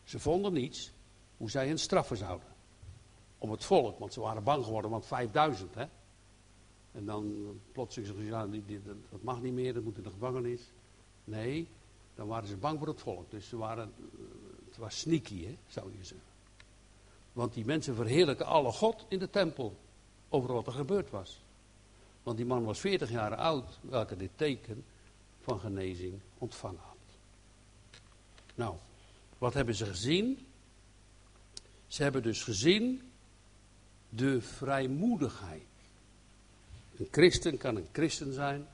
Ze 0.04 0.18
vonden 0.18 0.52
niets 0.52 0.92
hoe 1.36 1.50
zij 1.50 1.66
hen 1.66 1.78
straffen 1.78 2.16
zouden. 2.16 2.48
Om 3.38 3.50
het 3.50 3.64
volk, 3.64 3.98
want 3.98 4.12
ze 4.12 4.20
waren 4.20 4.44
bang 4.44 4.64
geworden, 4.64 4.90
want 4.90 5.06
5000 5.06 5.74
hè. 5.74 5.86
En 6.92 7.04
dan 7.04 7.60
plotseling 7.72 8.08
zeggen 8.08 8.26
ze, 8.26 8.32
ja, 8.32 8.92
dat 9.10 9.22
mag 9.22 9.40
niet 9.40 9.52
meer, 9.52 9.74
dat 9.74 9.82
moet 9.82 9.96
in 9.96 10.02
de 10.02 10.10
gevangenis. 10.10 10.70
Nee, 11.24 11.68
dan 12.14 12.26
waren 12.26 12.48
ze 12.48 12.56
bang 12.56 12.78
voor 12.78 12.88
het 12.88 13.00
volk. 13.00 13.30
Dus 13.30 13.48
ze 13.48 13.56
waren, 13.56 13.92
het 14.68 14.76
was 14.76 14.98
sneaky, 14.98 15.44
hè, 15.44 15.56
zou 15.66 15.90
je 15.98 16.04
zeggen. 16.04 16.30
Want 17.32 17.54
die 17.54 17.64
mensen 17.64 17.94
verheerlijken 17.94 18.46
alle 18.46 18.72
God 18.72 19.04
in 19.08 19.18
de 19.18 19.30
tempel. 19.30 19.76
Over 20.28 20.52
wat 20.52 20.66
er 20.66 20.72
gebeurd 20.72 21.10
was. 21.10 21.40
Want 22.22 22.36
die 22.36 22.46
man 22.46 22.64
was 22.64 22.80
40 22.80 23.10
jaar 23.10 23.34
oud, 23.34 23.78
welke 23.80 24.16
dit 24.16 24.30
teken 24.36 24.84
van 25.40 25.60
genezing 25.60 26.20
ontvangen 26.38 26.80
had. 26.80 26.96
Nou, 28.54 28.74
wat 29.38 29.54
hebben 29.54 29.74
ze 29.74 29.86
gezien? 29.86 30.46
Ze 31.86 32.02
hebben 32.02 32.22
dus 32.22 32.42
gezien 32.42 33.10
de 34.08 34.40
vrijmoedigheid. 34.40 35.62
Een 36.96 37.08
christen 37.10 37.56
kan 37.56 37.76
een 37.76 37.88
christen 37.92 38.32
zijn. 38.32 38.66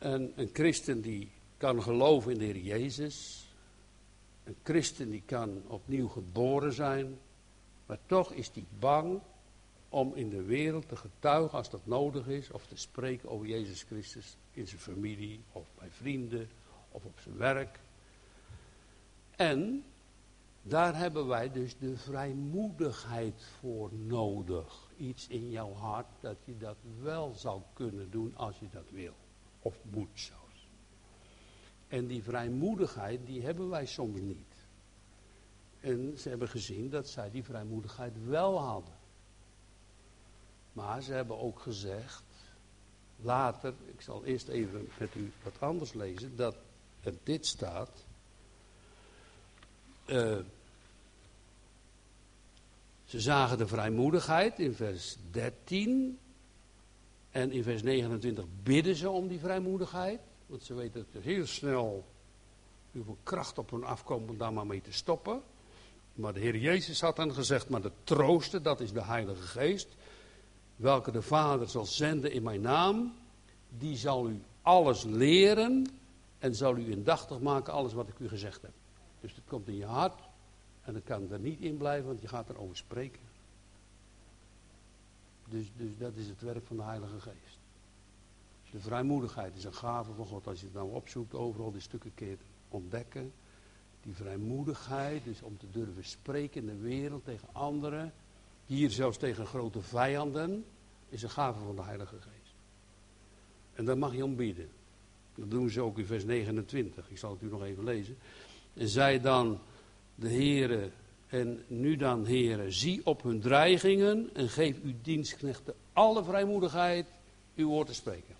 En 0.00 0.32
een 0.36 0.50
christen 0.52 1.00
die 1.00 1.30
kan 1.56 1.82
geloven 1.82 2.32
in 2.32 2.38
de 2.38 2.44
Heer 2.44 2.58
Jezus. 2.58 3.48
Een 4.44 4.56
christen 4.62 5.10
die 5.10 5.22
kan 5.26 5.62
opnieuw 5.66 6.08
geboren 6.08 6.72
zijn. 6.72 7.18
Maar 7.86 7.98
toch 8.06 8.32
is 8.32 8.50
hij 8.54 8.64
bang 8.78 9.20
om 9.88 10.14
in 10.14 10.30
de 10.30 10.42
wereld 10.42 10.88
te 10.88 10.96
getuigen 10.96 11.58
als 11.58 11.70
dat 11.70 11.86
nodig 11.86 12.26
is. 12.26 12.50
Of 12.50 12.66
te 12.66 12.76
spreken 12.76 13.28
over 13.28 13.46
Jezus 13.46 13.82
Christus 13.82 14.36
in 14.52 14.66
zijn 14.66 14.80
familie 14.80 15.40
of 15.52 15.68
bij 15.78 15.90
vrienden 15.90 16.48
of 16.88 17.04
op 17.04 17.18
zijn 17.22 17.36
werk. 17.36 17.80
En 19.36 19.84
daar 20.62 20.96
hebben 20.96 21.26
wij 21.26 21.52
dus 21.52 21.76
de 21.78 21.96
vrijmoedigheid 21.96 23.44
voor 23.58 23.90
nodig. 23.92 24.90
Iets 24.96 25.28
in 25.28 25.50
jouw 25.50 25.72
hart 25.72 26.06
dat 26.20 26.36
je 26.44 26.56
dat 26.56 26.76
wel 27.00 27.32
zou 27.34 27.60
kunnen 27.72 28.10
doen 28.10 28.36
als 28.36 28.58
je 28.58 28.68
dat 28.70 28.90
wil. 28.90 29.14
Of 29.62 29.74
moet 29.90 30.08
zelfs. 30.14 30.68
En 31.88 32.06
die 32.06 32.22
vrijmoedigheid, 32.22 33.26
die 33.26 33.42
hebben 33.42 33.68
wij 33.68 33.86
soms 33.86 34.20
niet. 34.20 34.54
En 35.80 36.18
ze 36.18 36.28
hebben 36.28 36.48
gezien 36.48 36.90
dat 36.90 37.08
zij 37.08 37.30
die 37.30 37.44
vrijmoedigheid 37.44 38.12
wel 38.26 38.60
hadden. 38.60 38.94
Maar 40.72 41.02
ze 41.02 41.12
hebben 41.12 41.38
ook 41.38 41.60
gezegd, 41.60 42.22
later, 43.16 43.74
ik 43.86 44.00
zal 44.00 44.24
eerst 44.24 44.48
even 44.48 44.88
met 44.98 45.14
u 45.14 45.32
wat 45.42 45.60
anders 45.60 45.92
lezen, 45.92 46.36
dat 46.36 46.56
er 47.02 47.14
dit 47.22 47.46
staat. 47.46 48.04
Uh, 50.06 50.38
ze 53.04 53.20
zagen 53.20 53.58
de 53.58 53.66
vrijmoedigheid 53.66 54.58
in 54.58 54.74
vers 54.74 55.16
13. 55.30 56.18
En 57.30 57.52
in 57.52 57.62
vers 57.62 57.82
29 57.82 58.44
bidden 58.62 58.94
ze 58.94 59.10
om 59.10 59.28
die 59.28 59.38
vrijmoedigheid. 59.38 60.20
Want 60.46 60.62
ze 60.62 60.74
weten 60.74 61.04
dat 61.04 61.22
er 61.22 61.28
heel 61.28 61.46
snel 61.46 62.04
hoeveel 62.92 63.18
kracht 63.22 63.58
op 63.58 63.70
hun 63.70 63.84
afkomt 63.84 64.30
om 64.30 64.38
daar 64.38 64.52
maar 64.52 64.66
mee 64.66 64.80
te 64.80 64.92
stoppen. 64.92 65.42
Maar 66.14 66.32
de 66.32 66.40
Heer 66.40 66.56
Jezus 66.56 67.00
had 67.00 67.16
dan 67.16 67.34
gezegd, 67.34 67.68
maar 67.68 67.82
de 67.82 67.92
trooster, 68.04 68.62
dat 68.62 68.80
is 68.80 68.92
de 68.92 69.02
Heilige 69.02 69.42
Geest. 69.42 69.88
Welke 70.76 71.10
de 71.10 71.22
Vader 71.22 71.68
zal 71.68 71.84
zenden 71.84 72.32
in 72.32 72.42
mijn 72.42 72.60
naam. 72.60 73.14
Die 73.68 73.96
zal 73.96 74.28
u 74.28 74.42
alles 74.62 75.04
leren 75.04 75.86
en 76.38 76.54
zal 76.54 76.76
u 76.76 76.90
indachtig 76.90 77.40
maken 77.40 77.72
alles 77.72 77.92
wat 77.92 78.08
ik 78.08 78.18
u 78.18 78.28
gezegd 78.28 78.62
heb. 78.62 78.72
Dus 79.20 79.34
het 79.34 79.44
komt 79.46 79.68
in 79.68 79.76
je 79.76 79.84
hart 79.84 80.20
en 80.82 80.92
dat 80.92 81.02
kan 81.04 81.32
er 81.32 81.38
niet 81.38 81.60
in 81.60 81.76
blijven, 81.76 82.06
want 82.06 82.20
je 82.20 82.28
gaat 82.28 82.48
erover 82.48 82.76
spreken. 82.76 83.29
Dus, 85.50 85.70
dus 85.76 85.98
dat 85.98 86.16
is 86.16 86.26
het 86.26 86.40
werk 86.40 86.66
van 86.66 86.76
de 86.76 86.82
Heilige 86.82 87.20
Geest. 87.20 87.58
De 88.70 88.80
vrijmoedigheid 88.80 89.56
is 89.56 89.64
een 89.64 89.74
gave 89.74 90.12
van 90.12 90.26
God. 90.26 90.46
Als 90.46 90.60
je 90.60 90.66
het 90.66 90.74
nou 90.74 90.92
opzoekt, 90.92 91.34
overal 91.34 91.72
die 91.72 91.80
stukken 91.80 92.14
keer 92.14 92.36
ontdekken. 92.68 93.32
Die 94.02 94.14
vrijmoedigheid, 94.14 95.24
dus 95.24 95.42
om 95.42 95.58
te 95.58 95.70
durven 95.70 96.04
spreken 96.04 96.60
in 96.60 96.66
de 96.66 96.82
wereld 96.82 97.24
tegen 97.24 97.48
anderen. 97.52 98.12
Hier 98.66 98.90
zelfs 98.90 99.18
tegen 99.18 99.46
grote 99.46 99.82
vijanden. 99.82 100.64
Is 101.08 101.22
een 101.22 101.30
gave 101.30 101.60
van 101.60 101.76
de 101.76 101.82
Heilige 101.82 102.16
Geest. 102.20 102.54
En 103.72 103.84
daar 103.84 103.98
mag 103.98 104.14
je 104.14 104.24
om 104.24 104.36
bieden. 104.36 104.68
Dat 105.34 105.50
doen 105.50 105.70
ze 105.70 105.80
ook 105.80 105.98
in 105.98 106.06
vers 106.06 106.24
29. 106.24 107.10
Ik 107.10 107.18
zal 107.18 107.30
het 107.30 107.42
u 107.42 107.46
nog 107.46 107.62
even 107.62 107.84
lezen. 107.84 108.16
En 108.74 108.88
zij 108.88 109.20
dan 109.20 109.60
de 110.14 110.28
Heere, 110.28 110.90
en 111.30 111.64
nu 111.66 111.96
dan 111.96 112.26
Heere, 112.26 112.70
zie 112.70 113.06
op 113.06 113.22
hun 113.22 113.40
dreigingen 113.40 114.30
en 114.34 114.48
geef 114.48 114.80
uw 114.82 114.94
dienstknechten 115.02 115.74
alle 115.92 116.24
vrijmoedigheid 116.24 117.06
uw 117.56 117.68
woord 117.68 117.86
te 117.86 117.94
spreken. 117.94 118.34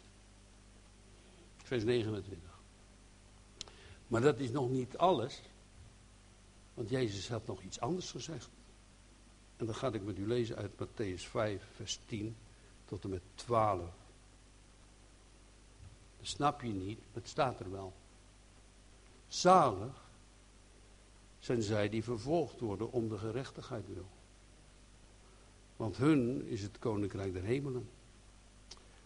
Vers 1.56 1.84
29. 1.84 2.48
Maar 4.06 4.20
dat 4.20 4.38
is 4.38 4.50
nog 4.50 4.70
niet 4.70 4.96
alles, 4.96 5.40
want 6.74 6.88
Jezus 6.88 7.28
had 7.28 7.46
nog 7.46 7.62
iets 7.62 7.80
anders 7.80 8.10
gezegd. 8.10 8.48
En 9.56 9.66
dat 9.66 9.76
ga 9.76 9.92
ik 9.92 10.02
met 10.02 10.18
u 10.18 10.26
lezen 10.26 10.56
uit 10.56 10.70
Matthäus 10.72 11.22
5, 11.22 11.62
vers 11.74 11.98
10 12.06 12.36
tot 12.84 13.04
en 13.04 13.10
met 13.10 13.22
12. 13.34 13.80
Dat 16.18 16.28
snap 16.28 16.62
je 16.62 16.72
niet, 16.72 17.00
het 17.12 17.28
staat 17.28 17.60
er 17.60 17.70
wel. 17.70 17.92
Zalig 19.28 20.09
zijn 21.40 21.62
zij 21.62 21.88
die 21.88 22.04
vervolgd 22.04 22.60
worden 22.60 22.92
om 22.92 23.08
de 23.08 23.18
gerechtigheid 23.18 23.84
wil. 23.94 24.06
Want 25.76 25.96
hun 25.96 26.46
is 26.46 26.62
het 26.62 26.78
koninkrijk 26.78 27.32
der 27.32 27.42
hemelen. 27.42 27.88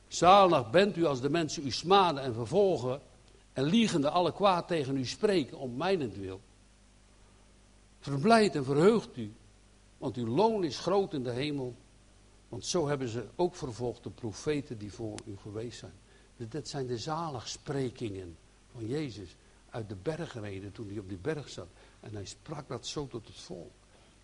Zalig 0.09 0.71
bent 0.71 0.97
u 0.97 1.05
als 1.05 1.21
de 1.21 1.31
mensen 1.31 1.67
u 1.67 1.71
smaden 1.71 2.23
en 2.23 2.35
vervolgen 2.35 3.01
en 3.53 3.65
liegende 3.65 4.11
alle 4.11 4.33
kwaad 4.33 4.69
tegen 4.69 4.97
u 4.97 5.07
spreken 5.07 5.59
om 5.59 5.77
mijnentwil. 5.77 6.41
Verblijd 8.01 8.55
en 8.55 8.65
verheugt 8.65 9.17
u, 9.17 9.33
want 9.99 10.17
uw 10.17 10.27
loon 10.27 10.65
is 10.65 10.79
groot 10.79 11.15
in 11.15 11.23
de 11.23 11.31
hemel. 11.31 11.75
Want 12.49 12.67
zo 12.67 12.89
hebben 12.89 13.09
ze 13.09 13.27
ook 13.37 13.55
vervolgd 13.55 14.03
de 14.03 14.11
profeten 14.11 14.79
die 14.79 14.93
voor 14.93 15.19
u 15.27 15.37
geweest 15.37 15.79
zijn. 15.79 15.93
Dus 16.37 16.49
dat 16.49 16.69
zijn 16.69 16.87
de 16.87 16.99
zaligsprekingen 16.99 18.37
van 18.73 18.87
Jezus 18.87 19.37
uit 19.71 19.89
de 19.89 19.97
bergreden 20.03 20.73
toen 20.73 20.89
hij 20.89 20.99
op 20.99 21.09
die 21.09 21.19
berg 21.19 21.49
zat. 21.49 21.69
En 22.05 22.15
hij 22.15 22.25
sprak 22.25 22.69
dat 22.69 22.87
zo 22.87 23.07
tot 23.07 23.27
het 23.27 23.41
volk. 23.41 23.73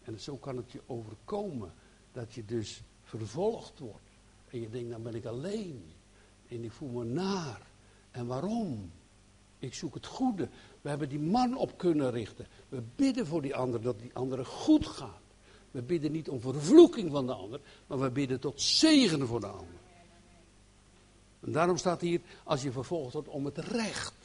En 0.02 0.20
zo 0.20 0.36
kan 0.36 0.56
het 0.56 0.72
je 0.72 0.80
overkomen 0.86 1.72
dat 2.12 2.34
je 2.34 2.44
dus 2.44 2.82
vervolgd 3.02 3.78
wordt. 3.78 4.10
En 4.48 4.60
je 4.60 4.70
denkt, 4.70 4.90
dan 4.90 5.02
ben 5.02 5.14
ik 5.14 5.24
alleen. 5.24 5.84
En 6.48 6.64
ik 6.64 6.72
voel 6.72 6.88
me 6.88 7.04
naar. 7.04 7.66
En 8.10 8.26
waarom? 8.26 8.92
Ik 9.58 9.74
zoek 9.74 9.94
het 9.94 10.06
goede. 10.06 10.48
We 10.80 10.88
hebben 10.88 11.08
die 11.08 11.20
man 11.20 11.56
op 11.56 11.78
kunnen 11.78 12.10
richten. 12.10 12.46
We 12.68 12.82
bidden 12.96 13.26
voor 13.26 13.42
die 13.42 13.54
ander 13.54 13.82
dat 13.82 13.98
die 13.98 14.14
andere 14.14 14.44
goed 14.44 14.86
gaat. 14.86 15.22
We 15.70 15.82
bidden 15.82 16.12
niet 16.12 16.28
om 16.28 16.40
vervloeking 16.40 17.10
van 17.10 17.26
de 17.26 17.32
ander, 17.32 17.60
maar 17.86 17.98
we 17.98 18.10
bidden 18.10 18.40
tot 18.40 18.60
zegen 18.60 19.26
voor 19.26 19.40
de 19.40 19.46
ander. 19.46 19.80
En 21.40 21.52
daarom 21.52 21.76
staat 21.76 22.00
hier, 22.00 22.20
als 22.44 22.62
je 22.62 22.72
vervolgd 22.72 23.12
wordt, 23.12 23.28
om 23.28 23.44
het 23.44 23.58
recht. 23.58 24.19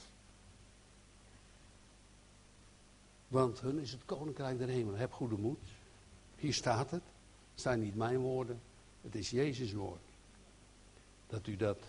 Want 3.36 3.62
hun 3.62 3.80
is 3.80 3.92
het 3.92 4.06
koninkrijk 4.06 4.58
der 4.58 4.68
hemel. 4.68 4.96
Heb 4.96 5.12
goede 5.12 5.38
moed. 5.38 5.60
Hier 6.36 6.54
staat 6.54 6.92
het. 6.92 7.04
Het 7.52 7.62
zijn 7.62 7.80
niet 7.80 7.96
mijn 7.96 8.20
woorden. 8.20 8.62
Het 9.02 9.16
is 9.16 9.30
Jezus' 9.30 9.74
woord. 9.74 10.02
Dat 11.28 11.48
u 11.48 11.56
dat 11.56 11.80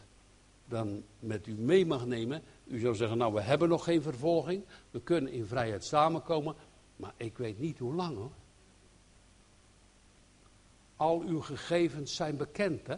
dan 0.64 1.04
met 1.18 1.46
u 1.46 1.54
mee 1.54 1.86
mag 1.86 2.06
nemen. 2.06 2.42
U 2.64 2.78
zou 2.78 2.94
zeggen, 2.94 3.18
nou 3.18 3.34
we 3.34 3.40
hebben 3.40 3.68
nog 3.68 3.84
geen 3.84 4.02
vervolging. 4.02 4.64
We 4.90 5.00
kunnen 5.00 5.32
in 5.32 5.46
vrijheid 5.46 5.84
samenkomen. 5.84 6.54
Maar 6.96 7.14
ik 7.16 7.38
weet 7.38 7.58
niet 7.58 7.78
hoe 7.78 7.94
lang 7.94 8.16
hoor. 8.16 8.32
Al 10.96 11.20
uw 11.20 11.40
gegevens 11.40 12.14
zijn 12.14 12.36
bekend 12.36 12.86
hè. 12.86 12.96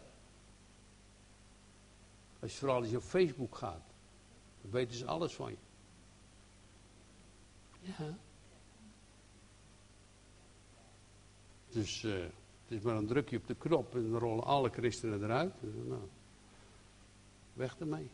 Als 2.41 2.53
je 2.53 2.59
vooral 2.59 2.85
je 2.85 2.97
op 2.97 3.03
Facebook 3.03 3.57
gaat. 3.57 3.85
Dan 4.61 4.71
weten 4.71 4.97
ze 4.97 5.07
alles 5.07 5.35
van 5.35 5.51
je. 5.51 5.59
Ja. 7.81 8.19
Dus 11.71 12.03
uh, 12.03 12.13
het 12.69 12.79
is 12.79 12.81
maar 12.81 12.97
een 12.97 13.07
drukje 13.07 13.37
op 13.37 13.47
de 13.47 13.55
knop 13.55 13.95
en 13.95 14.11
dan 14.11 14.21
rollen 14.21 14.45
alle 14.45 14.71
christenen 14.71 15.23
eruit. 15.23 15.53
Dus, 15.61 15.73
nou, 15.87 16.03
weg 17.53 17.77
ermee. 17.79 18.11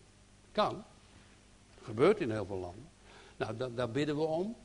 Kan. 0.52 0.84
Gebeurt 1.82 2.20
in 2.20 2.30
heel 2.30 2.46
veel 2.46 2.58
landen. 2.58 2.88
Nou, 3.36 3.74
daar 3.74 3.90
bidden 3.90 4.16
we 4.16 4.22
om. 4.22 4.56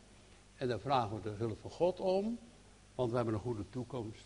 En 0.56 0.68
daar 0.68 0.80
vragen 0.80 1.16
we 1.16 1.22
de 1.22 1.36
hulp 1.36 1.60
van 1.62 1.72
God 1.72 2.00
om. 2.00 2.40
Want 2.96 3.10
we 3.10 3.16
hebben 3.16 3.34
een 3.34 3.40
goede 3.40 3.70
toekomst. 3.70 4.26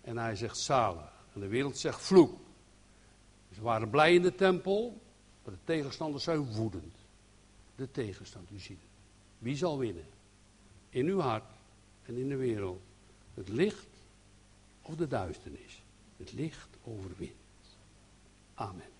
En 0.00 0.18
hij 0.18 0.36
zegt 0.36 0.58
zalig. 0.58 1.12
En 1.34 1.40
de 1.40 1.46
wereld 1.46 1.78
zegt 1.78 2.00
vloek. 2.00 2.38
Ze 3.54 3.62
waren 3.62 3.90
blij 3.90 4.14
in 4.14 4.22
de 4.22 4.34
tempel. 4.34 5.00
Maar 5.44 5.54
de 5.54 5.60
tegenstanders 5.64 6.24
zijn 6.24 6.52
woedend. 6.52 6.94
De 7.74 7.90
tegenstand, 7.90 8.50
u 8.50 8.58
ziet. 8.58 8.82
Wie 9.38 9.56
zal 9.56 9.78
winnen? 9.78 10.06
In 10.88 11.06
uw 11.06 11.20
hart 11.20 11.44
en 12.02 12.16
in 12.16 12.28
de 12.28 12.36
wereld. 12.36 12.80
Het 13.34 13.48
licht 13.48 13.86
of 14.82 14.94
de 14.94 15.08
duisternis. 15.08 15.82
Het 16.16 16.32
licht 16.32 16.68
overwint. 16.82 17.32
Amen. 18.54 18.91